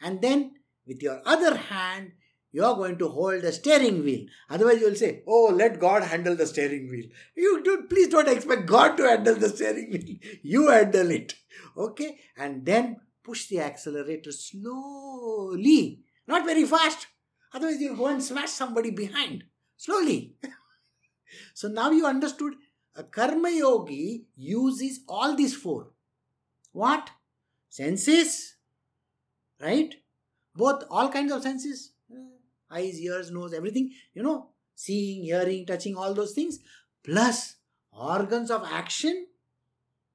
and 0.01 0.21
then 0.21 0.51
with 0.87 1.01
your 1.01 1.21
other 1.25 1.55
hand 1.55 2.11
you 2.51 2.63
are 2.63 2.75
going 2.75 2.97
to 2.97 3.09
hold 3.09 3.41
the 3.41 3.51
steering 3.51 4.01
wheel. 4.01 4.27
Otherwise 4.49 4.79
you 4.79 4.87
will 4.87 4.95
say 4.95 5.23
oh 5.27 5.53
let 5.53 5.79
god 5.79 6.03
handle 6.03 6.35
the 6.35 6.47
steering 6.47 6.89
wheel. 6.89 7.05
You 7.35 7.61
don't 7.63 7.89
please 7.89 8.07
don't 8.07 8.29
expect 8.29 8.65
god 8.65 8.95
to 8.97 9.09
handle 9.09 9.35
the 9.35 9.49
steering 9.49 9.91
wheel. 9.91 10.17
You 10.41 10.69
handle 10.69 11.11
it. 11.11 11.35
Okay? 11.77 12.17
And 12.37 12.65
then 12.65 13.01
push 13.23 13.47
the 13.47 13.59
accelerator 13.59 14.31
slowly. 14.31 15.99
Not 16.27 16.45
very 16.45 16.65
fast. 16.65 17.07
Otherwise 17.53 17.81
you'll 17.81 17.97
go 17.97 18.07
and 18.07 18.23
smash 18.23 18.51
somebody 18.51 18.91
behind. 18.91 19.43
Slowly. 19.75 20.35
so 21.53 21.67
now 21.67 21.91
you 21.91 22.05
understood 22.05 22.53
a 22.95 23.03
karma 23.03 23.49
yogi 23.49 24.27
uses 24.35 25.01
all 25.09 25.35
these 25.35 25.55
four. 25.55 25.87
What? 26.71 27.09
Senses, 27.69 28.55
right? 29.61 29.93
Both, 30.55 30.83
all 30.89 31.09
kinds 31.09 31.31
of 31.31 31.41
senses 31.41 31.91
eh, 32.11 32.15
eyes, 32.71 32.99
ears, 32.99 33.31
nose, 33.31 33.53
everything, 33.53 33.91
you 34.13 34.23
know, 34.23 34.49
seeing, 34.73 35.23
hearing, 35.23 35.65
touching, 35.65 35.95
all 35.95 36.13
those 36.13 36.33
things, 36.33 36.59
plus 37.03 37.55
organs 37.91 38.51
of 38.51 38.63
action, 38.69 39.27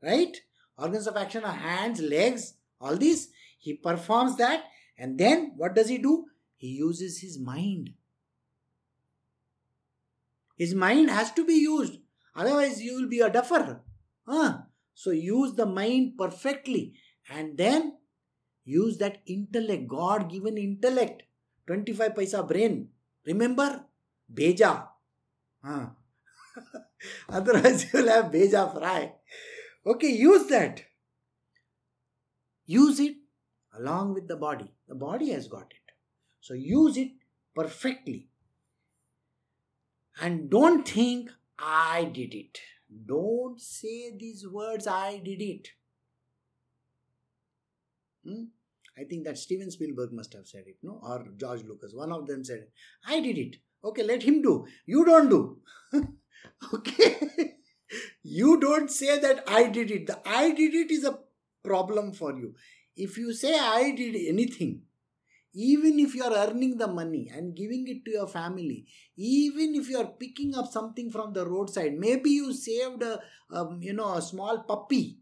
right? 0.03 0.37
Organs 0.79 1.07
of 1.07 1.17
action 1.17 1.45
are 1.45 1.53
hands, 1.53 2.01
legs, 2.01 2.55
all 2.81 2.97
these. 2.97 3.29
He 3.59 3.75
performs 3.75 4.37
that, 4.37 4.65
and 4.97 5.19
then 5.19 5.53
what 5.57 5.75
does 5.75 5.89
he 5.89 5.99
do? 5.99 6.27
He 6.57 6.69
uses 6.69 7.21
his 7.21 7.39
mind 7.39 7.91
his 10.61 10.75
mind 10.75 11.09
has 11.09 11.33
to 11.33 11.47
be 11.47 11.55
used. 11.55 11.97
Otherwise, 12.37 12.83
you 12.83 12.95
will 12.95 13.09
be 13.09 13.21
a 13.21 13.31
duffer. 13.31 13.81
Huh? 14.29 14.59
So 14.93 15.11
use 15.11 15.55
the 15.55 15.65
mind 15.65 16.19
perfectly 16.19 16.93
and 17.31 17.57
then 17.57 17.95
use 18.71 18.99
that 18.99 19.19
intellect, 19.27 19.89
God 19.89 20.31
given 20.31 20.57
intellect. 20.59 21.23
25 21.67 22.15
paisa 22.15 22.47
brain. 22.47 22.89
Remember? 23.27 23.85
Beja. 24.33 24.89
Huh? 25.65 25.87
Otherwise, 27.29 27.85
you 27.85 28.01
will 28.01 28.09
have 28.09 28.27
beja 28.27 28.73
fry. 28.73 29.13
Okay, 29.87 30.11
use 30.11 30.47
that. 30.49 30.83
Use 32.67 33.01
it 33.01 33.17
along 33.79 34.15
with 34.15 34.29
the 34.29 34.37
body. 34.37 34.71
The 34.89 34.95
body 34.95 35.31
has 35.31 35.49
got 35.49 35.73
it. 35.79 35.95
So 36.41 36.55
use 36.55 36.97
it 36.97 37.13
perfectly. 37.55 38.29
And 40.21 40.51
don't 40.51 40.87
think, 40.87 41.31
I 41.59 42.05
did 42.05 42.35
it. 42.35 42.61
Don't 43.07 43.61
say 43.61 44.17
these 44.19 44.47
words, 44.47 44.87
I 44.87 45.19
did 45.19 45.41
it. 45.41 45.69
Hmm? 48.25 48.45
I 48.99 49.05
think 49.05 49.25
that 49.25 49.39
Steven 49.39 49.71
Spielberg 49.71 50.13
must 50.13 50.33
have 50.35 50.47
said 50.47 50.65
it, 50.67 50.77
no? 50.83 51.01
Or 51.03 51.25
George 51.37 51.65
Lucas. 51.65 51.95
One 51.95 52.13
of 52.13 52.27
them 52.27 52.45
said, 52.45 52.67
I 53.07 53.21
did 53.21 53.39
it. 53.39 53.57
Okay, 53.85 54.03
let 54.03 54.23
him 54.23 54.43
do. 54.43 54.67
You 54.87 55.05
don't 55.05 55.31
do. 55.31 55.59
okay? 56.75 57.55
you 58.23 58.61
don't 58.61 58.91
say 58.91 59.19
that 59.19 59.45
I 59.47 59.69
did 59.69 59.91
it. 59.91 60.07
The 60.07 60.21
I 60.27 60.53
did 60.53 60.75
it 60.75 60.91
is 60.91 61.05
a 61.05 61.19
problem 61.65 62.13
for 62.13 62.37
you. 62.37 62.55
If 62.97 63.17
you 63.17 63.33
say 63.33 63.59
I 63.59 63.93
did 63.93 64.17
anything, 64.17 64.83
even 65.55 65.99
if 65.99 66.15
you 66.15 66.23
are 66.23 66.49
earning 66.49 66.77
the 66.77 66.87
money 66.87 67.31
and 67.35 67.57
giving 67.57 67.87
it 67.89 68.05
to 68.05 68.11
your 68.11 68.29
family 68.29 68.87
even 69.17 69.75
if 69.75 69.89
you 69.89 69.99
are 69.99 70.07
picking 70.19 70.55
up 70.55 70.67
something 70.71 71.11
from 71.11 71.33
the 71.33 71.45
roadside 71.45 71.95
maybe 71.95 72.31
you 72.31 72.53
saved 72.53 73.03
a 73.03 73.19
um, 73.53 73.81
you 73.83 73.93
know 73.93 74.15
a 74.15 74.23
small 74.23 74.63
puppy 74.63 75.19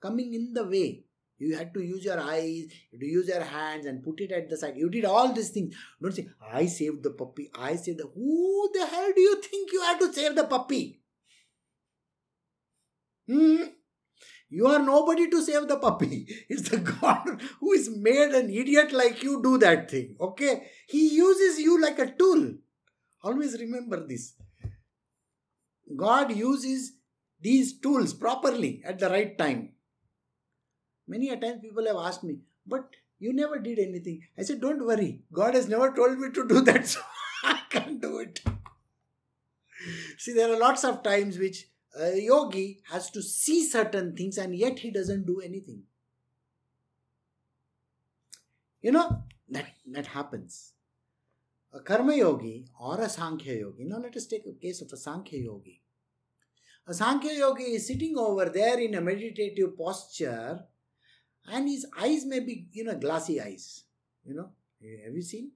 coming 0.00 0.34
in 0.34 0.52
the 0.52 0.64
way 0.64 1.04
you 1.42 1.56
had 1.56 1.74
to 1.74 1.82
use 1.82 2.04
your 2.04 2.20
eyes 2.20 2.64
you 2.90 2.98
to 3.02 3.06
use 3.06 3.28
your 3.28 3.44
hands 3.52 3.86
and 3.86 4.02
put 4.04 4.20
it 4.20 4.32
at 4.38 4.48
the 4.48 4.56
side 4.56 4.76
you 4.76 4.88
did 4.96 5.04
all 5.04 5.32
these 5.32 5.50
things 5.50 5.74
don't 6.00 6.18
say 6.20 6.26
i 6.60 6.64
saved 6.78 7.02
the 7.02 7.14
puppy 7.22 7.50
i 7.68 7.74
saved 7.76 7.98
the 7.98 8.08
who 8.14 8.70
the 8.78 8.86
hell 8.94 9.12
do 9.20 9.28
you 9.28 9.36
think 9.50 9.72
you 9.72 9.82
had 9.90 9.98
to 9.98 10.12
save 10.12 10.34
the 10.36 10.48
puppy 10.56 10.82
hmm? 13.28 13.62
You 14.54 14.66
are 14.66 14.80
nobody 14.80 15.30
to 15.30 15.40
save 15.40 15.66
the 15.66 15.78
puppy. 15.78 16.26
It's 16.50 16.68
the 16.68 16.76
God 16.76 17.40
who 17.58 17.72
is 17.72 17.88
made 18.08 18.32
an 18.38 18.50
idiot 18.50 18.92
like 18.92 19.22
you 19.22 19.42
do 19.42 19.56
that 19.56 19.90
thing. 19.90 20.14
Okay? 20.20 20.66
He 20.88 21.08
uses 21.16 21.58
you 21.58 21.80
like 21.80 21.98
a 21.98 22.10
tool. 22.10 22.56
Always 23.22 23.58
remember 23.58 24.06
this. 24.06 24.34
God 25.96 26.36
uses 26.36 26.92
these 27.40 27.78
tools 27.80 28.12
properly 28.12 28.82
at 28.84 28.98
the 28.98 29.08
right 29.08 29.38
time. 29.38 29.70
Many 31.12 31.28
a 31.28 31.36
times 31.36 31.60
people 31.60 31.86
have 31.86 31.96
asked 31.96 32.24
me, 32.24 32.38
but 32.66 32.88
you 33.18 33.34
never 33.34 33.58
did 33.58 33.78
anything. 33.78 34.22
I 34.38 34.42
said, 34.42 34.62
don't 34.62 34.86
worry. 34.86 35.20
God 35.30 35.54
has 35.54 35.68
never 35.68 35.92
told 35.92 36.18
me 36.18 36.30
to 36.30 36.48
do 36.48 36.62
that, 36.62 36.86
so 36.92 37.00
I 37.44 37.58
can't 37.68 38.00
do 38.00 38.18
it. 38.20 38.40
See, 40.16 40.32
there 40.32 40.50
are 40.50 40.58
lots 40.58 40.84
of 40.84 41.02
times 41.02 41.38
which 41.38 41.66
a 41.98 42.18
yogi 42.18 42.80
has 42.90 43.10
to 43.10 43.22
see 43.22 43.66
certain 43.66 44.16
things 44.16 44.38
and 44.38 44.56
yet 44.56 44.78
he 44.78 44.90
doesn't 44.90 45.26
do 45.26 45.40
anything. 45.40 45.82
You 48.80 48.92
know, 48.92 49.24
that, 49.50 49.66
that 49.90 50.06
happens. 50.06 50.72
A 51.74 51.80
karma 51.80 52.16
yogi 52.16 52.66
or 52.80 52.98
a 53.00 53.08
Sankhya 53.08 53.54
yogi, 53.54 53.84
now 53.84 53.98
let 53.98 54.16
us 54.16 54.26
take 54.26 54.46
a 54.46 54.58
case 54.60 54.80
of 54.80 54.90
a 54.92 54.96
Sankhya 54.96 55.40
yogi. 55.40 55.82
A 56.86 56.94
Sankhya 56.94 57.34
yogi 57.34 57.74
is 57.74 57.86
sitting 57.86 58.16
over 58.16 58.46
there 58.46 58.78
in 58.80 58.94
a 58.94 59.00
meditative 59.00 59.76
posture 59.76 60.64
and 61.46 61.68
his 61.68 61.86
eyes 61.98 62.24
may 62.24 62.40
be, 62.40 62.66
you 62.72 62.84
know, 62.84 62.94
glassy 62.94 63.40
eyes. 63.40 63.84
You 64.24 64.34
know, 64.34 64.50
have 65.04 65.14
you 65.14 65.22
seen? 65.22 65.52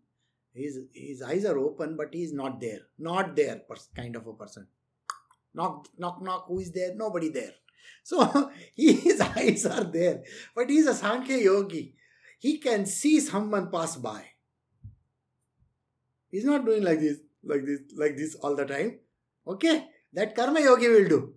His, 0.53 0.79
his 0.93 1.23
eyes 1.23 1.45
are 1.45 1.59
open, 1.59 1.97
but 1.97 2.15
he 2.15 2.23
is 2.23 2.33
not 2.33 2.61
there. 2.61 2.81
Not 2.99 3.37
there, 3.37 3.63
kind 3.95 4.17
of 4.17 4.27
a 4.27 4.33
person. 4.33 4.67
Knock, 5.55 5.89
knock, 5.99 6.23
knock. 6.23 6.47
Who 6.49 6.61
is 6.61 6.73
there? 6.73 6.95
Nobody 6.95 7.29
there. 7.29 7.53
So 8.03 8.53
his 8.75 9.21
eyes 9.21 9.67
are 9.67 9.83
there, 9.83 10.23
but 10.55 10.71
he 10.71 10.77
is 10.77 10.87
a 10.87 10.95
Sankhya 10.95 11.39
yogi. 11.39 11.95
He 12.39 12.59
can 12.59 12.87
see 12.87 13.19
someone 13.19 13.71
pass 13.71 13.97
by. 13.97 14.25
He's 16.31 16.45
not 16.45 16.65
doing 16.65 16.85
like 16.85 17.01
this, 17.01 17.19
like 17.43 17.65
this, 17.65 17.81
like 17.97 18.17
this 18.17 18.37
all 18.37 18.55
the 18.55 18.65
time. 18.65 18.99
Okay, 19.47 19.87
that 20.13 20.37
karma 20.37 20.61
yogi 20.61 20.89
will 20.89 21.09
do. 21.09 21.35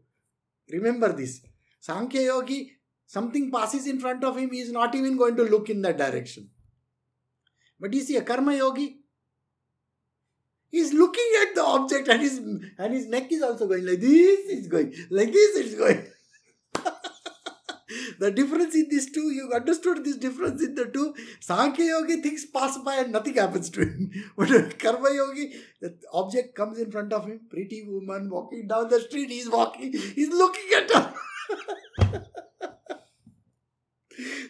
Remember 0.71 1.11
this. 1.11 1.41
Sankhya 1.79 2.21
yogi, 2.21 2.77
something 3.15 3.51
passes 3.51 3.87
in 3.87 3.99
front 3.99 4.23
of 4.23 4.37
him, 4.37 4.51
he 4.51 4.59
is 4.59 4.71
not 4.71 4.93
even 4.93 5.17
going 5.17 5.35
to 5.35 5.43
look 5.43 5.69
in 5.69 5.81
that 5.81 5.97
direction. 5.97 6.49
But 7.79 7.93
you 7.93 8.01
see, 8.01 8.17
a 8.17 8.21
karma 8.21 8.55
yogi, 8.55 8.97
he 10.69 10.77
is 10.77 10.93
looking 10.93 11.31
at 11.41 11.55
the 11.55 11.63
object 11.63 12.07
and 12.07 12.21
his 12.21 12.37
and 12.37 12.93
his 12.93 13.07
neck 13.07 13.31
is 13.31 13.41
also 13.41 13.67
going 13.67 13.85
like 13.85 13.99
this, 13.99 14.39
it's 14.55 14.67
going, 14.67 14.93
like 15.09 15.31
this, 15.33 15.57
it's 15.57 15.75
going. 15.75 16.05
the 18.19 18.29
difference 18.29 18.75
in 18.75 18.87
these 18.91 19.11
two, 19.11 19.31
you 19.31 19.49
understood 19.55 20.03
this 20.03 20.17
difference 20.17 20.61
in 20.61 20.75
the 20.75 20.85
two. 20.85 21.15
Sankhya 21.39 21.85
Yogi 21.85 22.21
things 22.21 22.45
pass 22.45 22.77
by 22.77 22.97
and 22.97 23.11
nothing 23.11 23.33
happens 23.33 23.71
to 23.71 23.81
him. 23.81 24.11
But 24.37 24.77
Karma 24.77 25.09
Yogi, 25.11 25.53
the 25.81 25.97
object 26.13 26.53
comes 26.55 26.77
in 26.77 26.91
front 26.91 27.11
of 27.13 27.25
him, 27.25 27.39
pretty 27.49 27.81
woman 27.87 28.29
walking 28.29 28.67
down 28.67 28.89
the 28.89 29.01
street, 29.01 29.31
he's 29.31 29.49
walking, 29.49 29.93
he's 29.93 30.29
looking 30.29 30.69
at 30.77 30.91
her. 30.91 32.23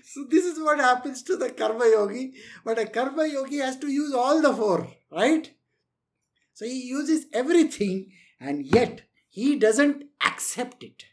so 0.03 0.25
this 0.29 0.45
is 0.45 0.59
what 0.59 0.79
happens 0.79 1.23
to 1.23 1.35
the 1.35 1.49
Karma 1.51 1.85
Yogi. 1.85 2.33
But 2.63 2.79
a 2.79 2.85
Karma 2.85 3.27
Yogi 3.27 3.57
has 3.57 3.77
to 3.77 3.87
use 3.87 4.13
all 4.13 4.41
the 4.41 4.53
four, 4.53 4.87
right? 5.11 5.51
So 6.53 6.65
he 6.65 6.83
uses 6.87 7.25
everything 7.33 8.11
and 8.39 8.65
yet 8.65 9.01
he 9.27 9.57
doesn't 9.57 10.05
accept 10.25 10.83
it. 10.83 11.05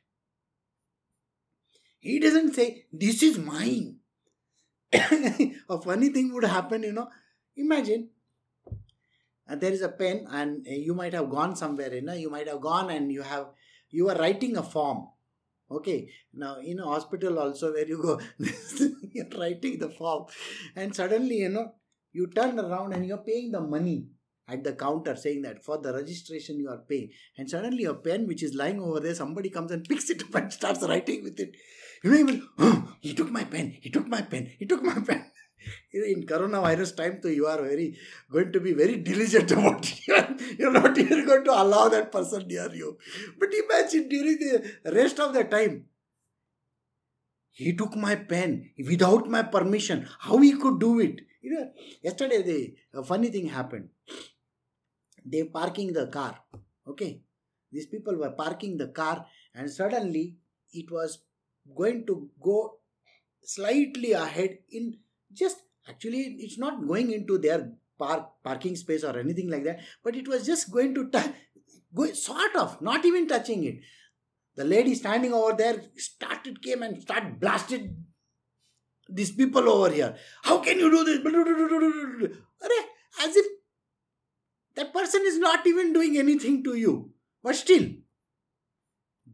He 1.98 2.18
doesn't 2.20 2.54
say, 2.54 2.86
This 2.92 3.22
is 3.22 3.38
mine. 3.38 3.96
a 4.92 5.80
funny 5.82 6.10
thing 6.10 6.32
would 6.32 6.44
happen, 6.44 6.82
you 6.82 6.92
know. 6.92 7.08
Imagine 7.56 8.10
uh, 9.48 9.56
there 9.56 9.72
is 9.72 9.82
a 9.82 9.88
pen 9.88 10.26
and 10.30 10.66
uh, 10.66 10.70
you 10.70 10.94
might 10.94 11.12
have 11.14 11.30
gone 11.30 11.56
somewhere, 11.56 11.92
you 11.94 12.02
know, 12.02 12.12
you 12.14 12.30
might 12.30 12.48
have 12.48 12.60
gone 12.60 12.90
and 12.90 13.12
you 13.12 13.22
have 13.22 13.46
you 13.90 14.08
are 14.08 14.16
writing 14.16 14.56
a 14.56 14.62
form. 14.62 15.08
Okay, 15.70 16.08
now 16.32 16.58
in 16.58 16.78
a 16.78 16.84
hospital 16.84 17.38
also 17.38 17.72
where 17.72 17.86
you 17.86 18.00
go, 18.00 18.20
you're 19.12 19.26
writing 19.36 19.78
the 19.78 19.90
form, 19.90 20.26
and 20.76 20.94
suddenly 20.94 21.38
you 21.38 21.48
know 21.48 21.72
you 22.12 22.28
turn 22.28 22.58
around 22.60 22.92
and 22.92 23.04
you're 23.04 23.18
paying 23.18 23.50
the 23.50 23.60
money 23.60 24.06
at 24.48 24.62
the 24.62 24.72
counter 24.72 25.16
saying 25.16 25.42
that 25.42 25.64
for 25.64 25.78
the 25.78 25.92
registration 25.92 26.58
you 26.58 26.68
are 26.68 26.82
paying. 26.88 27.10
And 27.36 27.50
suddenly 27.50 27.84
a 27.84 27.94
pen 27.94 28.26
which 28.26 28.42
is 28.42 28.54
lying 28.54 28.80
over 28.80 29.00
there 29.00 29.14
somebody 29.14 29.50
comes 29.50 29.72
and 29.72 29.84
picks 29.84 30.08
it 30.10 30.22
up 30.22 30.34
and 30.34 30.52
starts 30.60 30.82
writing 30.82 31.24
with 31.24 31.40
it. 31.40 31.56
You 32.02 32.10
know 32.10 32.18
even 32.18 32.48
oh, 32.58 32.94
he 33.00 33.14
took 33.14 33.30
my 33.30 33.44
pen 33.44 33.76
he 33.80 33.90
took 33.90 34.06
my 34.06 34.22
pen 34.22 34.52
he 34.58 34.66
took 34.66 34.82
my 34.82 35.00
pen 35.00 35.30
in 35.92 36.26
coronavirus 36.26 36.96
time 36.96 37.18
so 37.22 37.28
you 37.28 37.46
are 37.46 37.60
very 37.62 37.96
going 38.30 38.52
to 38.52 38.60
be 38.60 38.72
very 38.72 38.96
diligent 38.96 39.50
about 39.56 39.90
it 39.90 40.58
you're 40.58 40.72
not 40.72 40.96
even 40.98 41.26
going 41.26 41.44
to 41.44 41.50
allow 41.50 41.88
that 41.88 42.12
person 42.12 42.46
near 42.46 42.70
you. 42.72 42.96
But 43.38 43.48
imagine 43.52 44.08
during 44.08 44.38
the 44.38 44.92
rest 44.92 45.20
of 45.20 45.32
the 45.32 45.44
time 45.44 45.84
he 47.50 47.72
took 47.74 47.96
my 47.96 48.14
pen 48.14 48.70
without 48.78 49.28
my 49.28 49.42
permission 49.42 50.06
how 50.20 50.38
he 50.38 50.52
could 50.52 50.78
do 50.78 51.00
it? 51.00 51.20
You 51.42 51.54
know 51.54 51.70
yesterday 52.02 52.42
the 52.42 52.74
a 53.00 53.02
funny 53.02 53.30
thing 53.30 53.48
happened. 53.48 53.88
They 55.24 55.42
were 55.42 55.50
parking 55.50 55.92
the 55.92 56.06
car 56.06 56.38
okay? 56.88 57.20
These 57.72 57.86
people 57.86 58.16
were 58.16 58.30
parking 58.30 58.76
the 58.76 58.88
car 58.88 59.26
and 59.54 59.70
suddenly 59.70 60.36
it 60.72 60.90
was 60.90 61.18
going 61.76 62.06
to 62.06 62.28
go 62.40 62.78
slightly 63.42 64.12
ahead 64.12 64.58
in 64.70 64.98
just 65.36 65.58
actually 65.88 66.36
it's 66.40 66.58
not 66.58 66.86
going 66.86 67.12
into 67.12 67.38
their 67.38 67.72
park 67.98 68.28
parking 68.42 68.76
space 68.76 69.04
or 69.04 69.18
anything 69.18 69.48
like 69.48 69.64
that 69.64 69.80
but 70.04 70.16
it 70.16 70.28
was 70.28 70.44
just 70.44 70.70
going 70.70 70.94
to 70.94 71.08
touch 71.10 71.32
sort 72.14 72.54
of 72.56 72.80
not 72.82 73.04
even 73.04 73.26
touching 73.26 73.64
it. 73.64 73.80
The 74.54 74.64
lady 74.64 74.94
standing 74.94 75.32
over 75.32 75.52
there 75.52 75.82
started 75.96 76.62
came 76.62 76.82
and 76.82 77.00
started 77.00 77.38
blasted 77.40 77.94
these 79.08 79.30
people 79.30 79.68
over 79.68 79.90
here. 79.90 80.16
How 80.42 80.58
can 80.58 80.78
you 80.78 80.90
do 80.90 81.04
this? 81.04 81.18
As 83.22 83.36
if 83.36 83.46
that 84.74 84.92
person 84.92 85.22
is 85.24 85.38
not 85.38 85.66
even 85.66 85.92
doing 85.92 86.18
anything 86.18 86.64
to 86.64 86.74
you. 86.74 87.12
But 87.42 87.56
still, 87.56 87.86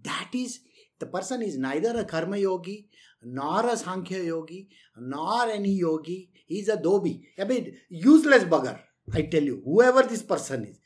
that 0.03 0.29
is, 0.33 0.61
the 0.99 1.07
person 1.07 1.43
is 1.43 1.57
neither 1.57 1.99
a 1.99 2.05
karma 2.05 2.37
yogi, 2.37 2.89
nor 3.25 3.67
a 3.67 3.77
Sankhya 3.77 4.23
yogi, 4.23 4.69
nor 4.97 5.49
any 5.49 5.73
yogi. 5.73 6.31
He's 6.47 6.69
a 6.69 6.77
dobi. 6.77 7.23
I 7.39 7.45
mean, 7.45 7.79
useless 7.89 8.45
bugger. 8.45 8.81
I 9.13 9.23
tell 9.23 9.43
you, 9.43 9.63
whoever 9.65 10.03
this 10.03 10.23
person 10.23 10.65
is. 10.65 10.79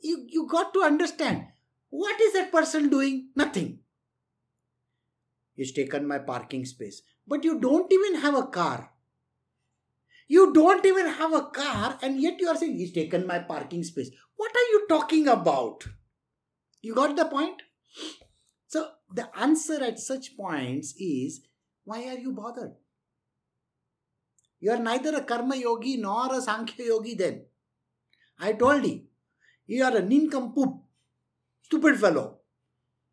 You, 0.00 0.26
you 0.28 0.48
got 0.48 0.74
to 0.74 0.80
understand 0.80 1.46
what 1.90 2.20
is 2.20 2.32
that 2.32 2.50
person 2.50 2.88
doing? 2.88 3.28
Nothing. 3.36 3.80
He's 5.54 5.72
taken 5.72 6.08
my 6.08 6.18
parking 6.18 6.64
space. 6.64 7.02
But 7.26 7.44
you 7.44 7.60
don't 7.60 7.92
even 7.92 8.20
have 8.22 8.34
a 8.34 8.46
car. 8.46 8.90
You 10.26 10.52
don't 10.54 10.84
even 10.86 11.06
have 11.06 11.34
a 11.34 11.42
car, 11.42 11.98
and 12.00 12.18
yet 12.18 12.40
you 12.40 12.48
are 12.48 12.56
saying, 12.56 12.78
He's 12.78 12.92
taken 12.92 13.26
my 13.26 13.40
parking 13.40 13.84
space. 13.84 14.10
What 14.36 14.50
are 14.56 14.68
you 14.72 14.86
talking 14.88 15.28
about? 15.28 15.84
You 16.80 16.94
got 16.94 17.14
the 17.14 17.26
point? 17.26 17.60
So, 18.66 18.88
the 19.14 19.28
answer 19.38 19.84
at 19.84 19.98
such 19.98 20.34
points 20.36 20.94
is 20.98 21.42
why 21.84 22.04
are 22.08 22.18
you 22.18 22.32
bothered? 22.32 22.72
You 24.60 24.70
are 24.72 24.78
neither 24.78 25.16
a 25.16 25.22
karma 25.22 25.56
yogi 25.56 25.96
nor 25.96 26.34
a 26.34 26.40
Sankhya 26.40 26.86
yogi 26.86 27.14
then. 27.14 27.44
I 28.38 28.52
told 28.52 28.84
you, 28.84 29.02
you 29.66 29.84
are 29.84 29.96
a 29.96 30.02
nincompoop, 30.02 30.74
stupid 31.62 31.98
fellow. 31.98 32.38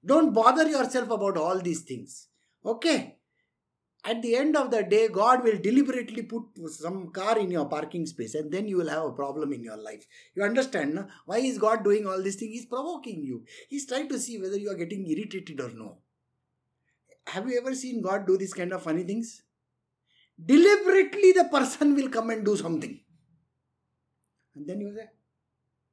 Don't 0.05 0.33
bother 0.33 0.67
yourself 0.67 1.09
about 1.09 1.37
all 1.37 1.59
these 1.59 1.81
things. 1.81 2.27
Okay? 2.65 3.19
at 4.05 4.21
the 4.21 4.35
end 4.35 4.55
of 4.55 4.71
the 4.71 4.83
day, 4.83 5.07
God 5.09 5.43
will 5.43 5.57
deliberately 5.57 6.23
put 6.23 6.43
some 6.69 7.11
car 7.11 7.37
in 7.37 7.51
your 7.51 7.65
parking 7.65 8.05
space 8.05 8.33
and 8.33 8.51
then 8.51 8.67
you 8.67 8.77
will 8.77 8.89
have 8.89 9.03
a 9.03 9.11
problem 9.11 9.51
in 9.51 9.63
your 9.63 9.77
life. 9.77 10.05
You 10.35 10.43
understand? 10.43 10.95
No? 10.95 11.07
Why 11.25 11.37
is 11.39 11.57
God 11.57 11.83
doing 11.83 12.07
all 12.07 12.21
these 12.21 12.37
things? 12.37 12.53
He's 12.53 12.65
provoking 12.65 13.23
you. 13.23 13.43
He's 13.67 13.85
trying 13.85 14.07
to 14.09 14.19
see 14.19 14.39
whether 14.39 14.57
you 14.57 14.71
are 14.71 14.75
getting 14.75 15.05
irritated 15.05 15.59
or 15.59 15.71
no. 15.71 15.97
Have 17.29 17.49
you 17.49 17.59
ever 17.59 17.75
seen 17.75 18.01
God 18.01 18.25
do 18.27 18.37
these 18.37 18.53
kind 18.53 18.73
of 18.73 18.83
funny 18.83 19.03
things? 19.03 19.43
Deliberately, 20.43 21.31
the 21.33 21.49
person 21.51 21.95
will 21.95 22.09
come 22.09 22.29
and 22.29 22.45
do 22.45 22.55
something. 22.55 22.99
And 24.55 24.67
then 24.67 24.81
you 24.81 24.93
say, 24.95 25.07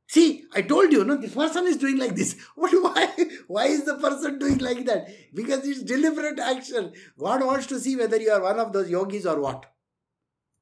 See, 0.08 0.44
I 0.54 0.62
told 0.62 0.92
you, 0.92 1.04
no, 1.04 1.16
this 1.16 1.34
person 1.34 1.66
is 1.66 1.76
doing 1.76 1.98
like 1.98 2.14
this. 2.14 2.36
What 2.54 2.72
why 2.82 3.26
why 3.48 3.66
is 3.66 3.84
the 3.84 3.96
person 3.96 4.38
doing 4.38 4.58
like 4.58 4.84
that? 4.86 5.08
Because 5.34 5.66
it's 5.66 5.82
deliberate 5.82 6.38
action. 6.38 6.92
God 7.18 7.44
wants 7.44 7.66
to 7.66 7.80
see 7.80 7.96
whether 7.96 8.20
you 8.20 8.30
are 8.30 8.42
one 8.42 8.60
of 8.60 8.72
those 8.72 8.88
yogis 8.88 9.26
or 9.26 9.40
what. 9.40 9.66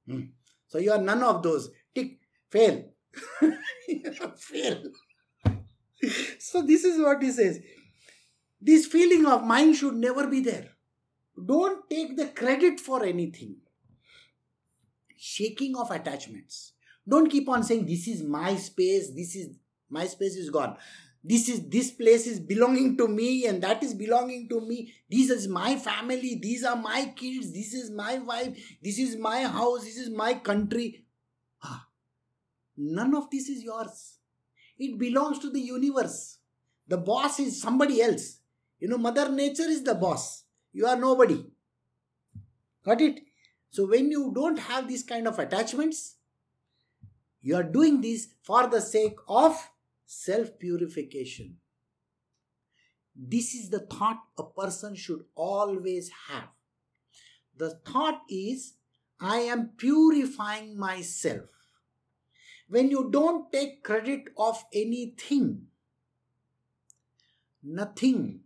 Hmm. 0.08 0.22
So 0.68 0.78
you 0.78 0.92
are 0.92 1.00
none 1.00 1.22
of 1.22 1.42
those. 1.42 1.70
Tick, 1.94 2.18
fail. 2.50 2.84
fail. 4.36 4.82
so 6.38 6.62
this 6.62 6.84
is 6.84 7.00
what 7.00 7.22
he 7.22 7.30
says. 7.30 7.60
This 8.64 8.86
feeling 8.86 9.26
of 9.26 9.44
mine 9.44 9.74
should 9.74 9.94
never 9.94 10.26
be 10.26 10.40
there. 10.40 10.70
Don't 11.52 11.88
take 11.90 12.16
the 12.16 12.28
credit 12.28 12.80
for 12.80 13.04
anything. 13.04 13.56
Shaking 15.16 15.76
of 15.76 15.90
attachments 15.90 16.74
don't 17.08 17.30
keep 17.30 17.48
on 17.48 17.62
saying 17.62 17.86
this 17.86 18.08
is 18.08 18.22
my 18.22 18.56
space, 18.56 19.10
this 19.14 19.36
is 19.36 19.56
my 19.90 20.06
space 20.06 20.36
is 20.36 20.50
gone. 20.50 20.76
This 21.22 21.48
is 21.48 21.68
this 21.68 21.90
place 21.90 22.26
is 22.26 22.40
belonging 22.40 22.96
to 22.98 23.08
me 23.08 23.46
and 23.46 23.62
that 23.62 23.82
is 23.82 23.94
belonging 23.94 24.48
to 24.48 24.60
me. 24.60 24.92
This 25.10 25.30
is 25.30 25.48
my 25.48 25.76
family, 25.76 26.38
these 26.40 26.64
are 26.64 26.76
my 26.76 27.12
kids, 27.16 27.52
this 27.52 27.74
is 27.74 27.90
my 27.90 28.18
wife, 28.18 28.56
this 28.82 28.98
is 28.98 29.16
my 29.16 29.42
house, 29.42 29.84
this 29.84 29.96
is 29.96 30.10
my 30.10 30.34
country. 30.34 31.04
Ah, 31.62 31.86
none 32.76 33.14
of 33.14 33.30
this 33.30 33.48
is 33.48 33.62
yours. 33.62 34.18
It 34.78 34.98
belongs 34.98 35.38
to 35.40 35.50
the 35.50 35.60
universe. 35.60 36.38
The 36.88 36.98
boss 36.98 37.38
is 37.38 37.60
somebody 37.60 38.02
else. 38.02 38.38
You 38.78 38.88
know, 38.88 38.98
Mother 38.98 39.30
Nature 39.30 39.68
is 39.68 39.82
the 39.82 39.94
boss. 39.94 40.44
You 40.72 40.86
are 40.86 40.96
nobody. 40.96 41.44
Got 42.84 43.00
it? 43.00 43.20
So 43.70 43.86
when 43.86 44.10
you 44.10 44.32
don't 44.34 44.58
have 44.58 44.88
these 44.88 45.02
kind 45.02 45.26
of 45.26 45.38
attachments, 45.38 46.16
you 47.42 47.56
are 47.56 47.62
doing 47.62 48.00
this 48.00 48.28
for 48.42 48.66
the 48.66 48.80
sake 48.80 49.16
of 49.28 49.70
self 50.06 50.58
purification. 50.58 51.56
This 53.16 53.54
is 53.54 53.70
the 53.70 53.80
thought 53.80 54.18
a 54.38 54.44
person 54.44 54.94
should 54.94 55.24
always 55.34 56.10
have. 56.28 56.48
The 57.56 57.70
thought 57.86 58.22
is, 58.28 58.74
I 59.20 59.38
am 59.38 59.70
purifying 59.76 60.78
myself. 60.78 61.48
When 62.68 62.90
you 62.90 63.10
don't 63.10 63.52
take 63.52 63.84
credit 63.84 64.28
of 64.36 64.64
anything, 64.72 65.66
nothing, 67.62 68.43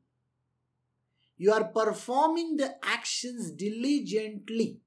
you 1.39 1.53
are 1.53 1.65
performing 1.65 2.57
the 2.57 2.75
actions 2.83 3.53
diligently. 3.53 4.81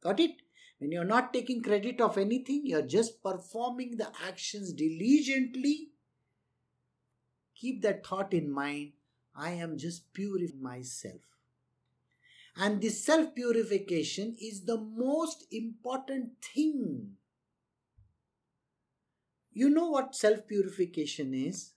Got 0.00 0.20
it? 0.20 0.36
When 0.78 0.92
you're 0.92 1.04
not 1.04 1.32
taking 1.32 1.62
credit 1.62 2.00
of 2.00 2.16
anything, 2.16 2.62
you're 2.64 2.82
just 2.82 3.22
performing 3.22 3.96
the 3.96 4.08
actions 4.26 4.72
diligently. 4.72 5.88
Keep 7.56 7.82
that 7.82 8.06
thought 8.06 8.32
in 8.32 8.50
mind. 8.50 8.92
I 9.34 9.50
am 9.52 9.76
just 9.76 10.12
purifying 10.12 10.62
myself. 10.62 11.20
And 12.56 12.80
this 12.80 13.04
self 13.04 13.34
purification 13.34 14.36
is 14.40 14.64
the 14.64 14.78
most 14.78 15.46
important 15.50 16.32
thing. 16.54 17.16
You 19.52 19.68
know 19.70 19.90
what 19.90 20.14
self 20.14 20.46
purification 20.46 21.34
is? 21.34 21.72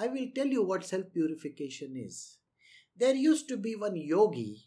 I 0.00 0.06
will 0.08 0.28
tell 0.34 0.46
you 0.46 0.62
what 0.62 0.84
self 0.84 1.12
purification 1.12 1.94
is. 1.94 2.38
There 2.96 3.14
used 3.14 3.48
to 3.48 3.56
be 3.58 3.74
one 3.76 3.96
yogi 3.96 4.64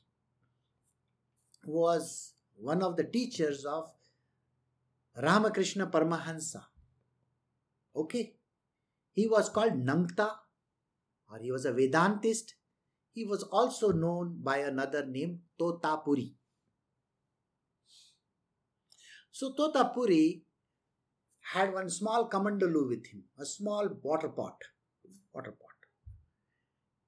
who 1.64 1.72
was 1.72 2.34
one 2.56 2.84
of 2.84 2.98
the 2.98 3.04
teachers 3.04 3.66
of 3.66 3.90
Ramakrishna 5.18 5.88
Paramahansa. 5.88 6.62
Okay? 7.96 8.36
He 9.12 9.28
was 9.28 9.50
called 9.50 9.74
Nangta 9.74 10.30
or 11.32 11.40
he 11.40 11.52
was 11.52 11.66
a 11.66 11.72
Vedantist. 11.72 12.54
He 13.12 13.26
was 13.26 13.44
also 13.44 13.92
known 13.92 14.40
by 14.44 14.58
another 14.58 15.06
name, 15.06 15.40
Totapuri. 15.60 16.34
So 19.32 19.54
Totapuri 19.58 20.42
had 21.54 21.74
one 21.74 21.90
small 21.90 22.30
kamandalu 22.30 22.88
with 22.90 23.08
him, 23.08 23.24
a 23.40 23.46
small 23.46 23.90
water 24.04 24.30
pot. 24.30 24.58
Water 25.34 25.52
pot. 25.52 25.70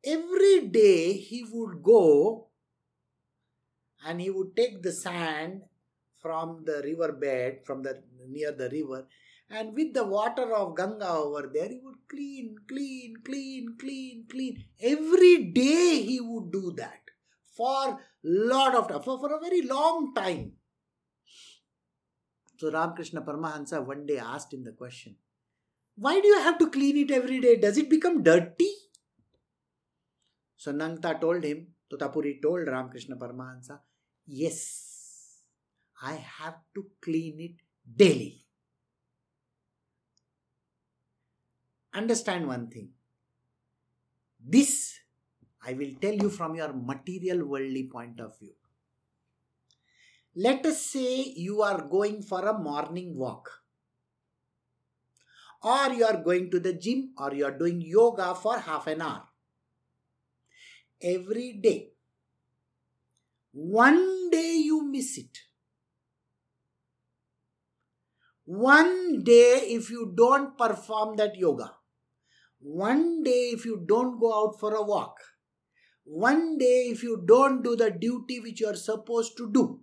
Every 0.03 0.67
day 0.67 1.13
he 1.13 1.45
would 1.51 1.81
go 1.83 2.47
and 4.05 4.21
he 4.21 4.29
would 4.29 4.55
take 4.55 4.81
the 4.81 4.91
sand 4.91 5.61
from 6.21 6.63
the 6.65 6.81
river 6.83 7.11
bed, 7.11 7.59
from 7.65 7.83
the 7.83 8.03
near 8.27 8.51
the 8.51 8.69
river, 8.69 9.07
and 9.49 9.75
with 9.75 9.93
the 9.93 10.03
water 10.03 10.53
of 10.55 10.75
Ganga 10.75 11.09
over 11.09 11.49
there, 11.53 11.69
he 11.69 11.79
would 11.83 12.07
clean, 12.09 12.55
clean, 12.67 13.15
clean, 13.23 13.75
clean, 13.79 14.25
clean. 14.29 14.63
Every 14.81 15.45
day 15.51 16.01
he 16.01 16.19
would 16.19 16.51
do 16.51 16.73
that 16.77 17.01
for 17.55 17.99
lot 18.23 18.75
of 18.75 18.87
time, 18.87 19.01
for, 19.03 19.19
for 19.19 19.35
a 19.35 19.39
very 19.39 19.61
long 19.61 20.13
time. 20.15 20.53
So 22.57 22.71
Ramakrishna 22.71 23.21
Paramahansa 23.21 23.85
one 23.85 24.05
day 24.05 24.17
asked 24.17 24.53
him 24.53 24.63
the 24.63 24.71
question, 24.71 25.15
Why 25.95 26.19
do 26.19 26.27
you 26.27 26.39
have 26.39 26.57
to 26.59 26.69
clean 26.69 26.97
it 26.97 27.11
every 27.11 27.39
day? 27.39 27.55
Does 27.55 27.77
it 27.77 27.89
become 27.89 28.21
dirty? 28.21 28.69
So 30.57 30.73
Nangta 30.73 31.19
told 31.19 31.43
him, 31.43 31.67
Totapuri 31.91 32.41
told 32.41 32.67
Ramakrishna 32.67 33.15
Paramahansa, 33.15 33.79
Yes, 34.25 35.41
I 36.01 36.13
have 36.13 36.55
to 36.73 36.87
clean 37.01 37.39
it 37.39 37.55
daily. 37.95 38.41
Understand 41.93 42.47
one 42.47 42.67
thing. 42.67 42.89
This 44.43 44.99
I 45.67 45.73
will 45.73 45.93
tell 45.99 46.13
you 46.13 46.29
from 46.29 46.55
your 46.55 46.73
material 46.73 47.45
worldly 47.45 47.87
point 47.87 48.19
of 48.19 48.37
view. 48.37 48.53
Let 50.35 50.65
us 50.65 50.85
say 50.85 51.23
you 51.23 51.61
are 51.61 51.81
going 51.81 52.21
for 52.21 52.45
a 52.45 52.57
morning 52.57 53.15
walk, 53.15 53.49
or 55.63 55.93
you 55.93 56.05
are 56.05 56.21
going 56.23 56.51
to 56.51 56.59
the 56.59 56.73
gym, 56.73 57.13
or 57.17 57.33
you 57.33 57.45
are 57.45 57.57
doing 57.57 57.81
yoga 57.81 58.35
for 58.35 58.59
half 58.59 58.87
an 58.87 59.01
hour. 59.01 59.23
Every 61.01 61.59
day, 61.61 61.91
one 63.51 64.29
day 64.29 64.55
you 64.55 64.83
miss 64.83 65.17
it. 65.17 65.37
One 68.45 69.23
day, 69.23 69.61
if 69.69 69.89
you 69.89 70.13
don't 70.15 70.57
perform 70.57 71.15
that 71.17 71.35
yoga, 71.35 71.71
one 72.59 73.23
day, 73.23 73.51
if 73.53 73.65
you 73.65 73.83
don't 73.87 74.19
go 74.19 74.33
out 74.33 74.59
for 74.59 74.73
a 74.75 74.83
walk, 74.83 75.17
one 76.03 76.57
day, 76.59 76.89
if 76.91 77.01
you 77.01 77.23
don't 77.25 77.63
do 77.63 77.75
the 77.75 77.89
duty 77.89 78.39
which 78.39 78.59
you 78.61 78.67
are 78.67 78.75
supposed 78.75 79.35
to 79.37 79.51
do, 79.51 79.79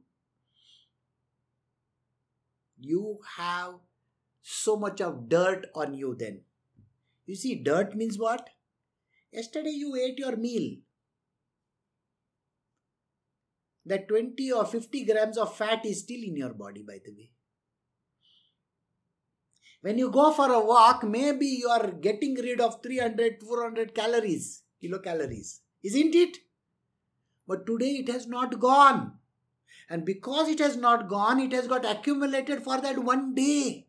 you 2.79 3.19
have 3.37 3.75
so 4.43 4.77
much 4.77 5.01
of 5.01 5.29
dirt 5.29 5.67
on 5.75 5.95
you 5.95 6.17
then. 6.19 6.41
You 7.27 7.37
see, 7.37 7.55
dirt 7.55 7.95
means 7.95 8.19
what? 8.19 8.51
Yesterday 9.33 9.71
you 9.71 9.95
ate 9.97 10.19
your 10.19 10.37
meal. 10.37 10.79
That 13.87 14.09
20 14.09 14.53
or 14.53 14.65
50 14.65 15.05
grams 15.05 15.39
of 15.39 15.57
fat 15.57 15.85
is 15.87 16.01
still 16.01 16.23
in 16.23 16.37
your 16.37 16.53
body, 16.53 16.83
by 16.87 16.99
the 17.05 17.13
way. 17.13 17.31
When 19.81 19.99
you 19.99 20.11
go 20.11 20.33
for 20.33 20.51
a 20.53 20.61
walk, 20.65 21.03
maybe 21.03 21.47
you 21.47 21.69
are 21.69 21.91
getting 21.91 22.35
rid 22.35 22.61
of 22.61 22.83
300, 22.83 23.43
400 23.43 23.95
calories, 23.95 24.63
kilocalories, 24.83 25.59
isn't 25.83 26.15
it? 26.15 26.39
But 27.49 27.67
today 27.67 28.05
it 28.07 28.09
has 28.09 28.29
not 28.29 28.61
gone. 28.61 29.15
And 29.91 30.05
because 30.05 30.49
it 30.49 30.61
has 30.61 30.77
not 30.77 31.09
gone, 31.09 31.41
it 31.41 31.53
has 31.53 31.67
got 31.67 31.85
accumulated 31.85 32.63
for 32.63 32.81
that 32.81 33.01
one 33.01 33.35
day. 33.35 33.89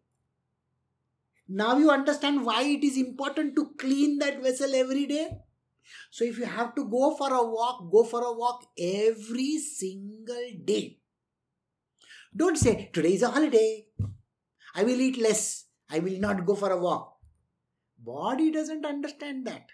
Now 1.48 1.78
you 1.78 1.92
understand 1.92 2.46
why 2.46 2.64
it 2.64 2.84
is 2.84 2.98
important 2.98 3.56
to 3.56 3.74
clean 3.78 4.20
that 4.20 4.42
vessel 4.42 4.74
every 4.74 5.06
day. 5.06 5.30
So 6.12 6.24
if 6.24 6.38
you 6.38 6.46
have 6.46 6.74
to 6.76 6.86
go 6.90 7.16
for 7.16 7.34
a 7.34 7.44
walk, 7.44 7.92
go 7.92 8.04
for 8.04 8.22
a 8.22 8.34
walk 8.34 8.66
every 8.80 9.58
single 9.58 10.52
day. 10.64 11.00
Don't 12.36 12.58
say, 12.58 12.90
today 12.94 13.14
is 13.14 13.22
a 13.22 13.30
holiday. 13.30 13.86
I 14.76 14.84
will 14.84 15.00
eat 15.00 15.18
less. 15.18 15.66
I 15.90 16.00
will 16.00 16.20
not 16.20 16.46
go 16.46 16.56
for 16.56 16.72
a 16.72 16.78
walk. 16.78 17.18
Body 18.00 18.52
doesn't 18.52 18.86
understand 18.86 19.46
that. 19.46 19.68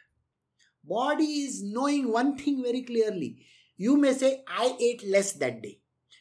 Body 0.84 1.24
is 1.24 1.64
knowing 1.64 2.12
one 2.12 2.38
thing 2.38 2.64
very 2.64 2.82
clearly. 2.82 3.46
You 3.78 3.96
may 3.96 4.14
say, 4.14 4.44
I 4.48 4.76
ate 4.80 5.08
less 5.08 5.34
that 5.34 5.62
day. 5.62 5.80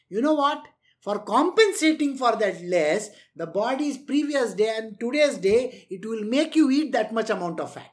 You 0.09 0.21
know 0.21 0.33
what? 0.33 0.63
For 0.99 1.19
compensating 1.19 2.17
for 2.17 2.35
that 2.35 2.61
less, 2.63 3.09
the 3.35 3.47
body's 3.47 3.97
previous 3.97 4.53
day 4.53 4.73
and 4.75 4.99
today's 4.99 5.37
day, 5.37 5.87
it 5.89 6.05
will 6.05 6.23
make 6.23 6.55
you 6.55 6.69
eat 6.69 6.91
that 6.91 7.13
much 7.13 7.29
amount 7.29 7.59
of 7.61 7.73
fat. 7.73 7.91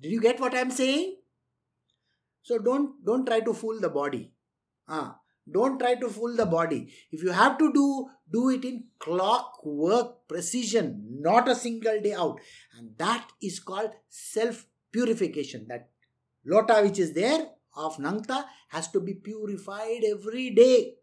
Did 0.00 0.12
you 0.12 0.20
get 0.20 0.38
what 0.38 0.54
I'm 0.54 0.70
saying? 0.70 1.16
So 2.42 2.58
don't 2.58 3.04
don't 3.04 3.26
try 3.26 3.40
to 3.40 3.54
fool 3.54 3.80
the 3.80 3.88
body. 3.88 4.32
Ah, 4.86 5.18
don't 5.50 5.78
try 5.78 5.94
to 5.94 6.08
fool 6.08 6.36
the 6.36 6.46
body. 6.46 6.92
If 7.10 7.22
you 7.22 7.30
have 7.30 7.58
to 7.58 7.72
do, 7.72 8.10
do 8.30 8.50
it 8.50 8.64
in 8.64 8.84
clockwork 8.98 10.28
precision, 10.28 11.20
not 11.20 11.48
a 11.48 11.54
single 11.54 12.00
day 12.00 12.12
out. 12.12 12.38
And 12.78 12.96
that 12.98 13.26
is 13.42 13.58
called 13.60 13.90
self 14.08 14.66
purification. 14.92 15.66
That 15.68 15.88
lota 16.44 16.82
which 16.82 16.98
is 16.98 17.14
there 17.14 17.48
of 17.76 17.96
Nangta 17.96 18.44
has 18.68 18.90
to 18.92 19.00
be 19.00 19.14
purified 19.14 20.02
every 20.04 20.50
day. 20.50 20.94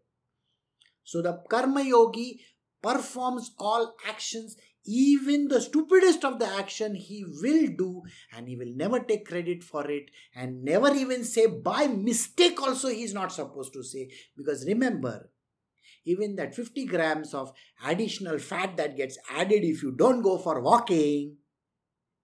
So 1.04 1.22
the 1.22 1.42
Karma 1.48 1.82
Yogi 1.82 2.40
performs 2.82 3.52
all 3.58 3.94
actions 4.06 4.56
even 4.84 5.48
the 5.48 5.60
stupidest 5.60 6.24
of 6.24 6.38
the 6.38 6.46
action 6.46 6.94
he 6.94 7.24
will 7.24 7.68
do 7.78 8.02
and 8.32 8.48
he 8.48 8.56
will 8.56 8.72
never 8.74 8.98
take 8.98 9.26
credit 9.26 9.62
for 9.62 9.88
it 9.88 10.10
and 10.34 10.64
never 10.64 10.92
even 10.92 11.22
say 11.24 11.46
by 11.46 11.86
mistake 11.86 12.60
also 12.60 12.88
he 12.88 13.04
is 13.04 13.14
not 13.14 13.32
supposed 13.32 13.72
to 13.72 13.82
say 13.82 14.10
because 14.36 14.66
remember 14.66 15.30
even 16.04 16.34
that 16.34 16.54
50 16.54 16.84
grams 16.86 17.32
of 17.32 17.52
additional 17.86 18.38
fat 18.38 18.76
that 18.76 18.96
gets 18.96 19.18
added 19.30 19.62
if 19.62 19.82
you 19.82 19.92
don't 19.92 20.22
go 20.22 20.36
for 20.36 20.60
walking 20.60 21.36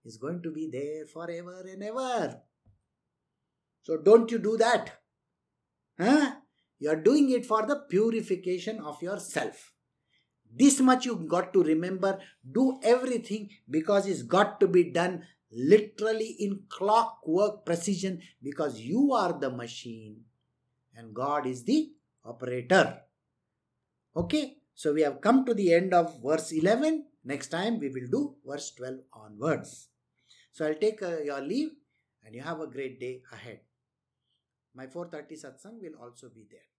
is 0.05 0.16
going 0.16 0.42
to 0.42 0.51
be 0.51 0.68
there 0.72 1.07
forever 1.07 1.62
and 1.64 1.82
ever 1.84 2.40
so 3.83 3.97
don't 3.97 4.31
you 4.31 4.39
do 4.39 4.57
that 4.57 4.93
huh 5.99 6.33
you 6.79 6.89
are 6.91 7.03
doing 7.11 7.31
it 7.31 7.45
for 7.45 7.66
the 7.66 7.76
purification 7.89 8.81
of 8.81 9.03
yourself 9.03 9.72
this 10.55 10.81
much 10.81 11.05
you 11.05 11.16
got 11.16 11.53
to 11.53 11.62
remember. 11.62 12.18
Do 12.51 12.81
everything 12.83 13.51
because 13.68 14.07
it's 14.07 14.22
got 14.22 14.61
to 14.61 14.66
be 14.66 14.91
done 14.91 15.24
literally 15.53 16.37
in 16.39 16.62
clockwork 16.68 17.64
precision 17.64 18.20
because 18.43 18.81
you 18.81 19.12
are 19.12 19.33
the 19.33 19.51
machine 19.51 20.24
and 20.95 21.14
God 21.14 21.47
is 21.47 21.64
the 21.64 21.91
operator. 22.24 23.01
Okay, 24.16 24.57
so 24.74 24.93
we 24.93 25.03
have 25.03 25.20
come 25.20 25.45
to 25.47 25.55
the 25.55 25.72
end 25.72 25.95
of 25.95 26.20
verse 26.22 26.53
11. 26.53 27.05
Next 27.24 27.49
time 27.49 27.79
we 27.79 27.89
will 27.89 28.09
do 28.11 28.35
verse 28.45 28.72
12 28.74 29.01
onwards. 29.12 29.89
So 30.53 30.66
I'll 30.66 30.74
take 30.74 31.03
uh, 31.03 31.18
your 31.20 31.41
leave 31.41 31.70
and 32.24 32.35
you 32.35 32.43
have 32.43 32.61
a 32.61 32.66
great 32.66 32.99
day 32.99 33.22
ahead. 33.33 33.61
My 34.79 34.87
4:30 34.87 35.35
satsang 35.35 35.81
will 35.83 35.97
also 35.99 36.29
be 36.31 36.47
there. 36.49 36.78